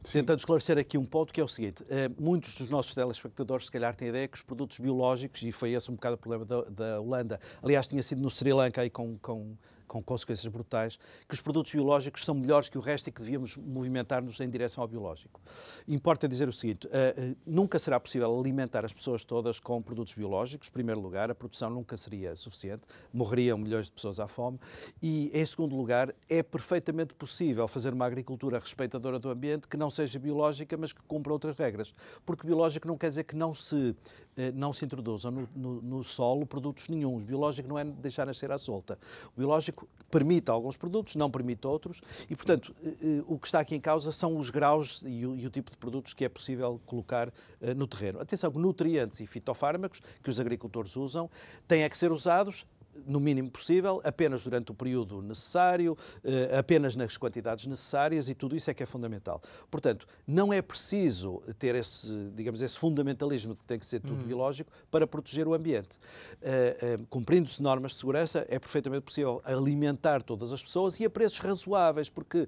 tentando 0.10 0.40
esclarecer 0.40 0.78
aqui 0.78 0.98
um 0.98 1.06
ponto 1.06 1.34
que 1.34 1.42
é 1.42 1.44
o 1.44 1.48
seguinte: 1.50 1.84
eh, 1.90 2.10
muitos 2.18 2.58
dos 2.58 2.70
nossos 2.70 2.94
telespectadores, 2.94 3.66
se 3.66 3.72
calhar, 3.72 3.94
têm 3.94 4.08
ideia 4.08 4.26
que 4.26 4.38
os 4.38 4.42
produtos 4.42 4.80
biológicos, 4.80 5.44
e 5.44 5.52
foi 5.52 5.74
esse 5.74 5.92
um 5.92 5.96
bocado 5.96 6.16
o 6.16 6.18
problema 6.18 6.46
da, 6.46 6.62
da 6.62 7.02
Holanda, 7.02 7.42
aliás, 7.62 7.90
tinha 7.90 8.02
sido 8.02 8.22
no 8.22 8.30
Sri 8.30 8.54
Lanka 8.54 8.80
aí 8.80 8.90
com, 8.90 9.18
com 9.18 9.58
com 9.88 10.02
consequências 10.02 10.52
brutais, 10.52 10.98
que 11.28 11.34
os 11.34 11.42
produtos 11.42 11.74
biológicos 11.74 12.24
são 12.24 12.36
melhores 12.36 12.70
que 12.70 12.78
o 12.78 12.82
resto 12.82 13.08
e 13.08 13.12
que 13.12 13.22
devíamos 13.22 13.58
movimentar-nos 13.58 14.40
em 14.40 14.50
direção 14.50 14.82
ao 14.84 14.88
biológico. 14.88 15.42
Importa 15.88 16.28
dizer 16.28 16.48
o 16.48 16.54
seguinte: 16.54 16.88
uh, 16.88 17.36
nunca 17.46 17.80
será 17.80 18.00
possível 18.00 18.38
alimentar 18.38 18.86
as 18.86 18.94
pessoas 18.94 19.24
todas 19.24 19.60
com 19.60 19.82
produtos 19.82 20.14
biológicos. 20.14 20.70
Em 20.70 20.72
primeiro 20.72 21.02
lugar, 21.02 21.30
a 21.30 21.36
produção 21.36 21.70
nunca 21.70 21.98
seria 21.98 22.36
suficiente, 22.36 22.88
morreriam 23.14 23.58
milhões 23.58 23.88
de 23.88 23.92
pessoas 23.92 24.20
à 24.20 24.28
fome. 24.28 24.60
E, 25.02 25.32
em 25.34 25.46
segundo 25.46 25.76
lugar, 25.76 26.14
é 26.30 26.42
perfeitamente 26.42 27.14
possível 27.14 27.68
fazer 27.68 27.94
uma 27.94 28.06
agricultura 28.06 28.60
respeitadora 28.60 29.20
do 29.20 29.30
ambiente 29.30 29.68
que 29.68 29.78
não 29.78 29.90
seja 29.90 30.20
biológica, 30.20 30.76
mas 30.78 30.94
que 30.94 31.02
cumpra 31.04 31.34
outras 31.34 31.58
regras. 31.58 31.94
Porque 32.26 32.46
biológico 32.46 32.88
não 32.88 32.98
quer 32.98 33.10
dizer 33.10 33.24
que 33.24 33.36
não 33.36 33.54
se 33.54 33.96
eh, 34.36 34.52
não 34.52 34.74
se 34.74 34.84
introduzam 34.84 35.32
no, 35.32 35.50
no, 35.56 35.82
no, 35.82 36.04
solo 36.04 36.46
produtos 36.46 36.90
nenhums. 36.90 37.24
Biológico 37.24 37.70
não 37.70 37.78
é 37.78 37.84
deixar 37.84 38.26
nascer 38.26 38.52
à 38.52 38.58
solta. 38.58 38.98
O 39.36 39.40
biológico 39.40 39.83
permite 40.10 40.52
alguns 40.52 40.78
produtos, 40.78 41.16
não 41.16 41.30
permite 41.32 41.66
outros, 41.66 42.02
e, 42.30 42.36
portanto, 42.36 42.76
eh, 42.84 42.90
eh, 43.02 43.24
o 43.26 43.40
que 43.40 43.48
está 43.48 43.60
aqui 43.60 43.76
em 43.76 43.82
causa 43.82 44.12
são 44.12 44.38
os 44.38 44.52
graus 44.52 45.04
e 45.06 45.26
o, 45.26 45.36
e 45.36 45.48
o 45.48 45.50
tipo 45.50 45.72
de 45.72 45.78
produtos 45.78 46.14
que 46.14 46.24
é 46.24 46.30
possível 46.30 46.80
colocar 46.86 47.34
no 47.76 47.88
terreno. 47.88 48.20
Atenção 48.20 48.52
nutrientes 48.52 49.20
e 49.22 49.26
fitofármacos 49.26 50.02
que 50.22 50.30
os 50.30 50.40
agricultores 50.40 50.96
usam 50.96 51.30
têm 51.68 51.84
a 51.84 51.90
que 51.90 51.98
ser 51.98 52.12
usados 52.12 52.66
no 53.06 53.20
mínimo 53.20 53.50
possível, 53.50 54.02
apenas 54.04 54.44
durante 54.44 54.72
o 54.72 54.76
período 54.76 55.22
necessário, 55.22 55.98
eh, 56.24 56.58
apenas 56.58 56.96
nas 56.96 57.18
quantidades 57.18 57.66
necessárias 57.66 58.30
e 58.30 58.36
tudo 58.36 58.56
isso 58.56 58.70
é 58.70 58.74
que 58.74 58.84
é 58.84 58.86
fundamental. 58.86 59.42
Portanto, 59.70 60.08
não 60.26 60.54
é 60.54 60.62
preciso 60.62 61.42
ter 61.58 61.76
esse, 61.76 62.08
digamos, 62.36 62.62
esse 62.62 62.78
fundamentalismo 62.78 63.54
de 63.54 63.62
que 63.62 63.68
tem 63.68 63.80
que 63.80 63.86
ser 63.86 64.00
tudo 64.00 64.22
uhum. 64.22 64.28
biológico 64.28 64.72
para 64.90 65.06
proteger 65.06 65.48
o 65.48 65.54
ambiente. 65.54 65.98
Uh, 66.42 67.02
uh, 67.02 67.08
Cumprindo-se 67.08 67.62
normas 67.62 67.94
de 67.94 68.00
segurança, 68.00 68.46
é 68.50 68.60
perfeitamente 68.60 69.04
possível 69.04 69.42
alimentar 69.44 70.22
todas 70.24 70.52
as 70.54 70.64
pessoas 70.64 71.00
e 71.00 71.06
a 71.06 71.10
preços 71.10 71.40
razoáveis, 71.40 72.10
porque 72.10 72.48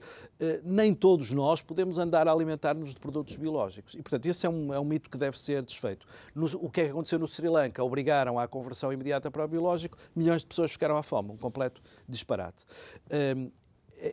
nem 0.63 0.93
todos 0.93 1.31
nós 1.31 1.61
podemos 1.61 1.97
andar 1.97 2.27
a 2.27 2.31
alimentar-nos 2.31 2.93
de 2.93 2.99
produtos 2.99 3.35
biológicos. 3.35 3.93
E, 3.93 4.01
portanto, 4.01 4.25
esse 4.25 4.45
é 4.45 4.49
um, 4.49 4.73
é 4.73 4.79
um 4.79 4.83
mito 4.83 5.09
que 5.09 5.17
deve 5.17 5.39
ser 5.39 5.61
desfeito. 5.61 6.05
No, 6.33 6.45
o 6.45 6.69
que 6.69 6.81
é 6.81 6.83
que 6.85 6.91
aconteceu 6.91 7.19
no 7.19 7.27
Sri 7.27 7.49
Lanka? 7.49 7.83
Obrigaram 7.83 8.39
à 8.39 8.47
conversão 8.47 8.91
imediata 8.91 9.29
para 9.29 9.45
o 9.45 9.47
biológico, 9.47 9.97
milhões 10.15 10.34
de 10.41 10.47
pessoas 10.47 10.71
ficaram 10.71 10.97
à 10.97 11.03
fome, 11.03 11.31
um 11.31 11.37
completo 11.37 11.81
disparate. 12.07 12.65
Um, 13.11 13.51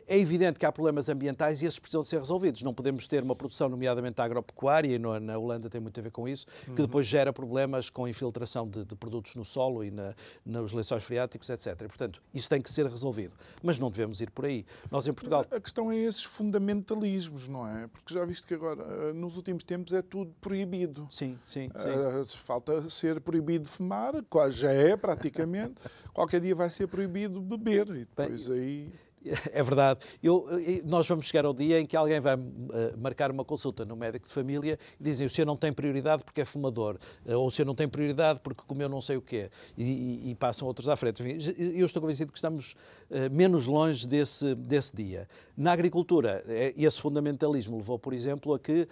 é 0.07 0.17
evidente 0.17 0.59
que 0.59 0.65
há 0.65 0.71
problemas 0.71 1.09
ambientais 1.09 1.61
e 1.61 1.65
esses 1.65 1.79
precisam 1.79 2.03
ser 2.03 2.19
resolvidos. 2.19 2.61
Não 2.61 2.73
podemos 2.73 3.07
ter 3.07 3.23
uma 3.23 3.35
produção, 3.35 3.69
nomeadamente 3.69 4.21
agropecuária, 4.21 4.95
e 4.95 4.99
na 4.99 5.37
Holanda 5.37 5.69
tem 5.69 5.81
muito 5.81 5.99
a 5.99 6.03
ver 6.03 6.11
com 6.11 6.27
isso, 6.27 6.45
que 6.63 6.69
uhum. 6.69 6.75
depois 6.75 7.05
gera 7.05 7.33
problemas 7.33 7.89
com 7.89 8.07
infiltração 8.07 8.67
de, 8.67 8.85
de 8.85 8.95
produtos 8.95 9.35
no 9.35 9.45
solo 9.45 9.83
e 9.83 9.91
na, 9.91 10.15
nos 10.45 10.71
lençóis 10.71 11.03
freáticos, 11.03 11.49
etc. 11.49 11.67
E, 11.81 11.87
portanto, 11.87 12.21
isso 12.33 12.49
tem 12.49 12.61
que 12.61 12.71
ser 12.71 12.85
resolvido. 12.87 13.33
Mas 13.61 13.79
não 13.79 13.91
devemos 13.91 14.21
ir 14.21 14.29
por 14.31 14.45
aí. 14.45 14.65
Nós 14.89 15.07
em 15.07 15.13
Portugal. 15.13 15.43
Mas 15.49 15.57
a 15.57 15.61
questão 15.61 15.91
é 15.91 15.97
esses 15.97 16.23
fundamentalismos, 16.23 17.47
não 17.47 17.67
é? 17.67 17.87
Porque 17.87 18.13
já 18.13 18.25
viste 18.25 18.47
que 18.47 18.53
agora, 18.53 18.83
eh, 18.83 19.13
nos 19.13 19.35
últimos 19.35 19.63
tempos, 19.63 19.93
é 19.93 20.01
tudo 20.01 20.33
proibido. 20.39 21.07
Sim, 21.11 21.37
sim. 21.45 21.69
sim. 21.69 21.89
Uh, 22.21 22.37
falta 22.37 22.89
ser 22.89 23.19
proibido 23.19 23.67
fumar, 23.67 24.13
já 24.49 24.71
é 24.71 24.95
praticamente. 24.95 25.75
Qualquer 26.13 26.39
dia 26.41 26.55
vai 26.55 26.69
ser 26.69 26.87
proibido 26.87 27.41
beber. 27.41 27.87
E 27.89 27.99
depois 27.99 28.47
Bem, 28.47 28.59
aí. 28.59 28.93
É 29.51 29.63
verdade. 29.63 30.01
Eu, 30.21 30.47
nós 30.83 31.07
vamos 31.07 31.27
chegar 31.27 31.45
ao 31.45 31.53
dia 31.53 31.79
em 31.79 31.85
que 31.85 31.95
alguém 31.95 32.19
vai 32.19 32.35
uh, 32.35 32.39
marcar 32.97 33.31
uma 33.31 33.45
consulta 33.45 33.85
no 33.85 33.95
médico 33.95 34.27
de 34.27 34.33
família 34.33 34.77
e 34.99 35.03
dizem 35.03 35.25
o 35.27 35.29
senhor 35.29 35.45
não 35.45 35.55
tem 35.55 35.71
prioridade 35.71 36.23
porque 36.23 36.41
é 36.41 36.45
fumador, 36.45 36.97
uh, 37.25 37.33
ou 37.33 37.47
o 37.47 37.51
senhor 37.51 37.65
não 37.65 37.75
tem 37.75 37.87
prioridade 37.87 38.39
porque 38.41 38.63
comeu 38.67 38.89
não 38.89 39.01
sei 39.01 39.17
o 39.17 39.21
quê, 39.21 39.49
e, 39.77 40.31
e, 40.31 40.35
passam 40.35 40.67
outros 40.67 40.89
à 40.89 40.95
frente. 40.95 41.23
Enfim, 41.23 41.37
eu 41.75 41.85
estou 41.85 42.01
convencido 42.01 42.31
que 42.31 42.37
estamos 42.37 42.73
uh, 43.09 43.31
menos 43.31 43.65
longe 43.65 44.07
desse, 44.07 44.55
desse 44.55 44.95
dia. 44.95 45.27
Na 45.55 45.71
agricultura, 45.71 46.43
esse 46.75 46.99
fundamentalismo 46.99 47.77
levou, 47.77 47.99
por 47.99 48.11
exemplo, 48.11 48.55
a 48.55 48.59
que 48.59 48.87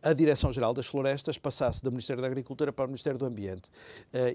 a 0.00 0.12
Direção-Geral 0.12 0.72
das 0.72 0.86
Florestas 0.86 1.36
passasse 1.36 1.82
do 1.82 1.90
Ministério 1.90 2.22
da 2.22 2.28
Agricultura 2.28 2.72
para 2.72 2.84
o 2.84 2.88
Ministério 2.88 3.18
do 3.18 3.26
Ambiente. 3.26 3.68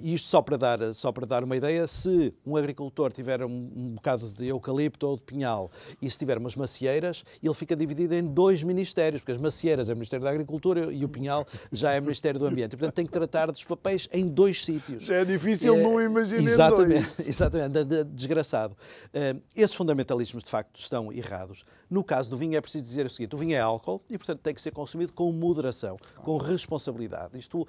E 0.01 0.13
isto 0.13 0.27
só 0.27 0.41
para 0.41 0.57
dar, 0.57 0.93
só 0.93 1.13
para 1.13 1.25
dar 1.25 1.41
uma 1.45 1.55
ideia, 1.55 1.87
se 1.87 2.33
um 2.45 2.57
agricultor 2.57 3.13
tiver 3.13 3.45
um, 3.45 3.71
um 3.73 3.95
bocado 3.95 4.29
de 4.33 4.47
eucalipto 4.47 4.74
eucalipto 4.75 5.07
ou 5.07 5.15
de 5.15 5.23
pinhal, 5.23 5.71
e 6.01 6.09
se 6.09 6.17
tiver 6.17 6.37
umas 6.37 6.55
macieiras, 6.55 7.23
ele 7.41 7.53
fica 7.53 7.75
dividido 7.75 8.13
em 8.13 8.23
dois 8.23 8.63
ministérios, 8.63 9.21
porque 9.21 9.31
as 9.31 9.37
macieiras 9.37 9.89
é 9.89 9.93
o 9.93 9.95
Ministério 9.95 10.23
da 10.23 10.31
Agricultura 10.31 10.91
e 10.93 11.03
o 11.03 11.09
pinhal 11.09 11.45
já 11.71 11.93
é 11.93 11.99
o 11.99 12.01
Ministério 12.01 12.39
do 12.39 12.45
Ambiente. 12.45 12.73
E, 12.73 12.77
portanto, 12.77 12.95
tem 12.95 13.05
que 13.05 13.11
tratar 13.11 13.51
dos 13.51 13.63
papéis 13.63 14.07
em 14.11 14.27
dois 14.27 14.63
sítios. 14.63 15.05
Já 15.05 15.15
é 15.15 15.25
difícil 15.25 15.75
é, 15.75 15.81
não 15.81 16.01
imaginar 16.01 16.41
exatamente, 16.41 17.15
dois. 17.15 17.27
Exatamente, 17.27 18.03
desgraçado. 18.13 18.75
Uh, 19.07 19.41
esses 19.55 19.75
fundamentalismos, 19.75 20.43
de 20.43 20.49
facto, 20.49 20.79
estão 20.79 21.11
errados. 21.11 21.63
No 21.89 22.03
caso 22.03 22.29
do 22.29 22.37
vinho, 22.37 22.55
é 22.55 22.61
preciso 22.61 22.85
dizer 22.85 23.05
o 23.05 23.09
seguinte: 23.09 23.35
o 23.35 23.37
vinho 23.37 23.55
é 23.55 23.59
álcool 23.59 24.01
e, 24.09 24.17
portanto, 24.17 24.39
tem 24.39 24.53
que 24.53 24.61
ser 24.61 24.71
consumido 24.71 25.13
com 25.13 25.31
moderação, 25.31 25.97
com 26.23 26.37
responsabilidade. 26.37 27.37
Isto 27.37 27.61
uh, 27.61 27.67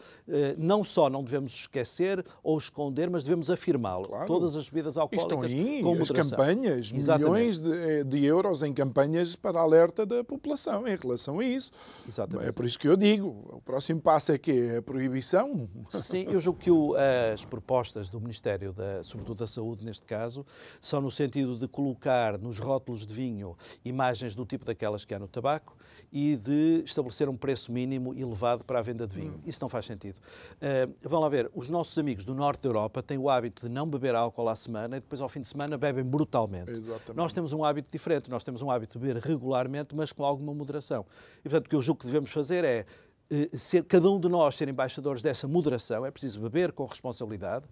não 0.58 0.82
só 0.82 1.08
não 1.08 1.22
devemos 1.22 1.54
esquecer 1.54 2.24
ou 2.42 2.58
esconder, 2.58 3.10
mas 3.10 3.22
devemos 3.22 3.50
afirmá-lo. 3.50 4.08
Claro. 4.08 4.26
Todas 4.26 4.56
as 4.56 4.68
bebidas 4.68 4.98
alcoólicas 4.98 5.26
Estão 5.26 5.42
aí, 5.42 5.82
com 5.82 5.94
moderação. 5.94 6.20
As 6.20 6.30
campanhas, 6.30 6.92
Exatamente. 6.96 7.32
milhões 7.32 7.58
de, 7.60 7.72
eh, 7.72 8.04
de, 8.04 8.24
euros 8.24 8.62
em 8.62 8.72
campanhas 8.72 9.36
para 9.36 9.60
alerta 9.60 10.04
da 10.04 10.24
população 10.24 10.86
em 10.86 10.96
relação 10.96 11.38
a 11.40 11.44
isso. 11.44 11.70
Exatamente. 12.06 12.48
É 12.48 12.52
por 12.52 12.64
isso 12.64 12.78
que 12.78 12.88
eu 12.88 12.96
digo, 12.96 13.28
o 13.52 13.60
próximo 13.60 14.00
passo 14.00 14.32
é 14.32 14.38
que 14.38 14.52
é 14.52 14.76
a 14.78 14.82
proibição. 14.82 15.68
Sim, 15.90 16.26
eu 16.28 16.40
julgo 16.40 16.58
que 16.58 16.70
o, 16.70 16.94
as 17.32 17.44
propostas 17.44 18.08
do 18.08 18.20
Ministério, 18.20 18.72
da, 18.72 19.02
sobretudo 19.02 19.38
da 19.38 19.46
Saúde 19.46 19.84
neste 19.84 20.06
caso, 20.06 20.44
são 20.80 21.00
no 21.00 21.10
sentido 21.10 21.56
de 21.56 21.68
colocar 21.68 22.38
nos 22.38 22.58
rótulos 22.58 23.06
de 23.06 23.12
vinho 23.12 23.56
imagens 23.84 24.34
do 24.34 24.44
tipo 24.44 24.64
daquelas 24.64 25.04
que 25.04 25.14
há 25.14 25.18
no 25.18 25.28
tabaco 25.28 25.76
e 26.12 26.36
de 26.36 26.82
estabelecer 26.84 27.28
um 27.28 27.36
preço 27.36 27.72
mínimo 27.72 28.14
elevado 28.14 28.64
para 28.64 28.78
a 28.78 28.82
venda 28.82 29.06
de 29.06 29.14
vinho. 29.14 29.34
Hum. 29.34 29.40
Isso 29.46 29.58
não 29.60 29.68
faz 29.68 29.86
sentido. 29.86 30.16
Uh, 30.16 30.94
vão 31.02 31.20
lá 31.20 31.28
ver, 31.28 31.50
os 31.54 31.68
nossos 31.68 31.96
amigos 31.98 32.24
do 32.24 32.34
norte 32.34 32.62
da 32.62 32.68
Europa 32.68 33.02
têm 33.02 33.18
o 33.18 33.28
hábito 33.28 33.66
de 33.66 33.72
não 33.72 33.86
beber 33.86 34.14
álcool 34.14 34.48
à 34.48 34.56
semana 34.56 34.96
e 34.96 35.00
depois 35.00 35.20
ao 35.20 35.28
fim 35.28 35.40
de 35.40 35.48
semana 35.48 35.76
bebem 35.76 36.04
brutalmente. 36.04 36.70
Exatamente. 36.86 37.16
Nós 37.16 37.32
temos 37.32 37.52
um 37.52 37.64
hábito 37.64 37.90
diferente, 37.90 38.30
nós 38.30 38.44
temos 38.44 38.62
um 38.62 38.70
hábito 38.70 38.98
de 38.98 39.04
beber 39.04 39.22
regularmente, 39.22 39.94
mas 39.94 40.12
com 40.12 40.24
alguma 40.24 40.54
moderação. 40.54 41.04
E 41.40 41.42
portanto 41.42 41.66
o 41.66 41.68
que 41.68 41.76
eu 41.76 41.82
julgo 41.82 42.00
que 42.00 42.06
devemos 42.06 42.32
fazer 42.32 42.64
é 42.64 42.86
eh, 43.28 43.48
ser, 43.58 43.82
cada 43.84 44.08
um 44.08 44.20
de 44.20 44.28
nós 44.28 44.54
ser 44.54 44.68
embaixadores 44.68 45.20
dessa 45.20 45.48
moderação, 45.48 46.06
é 46.06 46.10
preciso 46.10 46.40
beber 46.40 46.72
com 46.72 46.84
responsabilidade, 46.84 47.66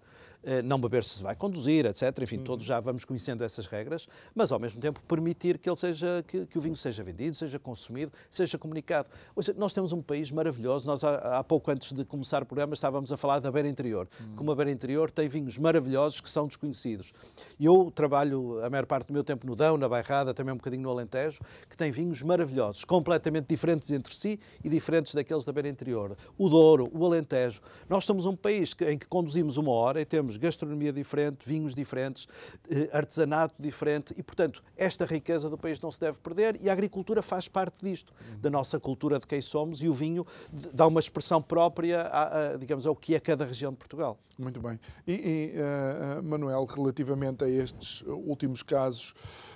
não 0.63 0.79
beber 0.79 1.03
se 1.03 1.21
vai 1.23 1.35
conduzir, 1.35 1.85
etc. 1.85 2.17
Enfim, 2.21 2.39
todos 2.39 2.65
já 2.65 2.79
vamos 2.79 3.03
conhecendo 3.05 3.43
essas 3.43 3.67
regras, 3.67 4.07
mas 4.33 4.51
ao 4.51 4.59
mesmo 4.59 4.79
tempo 4.79 5.01
permitir 5.07 5.57
que, 5.57 5.69
ele 5.69 5.75
seja, 5.75 6.23
que, 6.27 6.45
que 6.45 6.57
o 6.57 6.61
vinho 6.61 6.75
seja 6.75 7.03
vendido, 7.03 7.35
seja 7.35 7.57
consumido, 7.57 8.11
seja 8.29 8.57
comunicado. 8.57 9.09
Seja, 9.41 9.57
nós 9.57 9.73
temos 9.73 9.91
um 9.91 10.01
país 10.01 10.31
maravilhoso. 10.31 10.87
Nós, 10.87 11.03
há, 11.03 11.39
há, 11.39 11.43
pouco 11.43 11.71
antes 11.71 11.91
de 11.93 12.05
começar 12.05 12.43
o 12.43 12.45
programa, 12.45 12.73
estávamos 12.73 13.11
a 13.11 13.17
falar 13.17 13.39
da 13.39 13.51
Beira 13.51 13.67
Interior. 13.67 14.07
Hum. 14.21 14.35
Como 14.35 14.51
a 14.51 14.55
Beira 14.55 14.71
Interior 14.71 15.09
tem 15.09 15.27
vinhos 15.27 15.57
maravilhosos 15.57 16.21
que 16.21 16.29
são 16.29 16.47
desconhecidos. 16.47 17.13
Eu 17.59 17.91
trabalho 17.93 18.63
a 18.63 18.69
maior 18.69 18.85
parte 18.85 19.07
do 19.07 19.13
meu 19.13 19.23
tempo 19.23 19.47
no 19.47 19.55
Dão, 19.55 19.77
na 19.77 19.89
Bairrada, 19.89 20.33
também 20.33 20.53
um 20.53 20.57
bocadinho 20.57 20.83
no 20.83 20.89
Alentejo, 20.89 21.39
que 21.69 21.75
tem 21.75 21.91
vinhos 21.91 22.21
maravilhosos, 22.21 22.83
completamente 22.83 23.47
diferentes 23.47 23.91
entre 23.91 24.15
si 24.15 24.39
e 24.63 24.69
diferentes 24.69 25.13
daqueles 25.13 25.43
da 25.43 25.51
Beira 25.51 25.69
Interior. 25.69 26.15
O 26.37 26.49
Douro, 26.49 26.89
o 26.93 27.05
Alentejo. 27.05 27.61
Nós 27.89 28.05
somos 28.05 28.25
um 28.25 28.35
país 28.35 28.75
em 28.81 28.97
que 28.97 29.07
conduzimos 29.07 29.57
uma 29.57 29.71
hora 29.71 30.01
e 30.01 30.05
temos 30.05 30.34
gastronomia 30.37 30.91
diferente, 30.91 31.47
vinhos 31.47 31.73
diferentes, 31.73 32.27
eh, 32.69 32.89
artesanato 32.91 33.55
diferente 33.59 34.13
e, 34.17 34.23
portanto, 34.23 34.63
esta 34.77 35.05
riqueza 35.05 35.49
do 35.49 35.57
país 35.57 35.79
não 35.79 35.91
se 35.91 35.99
deve 35.99 36.19
perder 36.19 36.59
e 36.61 36.69
a 36.69 36.73
agricultura 36.73 37.21
faz 37.21 37.47
parte 37.47 37.85
disto, 37.85 38.13
da 38.37 38.49
nossa 38.49 38.79
cultura 38.79 39.19
de 39.19 39.27
quem 39.27 39.41
somos 39.41 39.81
e 39.81 39.89
o 39.89 39.93
vinho 39.93 40.25
dá 40.73 40.87
uma 40.87 40.99
expressão 40.99 41.41
própria, 41.41 42.01
a, 42.01 42.53
a, 42.53 42.57
digamos, 42.57 42.85
ao 42.85 42.95
que 42.95 43.15
é 43.15 43.19
cada 43.19 43.45
região 43.45 43.71
de 43.71 43.77
Portugal. 43.77 44.17
Muito 44.37 44.59
bem. 44.59 44.79
E, 45.07 45.13
e 45.13 45.53
uh, 45.57 46.23
Manuel, 46.23 46.65
relativamente 46.65 47.43
a 47.43 47.49
estes 47.49 48.01
últimos 48.07 48.61
casos 48.61 49.13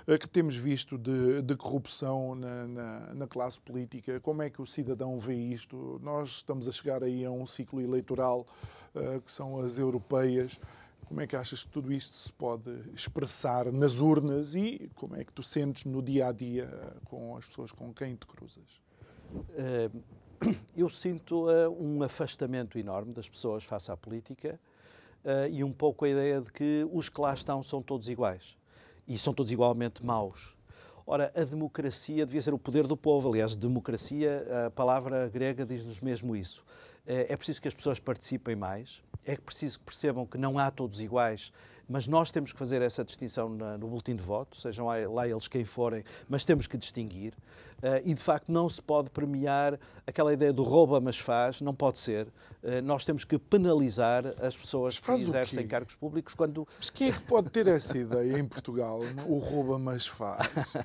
uh, 0.08 0.18
que 0.18 0.28
temos 0.28 0.56
visto 0.56 0.98
de, 0.98 1.42
de 1.42 1.56
corrupção 1.56 2.34
na, 2.36 2.68
na, 2.68 3.14
na, 3.14 3.28
classe 3.28 3.60
política, 3.60 4.20
como 4.22 4.42
é 4.42 4.50
que 4.50 4.62
o 4.62 4.66
cidadão 4.66 5.20
vê 5.20 5.36
isto? 5.36 6.00
Nós 6.02 6.30
estamos 6.30 6.68
a 6.68 6.72
chegar 6.72 7.04
aí 7.04 7.26
a 7.26 7.32
um 7.32 7.46
ciclo 7.46 7.82
eleitoral 7.82 8.48
que 9.24 9.32
são 9.32 9.60
as 9.60 9.78
europeias. 9.78 10.60
Como 11.06 11.22
é 11.22 11.28
que 11.28 11.36
achas 11.36 11.64
que 11.64 11.72
tudo 11.72 11.92
isto 11.92 12.16
se 12.16 12.32
pode 12.32 12.70
expressar 12.94 13.72
nas 13.72 14.00
urnas 14.00 14.56
e 14.56 14.90
como 14.96 15.16
é 15.16 15.24
que 15.24 15.34
tu 15.34 15.42
sentes 15.42 15.86
no 15.86 16.02
dia 16.02 16.28
a 16.28 16.32
dia 16.32 16.70
com 17.06 17.36
as 17.36 17.46
pessoas 17.46 17.72
com 17.72 17.94
quem 17.94 18.16
te 18.16 18.28
cruzas? 18.28 18.82
Eu 20.78 20.88
sinto 20.88 21.48
um 21.80 22.04
afastamento 22.04 22.78
enorme 22.78 23.12
das 23.12 23.28
pessoas 23.28 23.64
face 23.64 23.92
à 23.92 23.98
política 23.98 24.60
e 25.52 25.64
um 25.64 25.74
pouco 25.74 26.06
a 26.06 26.10
ideia 26.10 26.40
de 26.42 26.52
que 26.52 26.88
os 26.92 27.10
que 27.10 27.20
lá 27.20 27.34
estão 27.34 27.62
são 27.64 27.82
todos 27.82 28.08
iguais 28.08 28.56
e 29.08 29.18
são 29.18 29.34
todos 29.34 29.52
igualmente 29.52 30.06
maus. 30.06 30.56
Ora, 31.06 31.32
a 31.36 31.44
democracia 31.44 32.24
devia 32.24 32.40
ser 32.40 32.54
o 32.54 32.60
poder 32.60 32.86
do 32.86 32.96
povo. 32.96 33.30
Aliás, 33.30 33.56
democracia, 33.56 34.46
a 34.68 34.70
palavra 34.70 35.28
grega 35.28 35.66
diz-nos 35.66 36.00
mesmo 36.00 36.36
isso. 36.36 36.64
É 37.12 37.36
preciso 37.36 37.62
que 37.62 37.68
as 37.68 37.74
pessoas 37.74 38.00
participem 38.00 38.56
mais, 38.56 39.02
é 39.26 39.36
preciso 39.36 39.80
que 39.80 39.86
percebam 39.86 40.28
que 40.28 40.38
não 40.38 40.60
há 40.60 40.70
todos 40.70 41.02
iguais, 41.02 41.52
mas 41.90 42.08
nós 42.08 42.30
temos 42.30 42.54
que 42.54 42.60
fazer 42.60 42.84
essa 42.84 43.04
distinção 43.04 43.50
no 43.50 43.88
boletim 43.88 44.16
de 44.16 44.22
voto, 44.22 44.56
sejam 44.56 44.86
lá 44.86 45.28
eles 45.28 45.48
quem 45.48 45.66
forem, 45.66 46.04
mas 46.30 46.46
temos 46.46 46.68
que 46.68 46.78
distinguir. 46.78 47.34
Uh, 47.80 48.04
e 48.04 48.14
de 48.14 48.22
facto 48.22 48.52
não 48.52 48.68
se 48.68 48.82
pode 48.82 49.10
premiar 49.10 49.80
aquela 50.06 50.34
ideia 50.34 50.52
do 50.52 50.64
rouba 50.64 51.00
mas 51.00 51.18
faz, 51.18 51.62
não 51.62 51.74
pode 51.74 51.98
ser. 51.98 52.28
Uh, 52.62 52.82
nós 52.84 53.06
temos 53.06 53.24
que 53.24 53.40
penalizar 53.40 54.26
as 54.42 54.58
pessoas 54.58 55.00
que 55.00 55.12
exercem 55.12 55.66
cargos 55.66 55.96
públicos 55.96 56.34
quando. 56.34 56.68
Mas 56.78 56.90
quem 56.90 57.08
é 57.08 57.12
que 57.14 57.22
pode 57.22 57.50
ter 57.50 57.68
essa 57.68 57.98
ideia 57.98 58.38
em 58.38 58.46
Portugal? 58.46 59.00
O 59.26 59.38
rouba 59.38 59.80
mas 59.80 60.06
faz. 60.06 60.76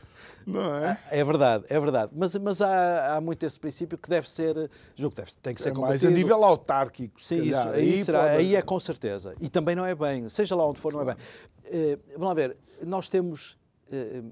Não 0.46 0.76
é? 0.76 0.96
É 1.10 1.24
verdade, 1.24 1.64
é 1.68 1.80
verdade. 1.80 2.12
Mas, 2.14 2.36
mas 2.36 2.62
há, 2.62 3.16
há 3.16 3.20
muito 3.20 3.44
esse 3.44 3.58
princípio 3.58 3.98
que 3.98 4.08
deve 4.08 4.28
ser. 4.30 4.70
Julgo 4.94 5.16
que 5.16 5.22
deve, 5.22 5.32
tem 5.42 5.54
que 5.54 5.62
ser 5.62 5.70
é 5.70 5.72
mais 5.72 6.04
a 6.04 6.10
nível 6.14 6.44
autárquico. 6.44 7.22
Sim, 7.22 7.42
isso, 7.42 7.58
aí, 7.58 7.92
aí, 7.92 8.04
será, 8.04 8.22
pode... 8.22 8.36
aí 8.36 8.56
é 8.56 8.62
com 8.62 8.80
certeza. 8.80 9.34
E 9.40 9.48
também 9.48 9.74
não 9.74 9.84
é 9.84 9.94
bem, 9.94 10.28
seja 10.28 10.54
lá 10.54 10.66
onde 10.66 10.80
for, 10.80 10.92
claro. 10.92 11.06
não 11.06 11.12
é 11.12 11.16
bem. 11.16 11.94
Uh, 11.94 12.00
vamos 12.12 12.28
lá 12.28 12.34
ver, 12.34 12.56
nós 12.82 13.08
temos 13.08 13.56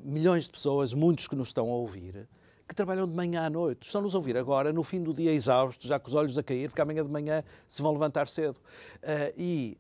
milhões 0.03 0.45
de 0.45 0.51
pessoas, 0.51 0.93
muitos 0.93 1.29
que 1.29 1.37
nos 1.37 1.49
estão 1.49 1.71
a 1.71 1.75
ouvir 1.75 2.27
que 2.73 2.75
trabalham 2.75 3.07
de 3.07 3.15
manhã 3.15 3.45
à 3.45 3.51
noite. 3.51 3.87
Estão-nos 3.87 4.15
a 4.15 4.19
ouvir 4.19 4.37
agora, 4.37 4.73
no 4.73 4.83
fim 4.83 5.03
do 5.03 5.13
dia 5.13 5.33
exaustos, 5.33 5.87
já 5.87 5.99
com 5.99 6.09
os 6.09 6.15
olhos 6.15 6.39
a 6.39 6.43
cair, 6.43 6.69
porque 6.69 6.81
amanhã 6.81 7.05
de 7.05 7.11
manhã 7.11 7.45
se 7.69 7.83
vão 7.83 7.93
levantar 7.93 8.27
cedo. 8.29 8.57
Uh, 8.57 9.33
e 9.37 9.79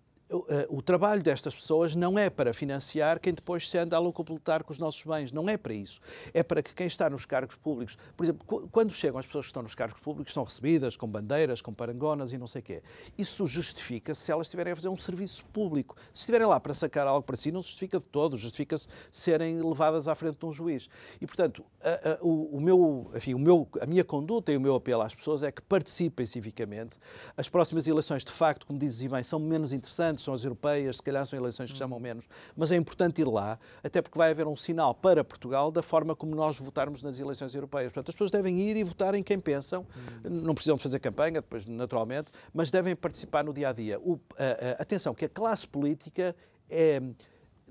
o 0.69 0.81
trabalho 0.81 1.23
destas 1.23 1.55
pessoas 1.55 1.95
não 1.95 2.19
é 2.19 2.31
para 2.31 2.53
financiar 2.53 3.21
quem 3.21 3.35
depois 3.35 3.69
se 3.69 3.77
anda 3.79 3.97
a 3.97 3.99
locopilar 3.99 4.65
com 4.65 4.73
os 4.73 4.79
nossos 4.79 5.03
bens. 5.05 5.33
Não 5.33 5.49
é 5.49 5.57
para 5.57 5.75
isso. 5.75 6.01
É 6.33 6.43
para 6.43 6.63
que 6.63 6.75
quem 6.75 6.87
está 6.87 7.09
nos 7.11 7.27
cargos 7.27 7.57
públicos, 7.57 7.97
por 8.17 8.25
exemplo, 8.25 8.69
quando 8.71 8.93
chegam 8.93 9.19
as 9.19 9.27
pessoas 9.27 9.47
que 9.47 9.51
estão 9.51 9.63
nos 9.63 9.75
cargos 9.75 10.01
públicos, 10.01 10.33
são 10.33 10.43
recebidas 10.43 10.97
com 10.97 11.07
bandeiras, 11.07 11.61
com 11.61 11.73
parangonas 11.73 12.33
e 12.33 12.39
não 12.39 12.47
sei 12.47 12.61
o 12.61 12.65
quê. 12.65 12.83
Isso 13.17 13.47
justifica 13.47 14.15
se 14.15 14.33
elas 14.33 14.47
estiverem 14.47 14.73
a 14.73 14.77
fazer 14.77 14.89
um 14.89 14.97
serviço 14.97 15.45
público. 15.47 15.97
Se 16.13 16.21
estiverem 16.21 16.47
lá 16.47 16.59
para 16.59 16.75
sacar 16.75 17.07
algo 17.07 17.23
para 17.23 17.37
si, 17.37 17.53
não 17.53 17.63
se 17.63 17.69
justifica 17.69 17.99
de 17.99 18.07
todo. 18.07 18.37
Justifica-se 18.37 18.89
serem 19.11 19.61
levadas 19.61 20.09
à 20.09 20.15
frente 20.15 20.39
de 20.39 20.47
um 20.47 20.53
juiz. 20.53 20.89
E, 21.21 21.27
portanto, 21.27 21.65
a, 21.83 22.13
a, 22.13 22.19
o, 22.23 22.57
o, 22.57 22.61
meu, 22.61 23.11
enfim, 23.15 23.35
o 23.35 23.39
meu, 23.39 23.69
a 23.81 23.87
minha 23.87 24.05
conduta 24.05 24.53
e 24.53 24.57
o 24.57 24.61
meu 24.61 24.75
apelo 24.75 25.03
às 25.03 25.15
pessoas 25.15 25.43
é 25.43 25.53
que 25.53 25.63
participem 25.63 26.25
civicamente. 26.25 26.99
As 27.37 27.49
próximas 27.49 27.87
eleições, 27.87 28.25
de 28.25 28.33
facto, 28.33 28.67
como 28.67 28.79
dizes 28.79 29.03
bem, 29.11 29.23
são 29.25 29.39
menos 29.39 29.73
interessantes 29.73 30.22
são 30.23 30.35
as 30.35 30.45
europeias, 30.45 30.97
se 30.97 31.03
calhar 31.03 31.25
são 31.27 31.39
eleições 31.39 31.73
que 31.73 31.79
chamam 31.79 31.99
menos, 31.99 32.29
mas 32.57 32.73
é 32.73 32.77
importante 32.77 33.21
ir 33.21 33.27
lá, 33.27 33.59
até 33.83 34.01
porque 34.01 34.17
vai 34.17 34.31
haver 34.31 34.47
um 34.47 34.57
sinal 34.57 34.95
para 34.95 35.23
Portugal 35.25 35.71
da 35.71 35.83
forma 35.83 36.15
como 36.15 36.35
nós 36.35 36.59
votarmos 36.59 37.03
nas 37.03 37.19
eleições 37.19 37.55
europeias. 37.55 37.93
Portanto, 37.93 38.09
as 38.11 38.15
pessoas 38.15 38.31
devem 38.31 38.61
ir 38.61 38.77
e 38.77 38.85
votar 38.85 39.15
em 39.15 39.23
quem 39.23 39.39
pensam, 39.39 39.87
não 40.25 40.55
precisam 40.55 40.77
de 40.77 40.83
fazer 40.83 40.99
campanha, 40.99 41.41
depois, 41.41 41.67
naturalmente, 41.67 42.33
mas 42.53 42.71
devem 42.71 42.95
participar 42.95 43.45
no 43.45 43.53
dia 43.53 43.69
a 43.69 43.73
dia. 43.73 44.01
O, 44.01 44.19
a, 44.39 44.81
a, 44.81 44.83
atenção, 44.83 45.15
que 45.15 45.25
a 45.25 45.29
classe 45.29 45.67
política 45.67 46.35
é 46.69 47.01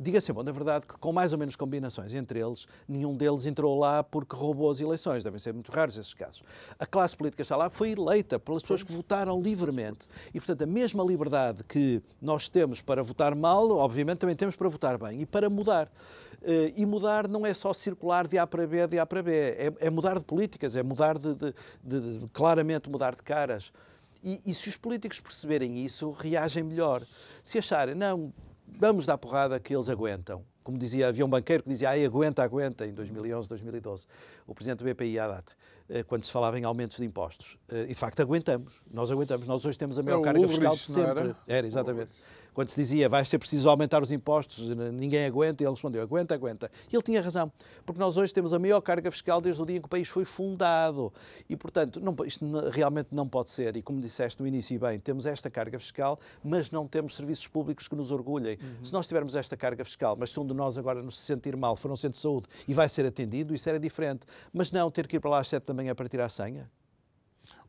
diga-se 0.01 0.33
bom, 0.33 0.43
na 0.43 0.51
verdade, 0.51 0.85
que 0.85 0.97
com 0.97 1.11
mais 1.13 1.31
ou 1.31 1.39
menos 1.39 1.55
combinações 1.55 2.13
entre 2.13 2.39
eles, 2.39 2.67
nenhum 2.87 3.15
deles 3.15 3.45
entrou 3.45 3.77
lá 3.77 4.03
porque 4.03 4.35
roubou 4.35 4.69
as 4.69 4.79
eleições. 4.79 5.23
Devem 5.23 5.39
ser 5.39 5.53
muito 5.53 5.71
raros 5.71 5.95
esses 5.97 6.13
casos. 6.13 6.43
A 6.79 6.85
classe 6.85 7.15
política 7.15 7.41
está 7.41 7.55
lá 7.55 7.69
foi 7.69 7.91
eleita 7.91 8.39
pelas 8.39 8.61
pessoas 8.61 8.83
que 8.83 8.91
votaram 8.91 9.41
livremente. 9.41 10.07
E, 10.33 10.39
portanto, 10.39 10.63
a 10.63 10.67
mesma 10.67 11.03
liberdade 11.03 11.63
que 11.63 12.01
nós 12.21 12.49
temos 12.49 12.81
para 12.81 13.03
votar 13.03 13.35
mal, 13.35 13.69
obviamente 13.71 14.19
também 14.19 14.35
temos 14.35 14.55
para 14.55 14.67
votar 14.67 14.97
bem 14.97 15.21
e 15.21 15.25
para 15.25 15.49
mudar. 15.49 15.91
Eh, 16.41 16.73
e 16.75 16.85
mudar 16.85 17.27
não 17.27 17.45
é 17.45 17.53
só 17.53 17.71
circular 17.71 18.27
de 18.27 18.37
A 18.37 18.47
para 18.47 18.65
B, 18.65 18.87
de 18.87 18.99
A 18.99 19.05
para 19.05 19.21
B. 19.21 19.31
É, 19.31 19.73
é 19.79 19.89
mudar 19.89 20.17
de 20.17 20.23
políticas, 20.23 20.75
é 20.75 20.83
mudar 20.83 21.17
de, 21.17 21.35
de, 21.35 21.53
de, 21.83 22.19
de 22.19 22.27
claramente 22.29 22.89
mudar 22.89 23.15
de 23.15 23.21
caras. 23.21 23.71
E, 24.23 24.39
e, 24.45 24.53
se 24.53 24.69
os 24.69 24.77
políticos 24.77 25.19
perceberem 25.19 25.83
isso, 25.83 26.11
reagem 26.11 26.61
melhor. 26.61 27.01
Se 27.43 27.57
acharem, 27.57 27.95
não, 27.95 28.31
vamos 28.79 29.05
dar 29.05 29.17
porrada 29.17 29.59
que 29.59 29.75
eles 29.75 29.89
aguentam. 29.89 30.43
Como 30.63 30.77
dizia, 30.77 31.07
havia 31.07 31.25
um 31.25 31.29
banqueiro 31.29 31.63
que 31.63 31.69
dizia, 31.69 31.89
ai, 31.89 32.05
aguenta, 32.05 32.43
aguenta, 32.43 32.85
em 32.85 32.93
2011, 32.93 33.49
2012, 33.49 34.07
o 34.45 34.53
presidente 34.53 34.83
do 34.83 34.85
BPI 34.85 35.17
à 35.17 35.27
data, 35.27 35.53
eh, 35.89 36.03
quando 36.03 36.23
se 36.23 36.31
falava 36.31 36.59
em 36.59 36.63
aumentos 36.63 36.97
de 36.97 37.05
impostos. 37.05 37.57
Eh, 37.67 37.85
e, 37.85 37.87
de 37.87 37.95
facto, 37.95 38.21
aguentamos. 38.21 38.83
Nós 38.91 39.09
aguentamos. 39.09 39.47
Nós 39.47 39.65
hoje 39.65 39.77
temos 39.79 39.97
a 39.97 40.03
maior 40.03 40.21
é 40.21 40.23
carga 40.23 40.47
fiscal 40.47 40.73
de 40.73 40.79
sempre. 40.79 41.23
Era? 41.23 41.35
era, 41.47 41.67
exatamente 41.67 42.11
quando 42.53 42.69
se 42.69 42.79
dizia 42.79 43.07
vai 43.07 43.25
ser 43.25 43.39
preciso 43.39 43.69
aumentar 43.69 44.01
os 44.01 44.11
impostos, 44.11 44.69
ninguém 44.93 45.25
aguenta, 45.25 45.63
e 45.63 45.65
ele 45.65 45.71
respondeu 45.71 46.01
aguenta, 46.01 46.35
aguenta. 46.35 46.71
E 46.91 46.95
ele 46.95 47.03
tinha 47.03 47.21
razão, 47.21 47.51
porque 47.85 47.99
nós 47.99 48.17
hoje 48.17 48.33
temos 48.33 48.53
a 48.53 48.59
maior 48.59 48.81
carga 48.81 49.09
fiscal 49.11 49.39
desde 49.39 49.61
o 49.61 49.65
dia 49.65 49.77
em 49.77 49.79
que 49.79 49.85
o 49.85 49.89
país 49.89 50.07
foi 50.09 50.25
fundado. 50.25 51.13
E, 51.49 51.55
portanto, 51.55 51.99
não, 51.99 52.15
isto 52.25 52.45
realmente 52.69 53.09
não 53.11 53.27
pode 53.27 53.49
ser. 53.49 53.75
E 53.75 53.81
como 53.81 54.01
disseste 54.01 54.41
no 54.41 54.47
início 54.47 54.79
bem, 54.79 54.99
temos 54.99 55.25
esta 55.25 55.49
carga 55.49 55.79
fiscal, 55.79 56.19
mas 56.43 56.71
não 56.71 56.87
temos 56.87 57.15
serviços 57.15 57.47
públicos 57.47 57.87
que 57.87 57.95
nos 57.95 58.11
orgulhem. 58.11 58.57
Uhum. 58.61 58.85
Se 58.85 58.93
nós 58.93 59.07
tivermos 59.07 59.35
esta 59.35 59.55
carga 59.55 59.83
fiscal, 59.83 60.15
mas 60.19 60.31
se 60.31 60.39
um 60.39 60.45
de 60.45 60.53
nós 60.53 60.77
agora 60.77 61.01
nos 61.01 61.19
sentir 61.19 61.55
mal 61.55 61.75
for 61.75 61.91
um 61.91 61.95
centro 61.95 62.17
de 62.17 62.21
saúde 62.21 62.47
e 62.67 62.73
vai 62.73 62.89
ser 62.89 63.05
atendido, 63.05 63.53
isso 63.53 63.69
era 63.69 63.79
diferente. 63.79 64.25
Mas 64.53 64.71
não 64.71 64.89
ter 64.91 65.07
que 65.07 65.15
ir 65.17 65.19
para 65.19 65.31
lá 65.31 65.39
às 65.39 65.47
sete 65.47 65.65
da 65.65 65.73
manhã 65.73 65.95
para 65.95 66.07
tirar 66.07 66.25
a 66.25 66.29
senha. 66.29 66.69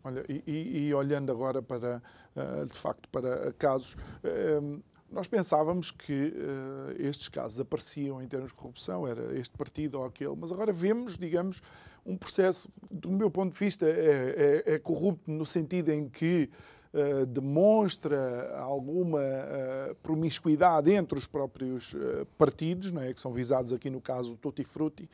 Olha, 0.04 0.24
e, 0.28 0.88
e, 0.88 0.94
olhando 0.94 1.30
agora 1.30 1.62
para, 1.62 2.02
uh, 2.34 2.66
de 2.66 2.74
facto, 2.74 3.08
para 3.08 3.52
casos, 3.52 3.94
uh, 3.94 4.82
nós 5.12 5.28
pensávamos 5.28 5.90
que 5.90 6.32
uh, 6.34 7.00
estes 7.00 7.28
casos 7.28 7.60
apareciam 7.60 8.20
em 8.20 8.26
termos 8.26 8.48
de 8.48 8.54
corrupção, 8.54 9.06
era 9.06 9.38
este 9.38 9.56
partido 9.56 9.98
ou 10.00 10.06
aquele, 10.06 10.34
mas 10.34 10.50
agora 10.50 10.72
vemos, 10.72 11.16
digamos, 11.16 11.62
um 12.04 12.16
processo, 12.16 12.68
do 12.90 13.10
meu 13.10 13.30
ponto 13.30 13.52
de 13.52 13.58
vista, 13.58 13.86
é, 13.86 14.62
é, 14.66 14.74
é 14.74 14.78
corrupto 14.78 15.30
no 15.30 15.46
sentido 15.46 15.92
em 15.92 16.08
que 16.08 16.50
Uh, 16.92 17.24
demonstra 17.24 18.54
alguma 18.58 19.18
uh, 19.18 19.94
promiscuidade 20.02 20.92
entre 20.92 21.18
os 21.18 21.26
próprios 21.26 21.94
uh, 21.94 22.26
partidos, 22.36 22.92
não 22.92 23.00
é? 23.00 23.14
que 23.14 23.18
são 23.18 23.32
visados 23.32 23.72
aqui 23.72 23.88
no 23.88 23.98
caso 23.98 24.36
Tutti 24.36 24.62
Frutti, 24.62 25.08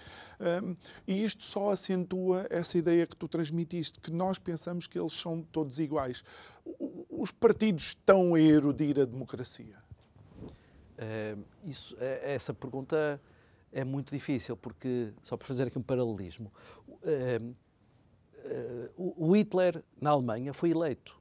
e 1.06 1.24
isto 1.24 1.44
só 1.44 1.70
acentua 1.70 2.48
essa 2.50 2.76
ideia 2.76 3.06
que 3.06 3.14
tu 3.14 3.28
transmitiste, 3.28 4.00
que 4.00 4.10
nós 4.10 4.40
pensamos 4.40 4.88
que 4.88 4.98
eles 4.98 5.12
são 5.12 5.40
todos 5.40 5.78
iguais. 5.78 6.24
Os 7.08 7.30
partidos 7.30 7.84
estão 7.84 8.34
a 8.34 8.40
erudir 8.40 8.98
a 8.98 9.04
democracia? 9.04 9.76
isso, 11.64 11.96
essa 12.00 12.52
pergunta 12.52 13.20
é 13.72 13.84
muito 13.84 14.12
difícil, 14.12 14.56
porque, 14.56 15.12
só 15.22 15.36
para 15.36 15.46
fazer 15.46 15.68
aqui 15.68 15.78
um 15.78 15.82
paralelismo, 15.82 16.52
o 18.96 19.36
Hitler, 19.36 19.84
na 20.00 20.10
Alemanha, 20.10 20.52
foi 20.52 20.70
eleito 20.70 21.17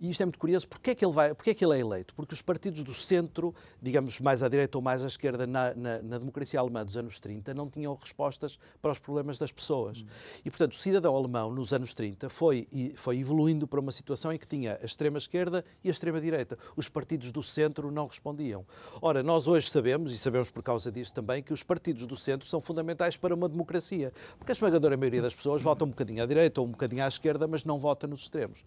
E 0.00 0.10
isto 0.10 0.22
é 0.22 0.26
muito 0.26 0.38
curioso. 0.38 0.68
Porquê 0.68 0.90
é 0.90 0.94
que 0.94 1.04
ele, 1.04 1.12
vai, 1.12 1.34
porquê 1.34 1.50
é, 1.50 1.54
que 1.54 1.64
ele 1.64 1.76
é 1.76 1.80
eleito? 1.80 2.14
Porque 2.14 2.32
os 2.32 2.40
partidos 2.40 2.84
do 2.84 2.94
centro, 2.94 3.54
digamos 3.82 4.20
mais 4.20 4.42
à 4.42 4.48
direita 4.48 4.78
ou 4.78 4.82
mais 4.82 5.02
à 5.02 5.08
esquerda, 5.08 5.46
na, 5.46 5.74
na, 5.74 6.02
na 6.02 6.18
democracia 6.18 6.60
alemã 6.60 6.84
dos 6.84 6.96
anos 6.96 7.18
30, 7.18 7.52
não 7.52 7.68
tinham 7.68 7.94
respostas 7.94 8.58
para 8.80 8.92
os 8.92 8.98
problemas 8.98 9.38
das 9.38 9.50
pessoas. 9.50 10.00
Uhum. 10.00 10.08
E, 10.44 10.50
portanto, 10.50 10.72
o 10.72 10.76
cidadão 10.76 11.16
alemão, 11.16 11.50
nos 11.50 11.72
anos 11.72 11.92
30, 11.94 12.28
foi, 12.28 12.68
foi 12.94 13.18
evoluindo 13.18 13.66
para 13.66 13.80
uma 13.80 13.90
situação 13.90 14.32
em 14.32 14.38
que 14.38 14.46
tinha 14.46 14.78
a 14.80 14.84
extrema-esquerda 14.84 15.64
e 15.82 15.88
a 15.88 15.90
extrema-direita. 15.90 16.56
Os 16.76 16.88
partidos 16.88 17.32
do 17.32 17.42
centro 17.42 17.90
não 17.90 18.06
respondiam. 18.06 18.64
Ora, 19.02 19.22
nós 19.22 19.48
hoje 19.48 19.68
sabemos, 19.68 20.12
e 20.12 20.18
sabemos 20.18 20.50
por 20.50 20.62
causa 20.62 20.92
disso 20.92 21.12
também, 21.12 21.42
que 21.42 21.52
os 21.52 21.62
partidos 21.62 22.06
do 22.06 22.16
centro 22.16 22.46
são 22.46 22.60
fundamentais 22.60 23.16
para 23.16 23.34
uma 23.34 23.48
democracia. 23.48 24.12
Porque 24.38 24.52
a 24.52 24.54
esmagadora 24.54 24.96
maioria 24.96 25.22
das 25.22 25.34
pessoas 25.34 25.62
vota 25.62 25.84
um 25.84 25.88
bocadinho 25.88 26.22
à 26.22 26.26
direita 26.26 26.60
ou 26.60 26.66
um 26.66 26.70
bocadinho 26.70 27.04
à 27.04 27.08
esquerda, 27.08 27.48
mas 27.48 27.64
não 27.64 27.78
vota 27.78 28.06
nos 28.06 28.20
extremos. 28.20 28.64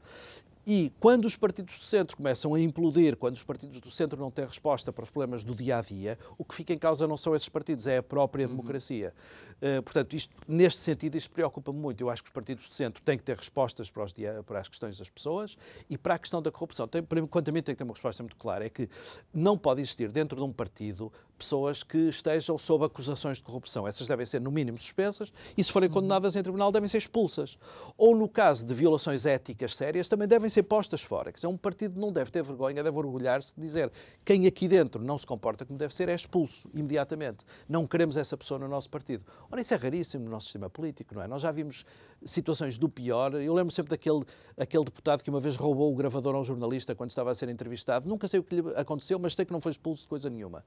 E 0.66 0.92
quando 1.00 1.26
os 1.26 1.36
partidos 1.36 1.80
do 1.80 1.86
centro 1.86 2.16
começam 2.16 2.54
a 2.54 2.60
implodir, 2.60 3.18
quando 3.18 3.36
os 3.36 3.44
partidos 3.44 3.82
do 3.82 3.90
centro 3.90 4.20
não 4.20 4.30
têm 4.30 4.46
resposta 4.46 4.94
para 4.94 5.04
os 5.04 5.10
problemas 5.10 5.44
do 5.44 5.56
dia 5.56 5.78
a 5.78 5.82
dia, 5.82 6.20
o 6.38 6.46
que 6.46 6.54
fica 6.54 6.74
em 6.74 6.78
causa 6.78 7.08
não 7.08 7.18
são 7.18 7.36
esses 7.36 7.50
partidos, 7.50 7.88
é 7.88 7.98
a 7.98 8.04
própria 8.04 8.46
uhum. 8.46 8.56
democracia. 8.56 9.14
Uh, 9.58 9.82
portanto, 9.82 10.16
isto, 10.16 10.36
neste 10.48 10.80
sentido, 10.80 11.16
isto 11.16 11.32
preocupa-me 11.32 11.80
muito. 11.80 12.02
Eu 12.02 12.10
acho 12.10 12.24
que 12.24 12.30
os 12.30 12.34
partidos 12.34 12.70
do 12.70 12.76
centro 12.76 13.02
têm 13.02 13.18
que 13.18 13.24
ter 13.24 13.36
respostas 13.36 13.90
para, 13.90 14.04
os 14.04 14.14
para 14.46 14.60
as 14.60 14.68
questões 14.68 14.98
das 14.98 15.10
pessoas 15.10 15.58
e 15.90 15.98
para 15.98 16.16
a 16.16 16.20
questão 16.20 16.42
da 16.42 16.52
corrupção. 16.52 16.88
Tem, 16.88 17.04
quanto 17.28 17.50
a 17.50 17.52
mim, 17.52 17.62
tem 17.62 17.74
que 17.74 17.78
ter 17.78 17.84
uma 17.84 17.94
resposta 17.94 18.22
muito 18.22 18.36
clara: 18.36 18.66
é 18.66 18.70
que 18.70 18.88
não 19.34 19.58
pode 19.58 19.82
existir 19.82 20.12
dentro 20.12 20.38
de 20.38 20.44
um 20.44 20.52
partido 20.52 21.12
pessoas 21.42 21.84
que 21.84 21.98
estejam 22.10 22.58
sob 22.58 22.86
acusações 22.86 23.38
de 23.38 23.44
corrupção. 23.44 23.88
Essas 23.88 24.08
devem 24.08 24.26
ser, 24.26 24.40
no 24.40 24.52
mínimo, 24.52 24.78
suspensas 24.78 25.34
e, 25.58 25.64
se 25.64 25.72
forem 25.72 25.90
uhum. 25.90 25.96
condenadas 25.96 26.36
em 26.36 26.44
tribunal, 26.44 26.72
devem 26.72 26.88
ser 26.88 27.00
expulsas. 27.00 27.58
Ou, 27.98 28.16
no 28.16 28.30
caso 28.30 28.66
de 28.66 28.74
violações 28.74 29.26
éticas 29.26 29.76
sérias, 29.76 30.08
também 30.08 30.28
devem 30.28 30.50
ser 30.50 30.64
postas 30.64 31.02
fora. 31.02 31.32
Quer 31.32 31.48
um 31.48 31.58
partido 31.58 32.00
não 32.00 32.12
deve 32.12 32.30
ter 32.30 32.44
vergonha, 32.44 32.84
deve 32.84 32.98
orgulhar-se 32.98 33.56
de 33.56 33.62
dizer 33.62 33.92
quem 34.24 34.46
aqui 34.46 34.68
dentro 34.68 35.04
não 35.04 35.18
se 35.18 35.26
comporta 35.26 35.66
como 35.66 35.78
deve 35.80 35.94
ser 35.94 36.08
é 36.10 36.16
expulso 36.16 36.70
imediatamente. 36.74 37.44
Não 37.68 37.88
queremos 37.88 38.16
essa 38.18 38.38
pessoa 38.38 38.60
no 38.60 38.68
nosso 38.68 38.90
partido. 38.90 39.26
Ora, 39.52 39.62
isso 39.62 39.74
é 39.74 39.78
raríssimo 39.78 40.26
no 40.26 40.32
nosso 40.32 40.46
sistema 40.46 40.70
político, 40.70 41.16
não 41.16 41.24
é? 41.24 41.28
Nós 41.28 41.42
já 41.42 41.52
vimos 41.52 41.86
situações 42.24 42.78
do 42.78 42.88
pior. 42.88 43.34
Eu 43.34 43.54
lembro 43.54 43.74
sempre 43.74 43.90
daquele 43.90 44.22
aquele 44.58 44.84
deputado 44.84 45.24
que 45.24 45.30
uma 45.30 45.40
vez 45.40 45.56
roubou 45.56 45.92
o 45.92 45.96
gravador 45.96 46.36
a 46.36 46.40
um 46.40 46.44
jornalista 46.44 46.94
quando 46.94 47.10
estava 47.10 47.32
a 47.32 47.36
ser 47.36 47.50
entrevistado. 47.50 48.08
Nunca 48.08 48.28
sei 48.28 48.40
o 48.40 48.44
que 48.44 48.56
lhe 48.56 48.74
aconteceu, 48.76 49.18
mas 49.18 49.34
sei 49.34 49.46
que 49.46 49.52
não 49.52 49.62
foi 49.62 49.72
expulso 49.72 50.04
de 50.04 50.10
coisa 50.10 50.30
nenhuma. 50.30 50.64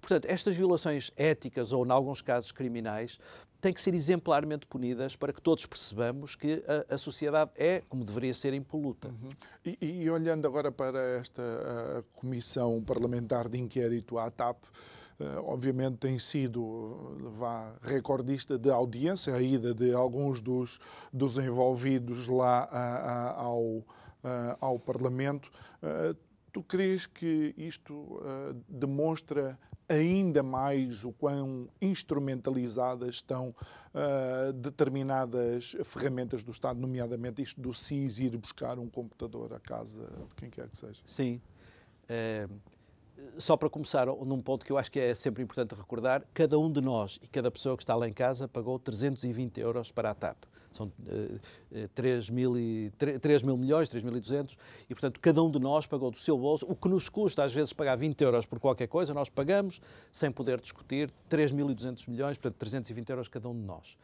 Portanto, 0.00 0.15
estas 0.24 0.56
violações 0.56 1.10
éticas 1.16 1.72
ou, 1.72 1.84
em 1.84 1.90
alguns 1.90 2.22
casos, 2.22 2.52
criminais 2.52 3.18
têm 3.60 3.72
que 3.72 3.80
ser 3.80 3.94
exemplarmente 3.94 4.66
punidas 4.66 5.16
para 5.16 5.32
que 5.32 5.40
todos 5.40 5.66
percebamos 5.66 6.36
que 6.36 6.62
a, 6.88 6.94
a 6.94 6.98
sociedade 6.98 7.50
é, 7.56 7.82
como 7.88 8.04
deveria 8.04 8.32
ser, 8.32 8.54
impoluta. 8.54 9.08
Uhum. 9.08 9.30
E, 9.64 10.02
e, 10.02 10.10
olhando 10.10 10.46
agora 10.46 10.70
para 10.70 11.00
esta 11.18 11.42
Comissão 12.20 12.82
Parlamentar 12.82 13.48
de 13.48 13.58
Inquérito 13.58 14.18
à 14.18 14.30
TAP, 14.30 14.58
Uh, 15.18 15.40
obviamente 15.46 15.96
tem 15.96 16.18
sido 16.18 17.16
vá, 17.38 17.72
recordista 17.80 18.58
de 18.58 18.70
audiência, 18.70 19.34
a 19.34 19.40
ida 19.40 19.72
de 19.72 19.94
alguns 19.94 20.42
dos, 20.42 20.78
dos 21.10 21.38
envolvidos 21.38 22.28
lá 22.28 22.68
a, 22.70 23.30
a, 23.30 23.40
ao, 23.40 23.82
ao 24.60 24.78
Parlamento. 24.78 25.50
Uh, 25.82 26.14
tu 26.52 26.62
crees 26.62 27.06
que 27.06 27.54
isto 27.56 27.94
uh, 27.94 28.54
demonstra 28.68 29.58
ainda 29.88 30.42
mais 30.42 31.04
o 31.04 31.12
quão 31.12 31.68
instrumentalizadas 31.80 33.16
estão 33.16 33.54
uh, 33.94 34.52
determinadas 34.52 35.76
ferramentas 35.84 36.42
do 36.42 36.50
Estado, 36.50 36.80
nomeadamente 36.80 37.42
isto 37.42 37.60
do 37.60 37.72
SIS 37.72 38.18
ir 38.18 38.36
buscar 38.36 38.78
um 38.78 38.88
computador 38.88 39.52
à 39.54 39.60
casa 39.60 40.06
de 40.28 40.34
quem 40.34 40.50
quer 40.50 40.68
que 40.68 40.76
seja. 40.76 41.02
Sim. 41.06 41.40
É, 42.08 42.48
só 43.38 43.56
para 43.56 43.68
começar, 43.68 44.06
num 44.06 44.40
ponto 44.40 44.64
que 44.64 44.72
eu 44.72 44.78
acho 44.78 44.90
que 44.90 44.98
é 44.98 45.14
sempre 45.14 45.42
importante 45.42 45.74
recordar, 45.74 46.24
cada 46.32 46.58
um 46.58 46.70
de 46.70 46.80
nós 46.80 47.18
e 47.22 47.26
cada 47.26 47.50
pessoa 47.50 47.76
que 47.76 47.82
está 47.82 47.94
lá 47.94 48.08
em 48.08 48.12
casa 48.12 48.48
pagou 48.48 48.78
320 48.78 49.60
euros 49.60 49.92
para 49.92 50.10
a 50.10 50.14
TAP. 50.14 50.36
São 50.72 50.86
uh, 50.86 51.88
3, 51.94 52.28
mil 52.30 52.58
e, 52.58 52.92
3, 52.98 53.18
3 53.18 53.42
mil 53.42 53.56
milhões, 53.56 53.88
3.200, 53.88 54.56
e 54.90 54.94
portanto 54.94 55.18
cada 55.20 55.42
um 55.42 55.50
de 55.50 55.58
nós 55.58 55.86
pagou 55.86 56.10
do 56.10 56.18
seu 56.18 56.36
bolso, 56.36 56.66
o 56.68 56.76
que 56.76 56.88
nos 56.88 57.08
custa 57.08 57.44
às 57.44 57.54
vezes 57.54 57.72
pagar 57.72 57.96
20 57.96 58.20
euros 58.22 58.44
por 58.44 58.60
qualquer 58.60 58.86
coisa, 58.86 59.14
nós 59.14 59.30
pagamos 59.30 59.80
sem 60.12 60.30
poder 60.30 60.60
discutir 60.60 61.10
3.200 61.30 62.08
milhões, 62.10 62.36
portanto 62.36 62.58
320 62.58 63.08
euros 63.08 63.28
cada 63.28 63.48
um 63.48 63.54
de 63.54 63.66
nós. 63.66 63.96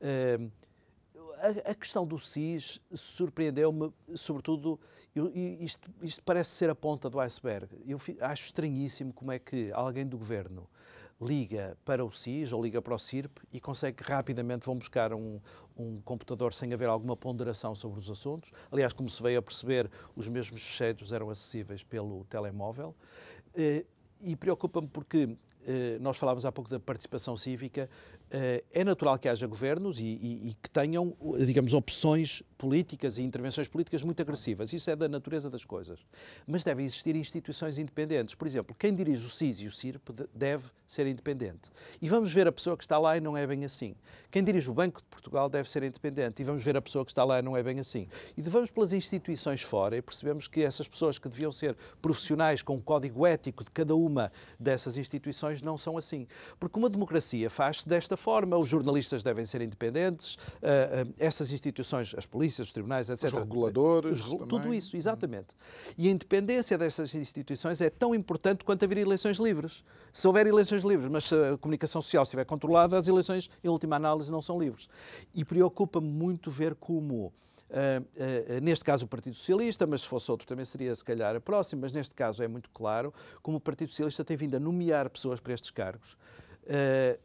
Uh, 0.00 0.50
a, 1.40 1.70
a, 1.70 1.74
questão 1.74 2.06
do 2.06 2.18
SIS 2.18 2.80
surpreendeu-me, 2.92 3.92
sobretudo, 4.14 4.78
eu, 5.14 5.30
isto, 5.34 5.90
isto, 6.02 6.22
parece 6.22 6.50
ser 6.50 6.70
a 6.70 6.74
ponta 6.74 7.08
do 7.08 7.18
iceberg. 7.20 7.68
Eu 7.86 7.98
acho 8.20 8.46
estranhíssimo 8.46 9.12
como 9.12 9.32
é 9.32 9.38
que 9.38 9.70
alguém 9.72 10.06
do 10.06 10.18
governo 10.18 10.68
liga 11.20 11.76
para 11.84 12.04
o 12.04 12.10
SIS 12.10 12.52
ou 12.52 12.62
liga 12.62 12.80
para 12.80 12.94
o 12.94 12.98
CIRP 12.98 13.38
e 13.52 13.60
consegue 13.60 14.02
rapidamente 14.02 14.64
vão 14.64 14.76
buscar 14.76 15.12
um, 15.12 15.38
um 15.76 16.00
computador 16.00 16.54
sem 16.54 16.72
haver 16.72 16.88
alguma 16.88 17.16
ponderação 17.16 17.74
sobre 17.74 17.98
os 17.98 18.10
assuntos. 18.10 18.50
Aliás, 18.72 18.92
como 18.92 19.08
se 19.08 19.22
veio 19.22 19.38
a 19.38 19.42
perceber, 19.42 19.90
os 20.16 20.28
mesmos 20.28 20.62
fecheiros 20.62 21.12
eram 21.12 21.28
acessíveis 21.28 21.84
pelo 21.84 22.24
telemóvel. 22.24 22.94
Eh, 23.54 23.84
e 24.22 24.34
preocupa-me 24.34 24.88
porque 24.88 25.36
eh, 25.66 25.98
nós 26.00 26.16
falávamos 26.16 26.44
há 26.46 26.52
pouco 26.52 26.70
da 26.70 26.80
participação 26.80 27.36
cívica, 27.36 27.88
é 28.30 28.84
natural 28.84 29.18
que 29.18 29.28
haja 29.28 29.46
governos 29.46 29.98
e, 29.98 30.04
e, 30.04 30.48
e, 30.50 30.54
que 30.54 30.70
tenham, 30.70 31.16
digamos, 31.44 31.74
opções 31.74 32.42
políticas 32.56 33.18
e 33.18 33.22
intervenções 33.22 33.66
políticas 33.66 34.04
muito 34.04 34.20
agressivas. 34.22 34.72
Isso 34.72 34.88
é 34.90 34.94
da 34.94 35.08
natureza 35.08 35.50
das 35.50 35.64
coisas. 35.64 35.98
Mas 36.46 36.62
devem 36.62 36.84
existir 36.84 37.16
instituições 37.16 37.78
independentes. 37.78 38.34
Por 38.34 38.46
exemplo, 38.46 38.76
quem 38.78 38.94
dirige 38.94 39.26
o 39.26 39.30
CIS 39.30 39.60
e 39.60 39.66
o 39.66 39.70
CIRP 39.70 40.10
deve 40.32 40.66
ser 40.86 41.06
independente. 41.06 41.70
E 42.00 42.08
vamos 42.08 42.32
ver 42.32 42.46
a 42.46 42.52
pessoa 42.52 42.76
que 42.76 42.84
está 42.84 42.98
lá 42.98 43.16
e 43.16 43.20
não 43.20 43.36
é 43.36 43.46
bem 43.46 43.64
assim. 43.64 43.96
Quem 44.30 44.44
dirige 44.44 44.70
o 44.70 44.74
Banco 44.74 45.00
de 45.00 45.06
Portugal 45.08 45.48
deve 45.48 45.68
ser 45.68 45.82
independente. 45.82 46.42
E 46.42 46.44
vamos 46.44 46.62
ver 46.62 46.76
a 46.76 46.82
pessoa 46.82 47.04
que 47.04 47.10
está 47.10 47.24
lá 47.24 47.40
e 47.40 47.42
não 47.42 47.56
é 47.56 47.62
bem 47.62 47.80
assim. 47.80 48.06
E 48.36 48.42
vamos 48.42 48.70
pelas 48.70 48.92
instituições 48.92 49.62
fora 49.62 49.96
e 49.96 50.02
percebemos 50.02 50.46
que 50.46 50.62
essas 50.62 50.86
pessoas 50.86 51.18
que 51.18 51.28
deviam 51.28 51.50
ser 51.50 51.76
profissionais 52.00 52.62
com 52.62 52.76
o 52.76 52.80
código 52.80 53.26
ético 53.26 53.64
de 53.64 53.70
cada 53.70 53.96
uma 53.96 54.30
dessas 54.58 54.96
instituições 54.96 55.62
não 55.62 55.76
são 55.76 55.96
assim. 55.96 56.28
Porque 56.58 56.78
uma 56.78 56.90
democracia 56.90 57.50
faz-se 57.50 57.88
desta 57.88 58.16
forma. 58.20 58.56
Os 58.56 58.68
jornalistas 58.68 59.22
devem 59.22 59.44
ser 59.44 59.62
independentes, 59.62 60.34
uh, 60.34 61.08
uh, 61.08 61.14
essas 61.18 61.52
instituições, 61.52 62.14
as 62.16 62.26
polícias, 62.26 62.68
os 62.68 62.72
tribunais, 62.72 63.08
etc. 63.10 63.24
Os 63.24 63.32
reguladores. 63.32 64.20
Os, 64.20 64.28
tudo 64.46 64.72
isso, 64.74 64.96
exatamente. 64.96 65.56
E 65.96 66.08
a 66.08 66.10
independência 66.10 66.76
destas 66.76 67.14
instituições 67.14 67.80
é 67.80 67.90
tão 67.90 68.14
importante 68.14 68.64
quanto 68.64 68.84
haver 68.84 68.98
eleições 68.98 69.38
livres. 69.38 69.82
Se 70.12 70.26
houver 70.26 70.46
eleições 70.46 70.84
livres, 70.84 71.08
mas 71.10 71.24
se 71.24 71.34
a 71.34 71.56
comunicação 71.58 72.02
social 72.02 72.22
estiver 72.22 72.44
controlada, 72.44 72.98
as 72.98 73.08
eleições, 73.08 73.50
em 73.64 73.68
última 73.68 73.96
análise, 73.96 74.30
não 74.30 74.42
são 74.42 74.58
livres. 74.58 74.88
E 75.34 75.44
preocupa-me 75.44 76.08
muito 76.08 76.50
ver 76.50 76.74
como. 76.74 77.32
Uh, 77.70 78.02
uh, 78.02 78.60
neste 78.60 78.84
caso 78.84 79.04
o 79.04 79.08
Partido 79.08 79.36
Socialista, 79.36 79.86
mas 79.86 80.00
se 80.00 80.08
fosse 80.08 80.28
outro 80.28 80.44
também 80.44 80.64
seria 80.64 80.92
se 80.92 81.04
calhar 81.04 81.36
a 81.36 81.40
próxima, 81.40 81.82
mas 81.82 81.92
neste 81.92 82.16
caso 82.16 82.42
é 82.42 82.48
muito 82.48 82.68
claro 82.70 83.14
como 83.42 83.58
o 83.58 83.60
Partido 83.60 83.90
Socialista 83.90 84.24
tem 84.24 84.36
vindo 84.36 84.56
a 84.56 84.58
nomear 84.58 85.08
pessoas 85.08 85.38
para 85.38 85.52
estes 85.54 85.70
cargos. 85.70 86.16
Uh, 86.64 87.16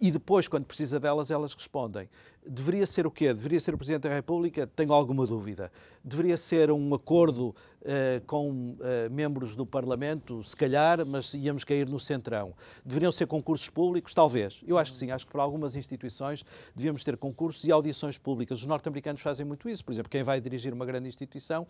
e 0.00 0.10
depois, 0.10 0.46
quando 0.48 0.64
precisa 0.64 1.00
delas, 1.00 1.30
elas 1.30 1.54
respondem. 1.54 2.08
Deveria 2.50 2.86
ser 2.86 3.06
o 3.06 3.10
quê? 3.10 3.34
Deveria 3.34 3.60
ser 3.60 3.74
o 3.74 3.76
Presidente 3.76 4.08
da 4.08 4.14
República? 4.14 4.66
Tenho 4.66 4.94
alguma 4.94 5.26
dúvida. 5.26 5.70
Deveria 6.02 6.38
ser 6.38 6.70
um 6.70 6.94
acordo 6.94 7.48
uh, 7.48 8.24
com 8.26 8.70
uh, 8.70 8.76
membros 9.10 9.54
do 9.54 9.66
Parlamento? 9.66 10.42
Se 10.42 10.56
calhar, 10.56 11.04
mas 11.04 11.34
íamos 11.34 11.62
cair 11.62 11.86
no 11.86 12.00
centrão. 12.00 12.54
Deveriam 12.82 13.12
ser 13.12 13.26
concursos 13.26 13.68
públicos? 13.68 14.14
Talvez. 14.14 14.62
Eu 14.66 14.78
acho 14.78 14.92
que 14.92 14.96
sim. 14.96 15.10
Acho 15.10 15.26
que 15.26 15.32
para 15.32 15.42
algumas 15.42 15.76
instituições 15.76 16.42
devíamos 16.74 17.04
ter 17.04 17.18
concursos 17.18 17.64
e 17.64 17.70
audições 17.70 18.16
públicas. 18.16 18.60
Os 18.60 18.66
norte-americanos 18.66 19.20
fazem 19.20 19.44
muito 19.44 19.68
isso. 19.68 19.84
Por 19.84 19.92
exemplo, 19.92 20.08
quem 20.08 20.22
vai 20.22 20.40
dirigir 20.40 20.72
uma 20.72 20.86
grande 20.86 21.06
instituição 21.06 21.66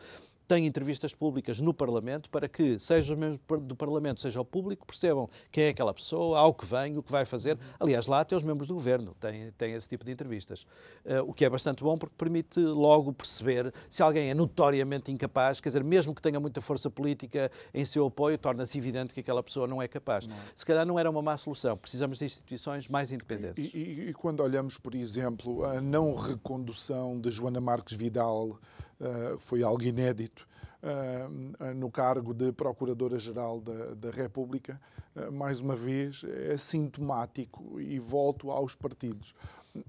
tem 0.46 0.64
entrevistas 0.64 1.12
públicas 1.12 1.60
no 1.60 1.74
Parlamento 1.74 2.30
para 2.30 2.48
que, 2.48 2.78
seja 2.78 3.12
os 3.12 3.18
membros 3.18 3.40
do 3.62 3.74
Parlamento, 3.74 4.20
seja 4.20 4.40
o 4.40 4.44
público, 4.44 4.86
percebam 4.86 5.28
quem 5.50 5.64
é 5.64 5.68
aquela 5.70 5.92
pessoa, 5.92 6.38
ao 6.38 6.54
que 6.54 6.64
vem, 6.64 6.96
o 6.96 7.02
que 7.02 7.10
vai 7.10 7.24
fazer. 7.24 7.58
Aliás, 7.80 8.06
lá 8.06 8.20
até 8.20 8.36
os 8.36 8.44
membros 8.44 8.68
do 8.68 8.74
governo 8.74 9.14
têm, 9.20 9.50
têm 9.58 9.74
esse 9.74 9.88
tipo 9.88 10.04
de 10.04 10.12
entrevistas. 10.12 10.67
Uh, 11.04 11.22
o 11.30 11.32
que 11.32 11.44
é 11.44 11.48
bastante 11.48 11.82
bom 11.82 11.96
porque 11.96 12.14
permite 12.18 12.60
logo 12.60 13.12
perceber 13.14 13.72
se 13.88 14.02
alguém 14.02 14.28
é 14.28 14.34
notoriamente 14.34 15.10
incapaz, 15.10 15.58
quer 15.58 15.70
dizer, 15.70 15.82
mesmo 15.82 16.14
que 16.14 16.20
tenha 16.20 16.38
muita 16.38 16.60
força 16.60 16.90
política 16.90 17.50
em 17.72 17.84
seu 17.84 18.06
apoio, 18.06 18.36
torna-se 18.36 18.76
evidente 18.76 19.14
que 19.14 19.20
aquela 19.20 19.42
pessoa 19.42 19.66
não 19.66 19.80
é 19.80 19.88
capaz. 19.88 20.26
Não. 20.26 20.36
Se 20.54 20.66
calhar 20.66 20.84
não 20.84 20.98
era 20.98 21.08
uma 21.08 21.22
má 21.22 21.36
solução, 21.38 21.76
precisamos 21.76 22.18
de 22.18 22.26
instituições 22.26 22.88
mais 22.88 23.10
independentes. 23.10 23.72
E, 23.72 23.78
e, 23.78 24.08
e 24.10 24.12
quando 24.12 24.40
olhamos, 24.40 24.76
por 24.76 24.94
exemplo, 24.94 25.64
a 25.64 25.80
não 25.80 26.14
recondução 26.14 27.18
de 27.18 27.30
Joana 27.30 27.60
Marques 27.60 27.96
Vidal, 27.96 28.58
uh, 29.00 29.38
foi 29.38 29.62
algo 29.62 29.82
inédito, 29.82 30.46
uh, 30.82 31.74
no 31.74 31.90
cargo 31.90 32.34
de 32.34 32.52
Procuradora-Geral 32.52 33.60
da, 33.60 33.94
da, 33.94 34.10
República, 34.10 34.80
uh, 35.16 35.32
mais 35.32 35.60
uma 35.60 35.74
vez, 35.74 36.24
é 36.24 36.56
sintomático 36.56 37.80
e 37.80 37.98
volto 37.98 38.50
aos 38.50 38.74
partidos. 38.74 39.34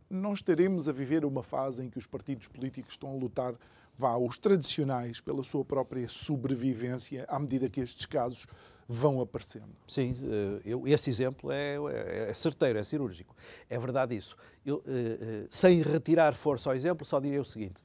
Nós 0.10 0.40
estaremos 0.40 0.88
a 0.90 0.92
viver 0.92 1.26
uma 1.26 1.44
fase 1.44 1.84
em 1.84 1.90
que 1.90 1.98
os 1.98 2.08
partidos 2.08 2.48
políticos 2.48 2.92
estão 2.92 3.12
a 3.12 3.16
lutar, 3.16 3.56
vá, 3.98 4.18
os 4.18 4.38
tradicionais, 4.38 5.22
pela 5.22 5.44
sua 5.44 5.64
própria 5.66 6.08
sobrevivência, 6.08 7.26
à 7.28 7.40
medida 7.40 7.70
que 7.70 7.82
estes 7.82 8.06
casos 8.06 8.48
vão 8.92 9.22
aparecendo. 9.22 9.70
Sim, 9.88 10.16
eh, 10.24 10.62
eu, 10.66 10.88
esse 10.88 11.12
exemplo 11.12 11.52
é, 11.52 11.76
é, 11.76 12.30
é, 12.30 12.34
certeiro, 12.34 12.80
é 12.80 12.84
cirúrgico. 12.84 13.36
É 13.70 13.78
verdade 13.78 14.18
isso. 14.18 14.36
Eu, 14.66 14.84
eh, 14.88 15.18
eh, 15.22 15.48
sem 15.48 15.84
retirar 15.84 16.34
força 16.34 16.72
ao 16.72 16.76
exemplo, 16.76 17.06
só 17.06 17.20
diria 17.20 17.40
o 17.40 17.46
seguinte, 17.46 17.84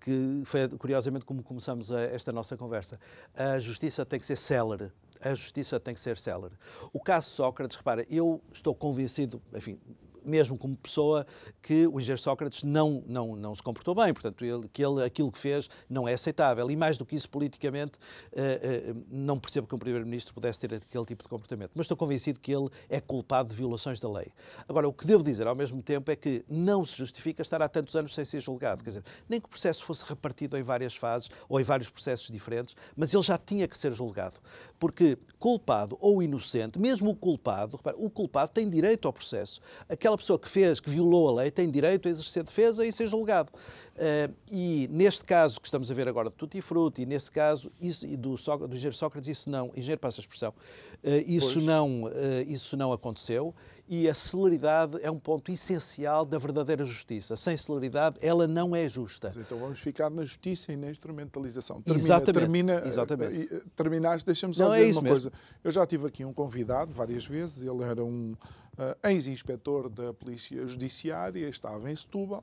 que 0.00 0.42
foi 0.44 0.68
curiosamente 0.68 1.24
como 1.24 1.42
começamos 1.42 1.90
a, 1.90 2.02
esta 2.02 2.30
nossa 2.30 2.56
conversa. 2.56 3.00
A 3.34 3.58
justiça 3.58 4.06
tem 4.06 4.20
que 4.20 4.26
ser 4.26 4.36
célere. 4.36 4.92
A 5.20 5.34
justiça 5.34 5.80
tem 5.80 5.92
que 5.92 6.00
ser 6.00 6.16
célere. 6.18 6.54
O 6.92 7.00
caso 7.00 7.30
Sócrates, 7.30 7.76
repara, 7.76 8.06
eu 8.08 8.40
estou 8.52 8.76
convencido, 8.76 9.42
enfim, 9.52 9.76
mesmo 10.24 10.56
como 10.56 10.76
pessoa, 10.76 11.26
que 11.62 11.86
o 11.86 12.00
engenheiro 12.00 12.20
Sócrates 12.20 12.62
não, 12.62 13.02
não, 13.06 13.36
não 13.36 13.54
se 13.54 13.62
comportou 13.62 13.94
bem. 13.94 14.12
Portanto, 14.12 14.44
ele, 14.44 14.68
que 14.72 14.84
ele, 14.84 15.02
aquilo 15.04 15.30
que 15.30 15.38
fez 15.38 15.68
não 15.88 16.08
é 16.08 16.14
aceitável. 16.14 16.70
E 16.70 16.76
mais 16.76 16.98
do 16.98 17.04
que 17.04 17.16
isso, 17.16 17.28
politicamente, 17.28 17.98
uh, 18.32 18.92
uh, 18.92 19.04
não 19.08 19.38
percebo 19.38 19.66
que 19.66 19.74
um 19.74 19.78
primeiro-ministro 19.78 20.34
pudesse 20.34 20.60
ter 20.60 20.74
aquele 20.74 21.04
tipo 21.04 21.22
de 21.22 21.28
comportamento. 21.28 21.72
Mas 21.74 21.84
estou 21.84 21.96
convencido 21.96 22.40
que 22.40 22.52
ele 22.52 22.68
é 22.88 23.00
culpado 23.00 23.50
de 23.50 23.54
violações 23.54 24.00
da 24.00 24.10
lei. 24.10 24.32
Agora, 24.68 24.88
o 24.88 24.92
que 24.92 25.06
devo 25.06 25.22
dizer 25.22 25.46
ao 25.46 25.54
mesmo 25.54 25.82
tempo 25.82 26.10
é 26.10 26.16
que 26.16 26.44
não 26.48 26.84
se 26.84 26.96
justifica 26.96 27.42
estar 27.42 27.60
há 27.62 27.68
tantos 27.68 27.94
anos 27.96 28.14
sem 28.14 28.24
ser 28.24 28.40
julgado. 28.40 28.82
Quer 28.82 28.90
dizer, 28.90 29.04
nem 29.28 29.40
que 29.40 29.46
o 29.46 29.50
processo 29.50 29.84
fosse 29.84 30.04
repartido 30.04 30.56
em 30.56 30.62
várias 30.62 30.96
fases 30.96 31.30
ou 31.48 31.60
em 31.60 31.64
vários 31.64 31.88
processos 31.90 32.30
diferentes, 32.30 32.74
mas 32.96 33.12
ele 33.12 33.22
já 33.22 33.38
tinha 33.38 33.68
que 33.68 33.76
ser 33.76 33.92
julgado. 33.92 34.36
Porque 34.78 35.18
culpado 35.38 35.96
ou 36.00 36.22
inocente, 36.22 36.78
mesmo 36.78 37.10
o 37.10 37.16
culpado, 37.16 37.76
repara, 37.76 37.96
o 37.98 38.10
culpado 38.10 38.50
tem 38.50 38.68
direito 38.68 39.06
ao 39.06 39.12
processo. 39.12 39.60
Aquela 39.88 40.13
aquela 40.14 40.18
pessoa 40.18 40.38
que 40.38 40.48
fez, 40.48 40.80
que 40.80 40.88
violou 40.88 41.28
a 41.28 41.42
lei, 41.42 41.50
tem 41.50 41.70
direito 41.70 42.08
a 42.08 42.10
exercer 42.10 42.44
defesa 42.44 42.86
e 42.86 42.92
ser 42.92 43.08
julgado. 43.08 43.52
Uh, 43.94 44.34
e 44.50 44.88
neste 44.90 45.24
caso 45.24 45.60
que 45.60 45.66
estamos 45.66 45.90
a 45.90 45.94
ver 45.94 46.08
agora 46.08 46.28
de 46.28 46.34
Tutti 46.34 46.60
Frutti, 46.60 47.02
e 47.02 47.06
nesse 47.06 47.30
caso 47.30 47.70
isso, 47.80 48.06
e 48.06 48.16
do, 48.16 48.34
do 48.34 48.74
engenheiro 48.74 48.96
Sócrates, 48.96 49.28
isso 49.28 49.48
não, 49.48 49.68
engenheiro 49.76 50.00
passa 50.00 50.20
a 50.20 50.22
expressão, 50.22 50.50
uh, 50.50 51.08
isso, 51.26 51.60
não, 51.60 52.04
uh, 52.04 52.10
isso 52.46 52.76
não 52.76 52.92
aconteceu 52.92 53.54
e 53.86 54.08
a 54.08 54.14
celeridade 54.14 54.98
é 55.02 55.10
um 55.10 55.18
ponto 55.18 55.52
essencial 55.52 56.24
da 56.24 56.38
verdadeira 56.38 56.84
justiça. 56.84 57.36
Sem 57.36 57.56
celeridade, 57.56 58.16
ela 58.22 58.46
não 58.46 58.74
é 58.74 58.88
justa. 58.88 59.28
Mas 59.28 59.36
então 59.36 59.58
vamos 59.58 59.80
ficar 59.80 60.10
na 60.10 60.24
justiça 60.24 60.72
e 60.72 60.76
na 60.76 60.90
instrumentalização. 60.90 61.82
Termina, 61.82 62.02
Exatamente. 62.02 62.40
Termina, 62.40 62.82
Exatamente. 62.86 63.62
Terminaste, 63.76 64.26
deixa-me 64.26 64.54
só 64.54 64.68
não, 64.68 64.74
dizer 64.74 64.88
é 64.88 64.92
uma 64.92 65.02
mesmo. 65.02 65.08
coisa. 65.08 65.32
Eu 65.62 65.70
já 65.70 65.86
tive 65.86 66.06
aqui 66.06 66.24
um 66.24 66.32
convidado 66.32 66.92
várias 66.92 67.26
vezes, 67.26 67.62
ele 67.62 67.82
era 67.82 68.02
um 68.02 68.32
uh, 68.32 69.08
ex-inspetor 69.08 69.90
da 69.90 70.14
Polícia 70.14 70.66
Judiciária, 70.66 71.46
estava 71.48 71.90
em 71.90 71.96
Setúbal, 71.96 72.42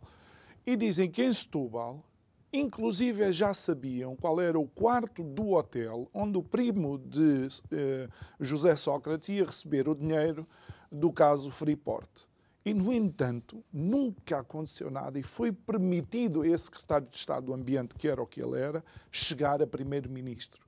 e 0.66 0.76
dizem 0.76 1.10
que 1.10 1.24
em 1.24 1.34
Setúbal, 1.34 2.04
inclusive 2.54 3.32
já 3.32 3.54
sabiam 3.54 4.16
qual 4.16 4.40
era 4.40 4.60
o 4.60 4.68
quarto 4.68 5.24
do 5.24 5.54
hotel 5.54 6.10
onde 6.14 6.38
o 6.38 6.44
primo 6.44 6.98
de 6.98 7.48
uh, 7.48 8.12
José 8.40 8.76
Sócrates 8.76 9.30
ia 9.30 9.46
receber 9.46 9.88
o 9.88 9.96
dinheiro 9.96 10.46
do 10.92 11.12
caso 11.12 11.50
Freeport. 11.50 12.30
E, 12.64 12.74
no 12.76 12.94
entanto, 12.94 13.64
nunca 13.74 14.40
aconteceu 14.40 14.92
nada 14.92 15.18
e 15.18 15.24
foi 15.24 15.52
permitido 15.52 16.44
a 16.44 16.48
esse 16.48 16.66
secretário 16.66 17.08
de 17.08 17.18
Estado 17.18 17.48
do 17.48 17.54
Ambiente, 17.56 17.96
que 17.96 18.08
era 18.08 18.22
o 18.22 18.28
que 18.28 18.40
ele 18.40 18.60
era, 18.60 18.84
chegar 19.12 19.62
a 19.64 19.68
primeiro-ministro. 19.68 20.62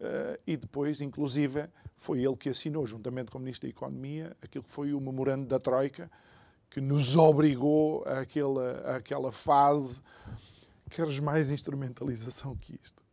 Uh, 0.00 0.40
e 0.46 0.56
depois, 0.56 1.02
inclusive, 1.02 1.68
foi 1.94 2.22
ele 2.22 2.36
que 2.36 2.48
assinou, 2.48 2.86
juntamente 2.86 3.30
com 3.30 3.36
o 3.36 3.40
Ministro 3.40 3.68
da 3.68 3.70
Economia, 3.70 4.36
aquilo 4.40 4.64
que 4.64 4.70
foi 4.70 4.94
o 4.94 5.00
memorando 5.00 5.46
da 5.46 5.58
Troika, 5.58 6.10
que 6.70 6.80
nos 6.80 7.16
obrigou 7.16 8.04
àquela, 8.06 8.96
àquela 8.96 9.32
fase. 9.32 10.02
Queres 10.90 11.18
mais 11.18 11.50
instrumentalização 11.50 12.56
que 12.56 12.78
isto? 12.82 13.05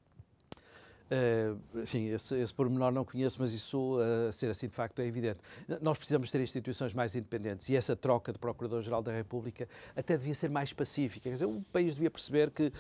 Uh, 1.14 1.80
enfim, 1.80 2.07
esse, 2.07 2.36
esse 2.39 2.51
pormenor 2.51 2.91
não 2.91 3.05
conheço, 3.05 3.38
mas 3.39 3.53
isso, 3.53 3.99
uh, 3.99 4.34
ser 4.34 4.49
assim, 4.49 4.68
de 4.68 4.74
facto, 4.74 4.99
é 4.99 5.05
evidente. 5.05 5.39
Nós 5.80 5.95
precisamos 5.95 6.32
ter 6.32 6.41
instituições 6.41 6.91
mais 6.93 7.16
independentes 7.16 7.70
e 7.70 7.76
essa 7.76 7.95
troca 7.95 8.34
de 8.34 8.39
Procurador-Geral 8.39 9.03
da 9.03 9.11
República 9.11 9.68
até 9.95 10.18
devia 10.18 10.34
ser 10.34 10.49
mais 10.49 10.74
pacífica. 10.74 11.30
Quer 11.30 11.34
dizer, 11.34 11.45
o 11.45 11.61
país 11.72 11.93
devia 11.93 12.09
perceber 12.09 12.49
que 12.49 12.64
uh, 12.64 12.72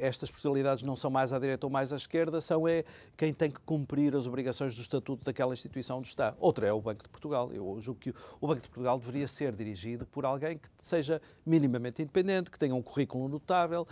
estas 0.00 0.30
personalidades 0.30 0.82
não 0.82 0.96
são 0.96 1.10
mais 1.10 1.34
à 1.34 1.38
direita 1.38 1.66
ou 1.66 1.70
mais 1.70 1.92
à 1.92 1.96
esquerda, 1.96 2.40
são 2.40 2.66
é 2.66 2.84
quem 3.14 3.34
tem 3.34 3.50
que 3.50 3.60
cumprir 3.60 4.16
as 4.16 4.26
obrigações 4.26 4.74
do 4.74 4.80
estatuto 4.80 5.26
daquela 5.26 5.52
instituição 5.52 5.98
onde 5.98 6.08
está. 6.08 6.34
Outra 6.40 6.66
é 6.66 6.72
o 6.72 6.80
Banco 6.80 7.02
de 7.02 7.10
Portugal. 7.10 7.52
Eu 7.52 7.78
julgo 7.80 8.00
que 8.00 8.14
o 8.40 8.46
Banco 8.46 8.62
de 8.62 8.68
Portugal 8.68 8.98
deveria 8.98 9.28
ser 9.28 9.54
dirigido 9.54 10.06
por 10.06 10.24
alguém 10.24 10.56
que 10.56 10.68
seja 10.78 11.20
minimamente 11.44 12.00
independente, 12.00 12.50
que 12.50 12.58
tenha 12.58 12.74
um 12.74 12.82
currículo 12.82 13.28
notável 13.28 13.86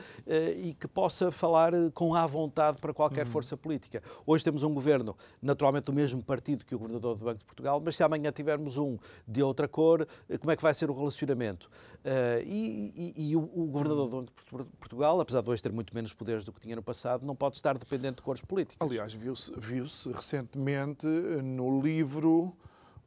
e 0.57 0.75
que 0.75 0.89
possa 0.89 1.31
falar 1.31 1.73
com 1.93 2.15
à 2.15 2.27
vontade 2.27 2.79
para 2.79 2.95
qualquer 2.95 3.27
uhum. 3.27 3.33
força 3.33 3.58
política. 3.59 4.03
Hoje 4.27 4.45
temos 4.45 4.63
um 4.63 4.73
governo, 4.73 5.17
naturalmente 5.43 5.85
do 5.85 5.93
mesmo 5.93 6.23
partido 6.23 6.65
que 6.65 6.75
o 6.75 6.79
governador 6.79 7.17
do 7.17 7.25
Banco 7.25 7.39
de 7.39 7.45
Portugal, 7.45 7.81
mas 7.85 7.97
se 7.97 8.03
amanhã 8.03 8.31
tivermos 8.31 8.79
um 8.79 8.99
de 9.27 9.43
outra 9.43 9.69
cor, 9.69 10.07
eh, 10.29 10.39
como 10.39 10.51
é 10.51 10.57
que 10.57 10.63
vai 10.63 10.75
ser 10.75 10.91
o 10.91 10.95
relacionamento? 10.95 11.71
Uh, 11.99 12.41
e, 12.47 13.15
e, 13.17 13.31
e 13.31 13.37
o, 13.37 13.41
o, 13.41 13.67
governador 13.67 14.09
do 14.09 14.17
Banco 14.19 14.33
de 14.65 14.77
Portugal, 14.79 15.21
apesar 15.21 15.43
de 15.43 15.51
hoje 15.51 15.63
ter 15.63 15.73
muito 15.73 15.95
menos 15.95 16.15
poderes 16.15 16.45
do 16.45 16.53
que 16.53 16.61
tinha 16.61 16.77
no 16.77 16.83
passado, 16.83 17.27
não 17.27 17.35
pode 17.35 17.57
estar 17.57 17.77
dependente 17.77 18.17
de 18.17 18.23
cores 18.23 18.41
políticas. 18.41 18.89
Aliás, 18.89 19.13
viu-se 19.13 19.53
viu 19.59 19.85
recentemente 20.15 21.07
no 21.07 21.81
livro 21.83 22.57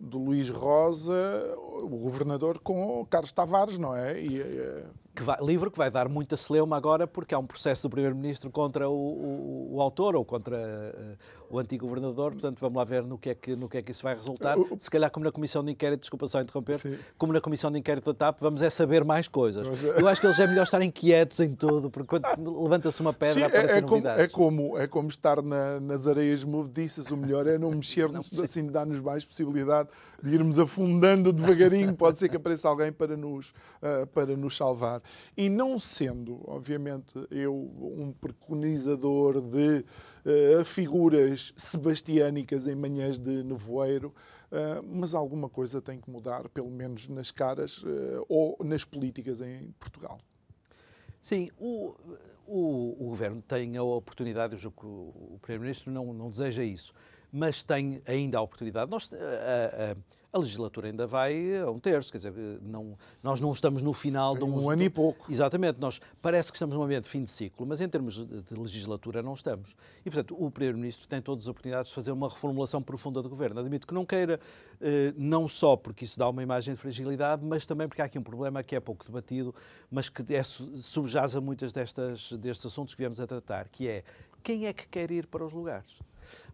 do 0.01 0.17
Luís 0.17 0.49
Rosa, 0.49 1.55
o 1.57 1.87
governador 1.89 2.59
com 2.59 3.05
Carlos 3.05 3.31
Tavares, 3.31 3.77
não 3.77 3.95
é? 3.95 4.19
E, 4.19 4.41
eh, 4.41 4.85
que 5.15 5.21
vai, 5.21 5.37
livro 5.41 5.69
que 5.69 5.77
vai 5.77 5.91
dar 5.91 6.09
muita 6.09 6.35
celeuma 6.35 6.75
agora 6.75 7.05
porque 7.05 7.35
há 7.35 7.39
um 7.39 7.45
processo 7.45 7.83
do 7.83 7.91
Primeiro-Ministro 7.91 8.49
contra 8.49 8.89
o, 8.89 8.93
o, 8.93 9.75
o, 9.75 9.81
autor 9.81 10.15
ou 10.15 10.25
contra 10.25 10.57
uh, 10.57 11.17
o 11.51 11.59
antigo 11.59 11.85
governador, 11.87 12.31
portanto 12.31 12.59
vamos 12.59 12.77
lá 12.77 12.83
ver 12.83 13.03
no 13.03 13.17
que 13.17 13.29
é 13.29 13.35
que, 13.35 13.55
no 13.55 13.67
que, 13.67 13.77
é 13.77 13.81
que 13.81 13.91
isso 13.91 14.03
vai 14.03 14.15
resultar. 14.15 14.55
Se 14.79 14.89
calhar 14.89 15.11
como 15.11 15.25
na 15.25 15.31
Comissão 15.31 15.63
de 15.63 15.71
Inquérito, 15.71 16.01
desculpa 16.01 16.27
só 16.27 16.41
interromper, 16.41 16.77
Sim. 16.77 16.97
como 17.17 17.33
na 17.33 17.41
Comissão 17.41 17.71
de 17.71 17.79
Inquérito 17.79 18.05
da 18.05 18.13
TAP, 18.13 18.39
vamos 18.39 18.61
é 18.61 18.69
saber 18.69 19.03
mais 19.03 19.27
coisas. 19.27 19.67
Mas, 19.67 19.83
Eu 19.83 20.07
acho 20.07 20.21
que 20.21 20.27
eles 20.27 20.39
é 20.39 20.47
melhor 20.47 20.63
estarem 20.63 20.89
quietos 20.89 21.39
em 21.39 21.53
tudo, 21.53 21.89
porque 21.89 22.07
quando 22.07 22.63
levanta-se 22.63 23.01
uma 23.01 23.13
pedra 23.13 23.33
Sim, 23.33 23.43
aparecem 23.43 23.77
é, 23.77 23.79
é 23.79 23.81
como, 23.81 24.07
é, 24.07 24.27
como, 24.27 24.77
é 24.77 24.87
como 24.87 25.07
estar 25.09 25.41
na, 25.41 25.79
nas 25.79 26.07
areias 26.07 26.43
movediças, 26.43 27.11
o 27.11 27.17
melhor 27.17 27.47
é 27.47 27.57
não 27.57 27.71
mexer-nos, 27.71 28.31
assim 28.39 28.67
dá-nos 28.67 28.99
mais 28.99 29.25
possibilidade 29.25 29.89
de 30.21 30.35
irmos 30.35 30.59
afundando 30.59 31.33
devagarinho, 31.33 31.95
pode 31.95 32.19
ser 32.19 32.29
que 32.29 32.35
apareça 32.35 32.69
alguém 32.69 32.91
para 32.91 33.17
nos, 33.17 33.49
uh, 33.81 34.05
para 34.13 34.37
nos 34.37 34.55
salvar. 34.55 35.01
E 35.35 35.49
não 35.49 35.79
sendo, 35.79 36.39
obviamente, 36.45 37.13
eu 37.31 37.53
um 37.53 38.13
preconizador 38.13 39.41
de 39.41 39.83
uh, 40.25 40.63
figuras 40.63 41.53
sebastiânicas 41.55 42.67
em 42.67 42.75
manhãs 42.75 43.17
de 43.17 43.43
nevoeiro, 43.43 44.13
uh, 44.51 44.83
mas 44.87 45.13
alguma 45.13 45.49
coisa 45.49 45.81
tem 45.81 45.99
que 45.99 46.09
mudar, 46.09 46.47
pelo 46.49 46.69
menos 46.69 47.07
nas 47.07 47.31
caras 47.31 47.83
uh, 47.83 48.25
ou 48.27 48.57
nas 48.63 48.83
políticas 48.83 49.41
em 49.41 49.73
Portugal. 49.79 50.17
Sim, 51.21 51.51
o, 51.59 51.95
o, 52.47 52.95
o, 52.99 53.09
Governo 53.09 53.41
tem 53.41 53.77
a 53.77 53.83
oportunidade, 53.83 54.53
eu 54.53 54.59
julgo 54.59 54.81
que 54.81 54.87
o 54.87 55.39
Primeiro-Ministro 55.41 55.91
não, 55.91 56.11
não 56.13 56.29
deseja 56.29 56.63
isso, 56.63 56.93
mas 57.31 57.63
tem 57.63 58.01
ainda 58.05 58.37
a 58.37 58.41
oportunidade. 58.41 58.89
Nós, 58.89 59.09
a, 59.13 59.91
a, 59.91 59.95
a 60.33 60.39
legislatura 60.39 60.87
ainda 60.87 61.05
vai 61.05 61.59
a 61.59 61.69
um 61.69 61.79
terço, 61.79 62.11
quer 62.11 62.17
dizer, 62.17 62.33
não, 62.61 62.97
nós 63.21 63.41
não 63.41 63.51
estamos 63.51 63.81
no 63.81 63.93
final 63.93 64.33
Tem 64.33 64.45
de 64.45 64.51
um, 64.51 64.63
um 64.65 64.69
ano 64.69 64.83
e 64.83 64.89
pouco. 64.89 65.31
Exatamente, 65.31 65.79
nós 65.79 65.99
parece 66.21 66.51
que 66.51 66.55
estamos 66.55 66.75
num 66.75 66.81
momento 66.81 67.03
de 67.03 67.09
fim 67.09 67.23
de 67.23 67.31
ciclo, 67.31 67.65
mas 67.65 67.81
em 67.81 67.87
termos 67.87 68.25
de 68.25 68.53
legislatura 68.53 69.21
não 69.21 69.33
estamos. 69.33 69.75
E, 70.05 70.09
portanto, 70.09 70.35
o 70.37 70.49
Primeiro-Ministro 70.51 71.07
tem 71.07 71.21
todas 71.21 71.45
as 71.45 71.47
oportunidades 71.47 71.89
de 71.89 71.95
fazer 71.95 72.11
uma 72.11 72.29
reformulação 72.29 72.81
profunda 72.81 73.21
do 73.21 73.29
Governo. 73.29 73.59
Admito 73.59 73.85
que 73.85 73.93
não 73.93 74.05
queira, 74.05 74.39
eh, 74.79 75.13
não 75.17 75.47
só 75.47 75.75
porque 75.75 76.05
isso 76.05 76.17
dá 76.17 76.29
uma 76.29 76.43
imagem 76.43 76.73
de 76.73 76.79
fragilidade, 76.79 77.43
mas 77.45 77.65
também 77.65 77.87
porque 77.87 78.01
há 78.01 78.05
aqui 78.05 78.19
um 78.19 78.23
problema 78.23 78.63
que 78.63 78.75
é 78.75 78.79
pouco 78.79 79.05
debatido, 79.05 79.53
mas 79.89 80.09
que 80.09 80.33
é, 80.33 80.43
subjaz 80.43 81.35
a 81.35 81.41
muitas 81.41 81.73
destas, 81.73 82.31
destes 82.33 82.65
assuntos 82.65 82.93
que 82.93 83.01
viemos 83.01 83.19
a 83.19 83.27
tratar, 83.27 83.67
que 83.69 83.87
é 83.87 84.03
quem 84.43 84.65
é 84.65 84.73
que 84.73 84.87
quer 84.87 85.11
ir 85.11 85.27
para 85.27 85.45
os 85.45 85.53
lugares? 85.53 85.99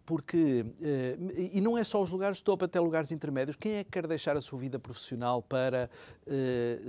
Porque, 0.06 0.66
eh, 0.82 1.18
e 1.54 1.60
não 1.60 1.78
é 1.78 1.84
só 1.84 2.02
os 2.02 2.10
lugares 2.10 2.38
de 2.38 2.44
topo, 2.44 2.66
até 2.66 2.80
lugares 2.80 3.12
intermédios, 3.12 3.58
quem 3.58 3.74
é 3.74 3.84
que 3.84 3.92
quer 3.92 4.08
deixar 4.08 4.38
a 4.38 4.42
sua 4.42 4.58
vida 4.58 4.80
profissional 4.80 5.42
para 5.42 5.90
eh, 6.26 6.80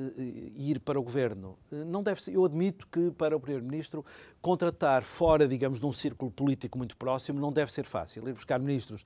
ir 0.56 0.80
para 0.80 0.98
o 0.98 1.02
governo? 1.02 1.58
Não 1.70 2.02
deve 2.02 2.22
ser, 2.22 2.34
eu 2.34 2.44
admito 2.44 2.86
que 2.86 3.10
para 3.10 3.36
o 3.36 3.40
Primeiro-Ministro 3.40 4.04
contratar 4.40 5.02
fora, 5.02 5.48
digamos, 5.48 5.80
de 5.80 5.86
um 5.86 5.92
círculo 5.92 6.30
político 6.30 6.78
muito 6.78 6.96
próximo 6.96 7.40
não 7.40 7.52
deve 7.52 7.72
ser 7.72 7.84
fácil. 7.84 8.28
Ir 8.28 8.32
buscar 8.32 8.58
ministros 8.60 9.04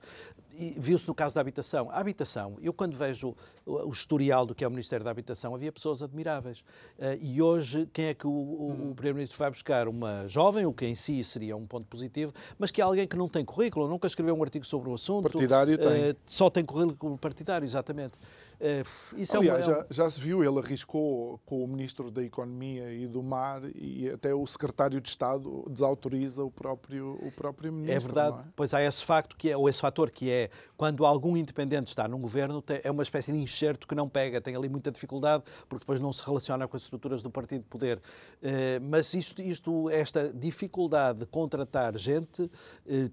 viu-se 0.77 1.07
no 1.07 1.15
caso 1.15 1.35
da 1.35 1.41
habitação. 1.41 1.89
A 1.91 1.99
habitação, 1.99 2.57
eu 2.61 2.73
quando 2.73 2.95
vejo 2.95 3.35
o, 3.65 3.89
historial 3.91 4.45
do 4.45 4.53
que 4.53 4.63
é 4.63 4.67
o 4.67 4.71
Ministério 4.71 5.03
da 5.03 5.11
Habitação, 5.11 5.55
havia 5.55 5.71
pessoas 5.71 6.01
admiráveis. 6.01 6.59
Uh, 6.97 7.17
e 7.19 7.41
hoje, 7.41 7.87
quem 7.91 8.05
é 8.05 8.13
que 8.13 8.27
o, 8.27 8.29
o, 8.29 8.33
o 8.33 8.71
hum. 8.71 8.93
Primeiro-Ministro 8.93 9.37
vai 9.37 9.49
buscar? 9.49 9.87
Uma 9.87 10.27
jovem, 10.27 10.65
o 10.65 10.73
que 10.73 10.85
em 10.85 10.95
si 10.95 11.23
seria 11.23 11.55
um 11.55 11.65
ponto 11.65 11.87
positivo, 11.87 12.33
mas 12.57 12.71
que 12.71 12.81
é 12.81 12.83
alguém 12.83 13.07
que 13.07 13.15
não 13.15 13.27
tem 13.27 13.43
currículo, 13.43 13.87
nunca 13.87 14.07
escreveu 14.07 14.35
um 14.35 14.43
artigo 14.43 14.65
sobre 14.65 14.89
o 14.89 14.93
assunto. 14.93 15.23
Partidário 15.23 15.77
tem. 15.77 16.11
Uh, 16.11 16.15
só 16.25 16.49
tem 16.49 16.63
currículo 16.63 17.17
partidário, 17.17 17.65
exatamente. 17.65 18.19
Uh, 18.63 19.19
isso 19.19 19.35
Aliás, 19.35 19.67
é 19.67 19.71
uma, 19.71 19.79
já, 19.79 19.87
já, 19.89 20.09
se 20.09 20.21
viu, 20.21 20.41
ele 20.41 20.57
arriscou 20.57 21.37
com 21.45 21.61
o 21.61 21.67
Ministro 21.67 22.09
da 22.09 22.23
Economia 22.23 22.93
e 22.93 23.05
do 23.05 23.21
Mar 23.21 23.61
e 23.75 24.09
até 24.09 24.33
o 24.33 24.47
Secretário 24.47 25.01
de 25.01 25.09
Estado 25.09 25.65
desautoriza 25.69 26.45
o 26.45 26.49
próprio, 26.49 27.19
o 27.21 27.29
próprio 27.33 27.73
Ministro. 27.73 27.93
É 27.93 27.99
verdade, 27.99 28.39
é? 28.39 28.51
pois 28.55 28.73
há 28.73 28.81
esse 28.81 29.03
facto, 29.03 29.35
que 29.35 29.49
é, 29.49 29.57
ou 29.57 29.67
esse 29.67 29.81
fator 29.81 30.09
que 30.09 30.31
é 30.31 30.49
quando 30.77 31.05
algum 31.05 31.35
independente 31.35 31.89
está 31.89 32.07
num 32.07 32.21
governo, 32.21 32.63
é 32.81 32.89
uma 32.89 33.03
espécie 33.03 33.33
de 33.33 33.37
enxerto 33.37 33.85
que 33.85 33.93
não 33.95 34.07
pega, 34.07 34.39
tem 34.39 34.55
ali 34.55 34.69
muita 34.69 34.91
dificuldade, 34.91 35.43
porque 35.67 35.81
depois 35.81 35.99
não 35.99 36.13
se 36.13 36.25
relaciona 36.25 36.65
com 36.65 36.77
as 36.77 36.83
estruturas 36.83 37.21
do 37.21 37.29
partido 37.29 37.63
de 37.63 37.67
poder. 37.67 37.97
Uh, 37.97 38.79
mas 38.81 39.13
isto, 39.13 39.41
isto, 39.41 39.89
esta 39.89 40.31
dificuldade 40.33 41.19
de 41.19 41.25
contratar 41.25 41.97
gente, 41.97 42.43
uh, 42.43 42.49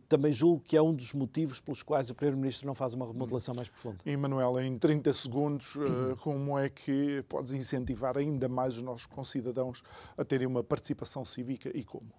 também 0.09 0.33
julgo 0.33 0.63
que 0.65 0.77
é 0.77 0.83
um 0.83 0.95
dos 0.95 1.13
motivos 1.13 1.61
pelos 1.61 1.83
quais 1.83 2.09
o 2.09 2.15
Primeiro-Ministro 2.15 2.69
não 2.69 2.75
faz 2.75 2.95
uma 2.95 3.07
remodelação 3.07 3.53
mais 3.53 3.69
profunda. 3.69 3.99
E, 4.07 4.17
Manuela, 4.17 4.65
em 4.65 4.79
30 4.79 5.13
segundos, 5.13 5.40
uh, 5.47 6.17
como 6.21 6.59
é 6.59 6.69
que 6.69 7.23
podes 7.29 7.53
incentivar 7.53 8.17
ainda 8.17 8.49
mais 8.49 8.77
os 8.77 8.83
nossos 8.83 9.07
concidadãos 9.07 9.83
a 10.17 10.25
terem 10.25 10.47
uma 10.47 10.63
participação 10.63 11.25
cívica 11.25 11.71
e 11.75 11.85
como? 11.85 12.13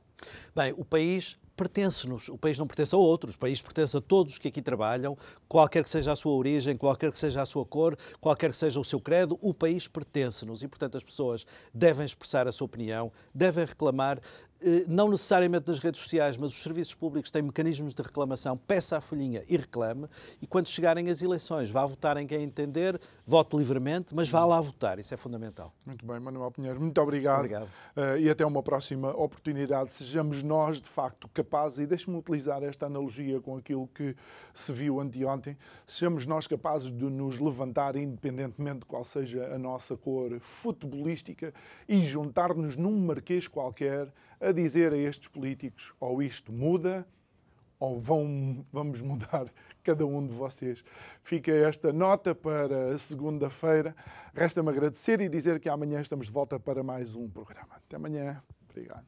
Bem, 0.56 0.74
o 0.78 0.86
país 0.86 1.38
pertence-nos, 1.56 2.28
o 2.30 2.38
país 2.38 2.58
não 2.58 2.66
pertence 2.66 2.96
a 2.96 2.98
outros, 2.98 3.36
o 3.36 3.40
país 3.40 3.62
pertence 3.62 3.96
a 3.96 4.02
todos 4.02 4.40
que 4.40 4.48
aqui 4.48 4.62
trabalham, 4.64 5.16
qualquer 5.48 5.84
que 5.84 5.90
seja 5.90 6.12
a 6.12 6.16
sua 6.16 6.34
origem, 6.34 6.76
qualquer 6.76 7.12
que 7.12 7.20
seja 7.20 7.42
a 7.42 7.46
sua 7.46 7.64
cor, 7.64 7.96
qualquer 8.20 8.50
que 8.50 8.58
seja 8.58 8.80
o 8.80 8.84
seu 8.84 9.00
credo, 9.00 9.38
o 9.42 9.54
país 9.54 9.88
pertence-nos 9.88 10.64
e, 10.64 10.68
portanto, 10.68 10.98
as 10.98 11.04
pessoas 11.04 11.46
devem 11.72 12.04
expressar 12.04 12.48
a 12.48 12.52
sua 12.52 12.66
opinião, 12.66 13.12
devem 13.34 13.64
reclamar, 13.64 14.20
eh, 14.64 14.86
não 14.88 15.10
necessariamente 15.10 15.68
nas 15.68 15.78
redes 15.78 16.02
sociais, 16.02 16.36
mas 16.36 16.52
os 16.52 16.64
serviços 16.64 16.96
públicos 16.96 17.30
têm 17.30 17.44
mecanismos 17.44 17.94
de 17.94 18.02
reclamação, 18.02 18.58
peça 18.58 18.98
a 18.98 19.02
folhinha 19.02 19.44
e 19.48 19.56
reclame, 19.56 20.08
e 20.42 20.48
quando 20.48 20.68
chegarem 20.68 21.10
as 21.10 21.22
eleições, 21.22 21.70
vá 21.70 21.86
votar 21.86 22.18
em 22.18 22.26
quem 22.26 22.42
entender, 22.42 23.00
vote 23.32 23.56
livremente, 23.56 24.14
mas 24.14 24.28
vá 24.28 24.44
lá 24.44 24.60
votar, 24.60 25.00
isso 25.00 25.14
é 25.14 25.18
fundamental. 25.18 25.74
Muito 25.86 26.06
bem, 26.06 26.20
Manuel 26.20 26.52
Pinheiro, 26.52 26.82
muito 26.82 27.00
obrigado. 27.00 27.40
obrigado. 27.40 27.64
Uh, 27.96 28.18
e 28.20 28.30
até 28.30 28.46
uma 28.46 28.62
próxima 28.62 29.10
oportunidade. 29.12 29.94
Sejamos 29.94 30.44
nós, 30.44 30.82
de 30.82 30.90
facto, 30.90 31.30
capazes, 31.30 31.80
e 31.80 31.88
deixe-me 31.88 32.18
utilizar 32.18 32.62
esta 32.62 32.88
analogia 32.88 33.40
com 33.40 33.56
aquilo 33.56 33.88
que 33.88 34.14
se 34.54 34.74
viu 34.74 35.00
anteontem, 35.00 35.58
sejamos 35.88 36.28
nós 36.28 36.46
capazes 36.46 36.92
de 36.92 37.06
nos 37.06 37.40
levantar, 37.40 37.96
independentemente 37.96 38.80
de 38.80 38.86
qual 38.86 39.06
seja 39.06 39.46
a 39.46 39.58
nossa 39.58 39.96
cor 39.96 40.38
futebolística, 40.42 41.54
e 41.88 42.02
juntar-nos 42.02 42.76
num 42.76 43.00
marquês 43.00 43.48
qualquer 43.48 44.12
a 44.42 44.52
dizer 44.52 44.92
a 44.92 44.98
estes 44.98 45.30
políticos 45.30 45.94
ou 46.02 46.22
isto 46.22 46.52
muda 46.52 47.08
ou 47.80 47.98
vão, 47.98 48.66
vamos 48.74 49.02
mudar 49.02 49.48
cada 49.84 50.06
um 50.06 50.26
de 50.26 50.34
vocês. 50.34 50.84
Fica 51.22 51.52
esta 51.52 51.92
nota 51.92 52.34
para 52.34 52.98
segunda-feira. 52.98 53.96
Resta-me 54.34 54.70
agradecer 54.70 55.22
e 55.22 55.30
dizer 55.30 55.60
que 55.60 55.70
amanhã 55.70 56.00
estamos 56.00 56.28
de 56.28 56.32
volta 56.32 56.60
para 56.60 56.84
mais 56.84 57.16
um 57.16 57.30
programa. 57.30 57.76
Até 57.76 57.96
amanhã. 57.96 58.42
Obrigado. 58.70 59.06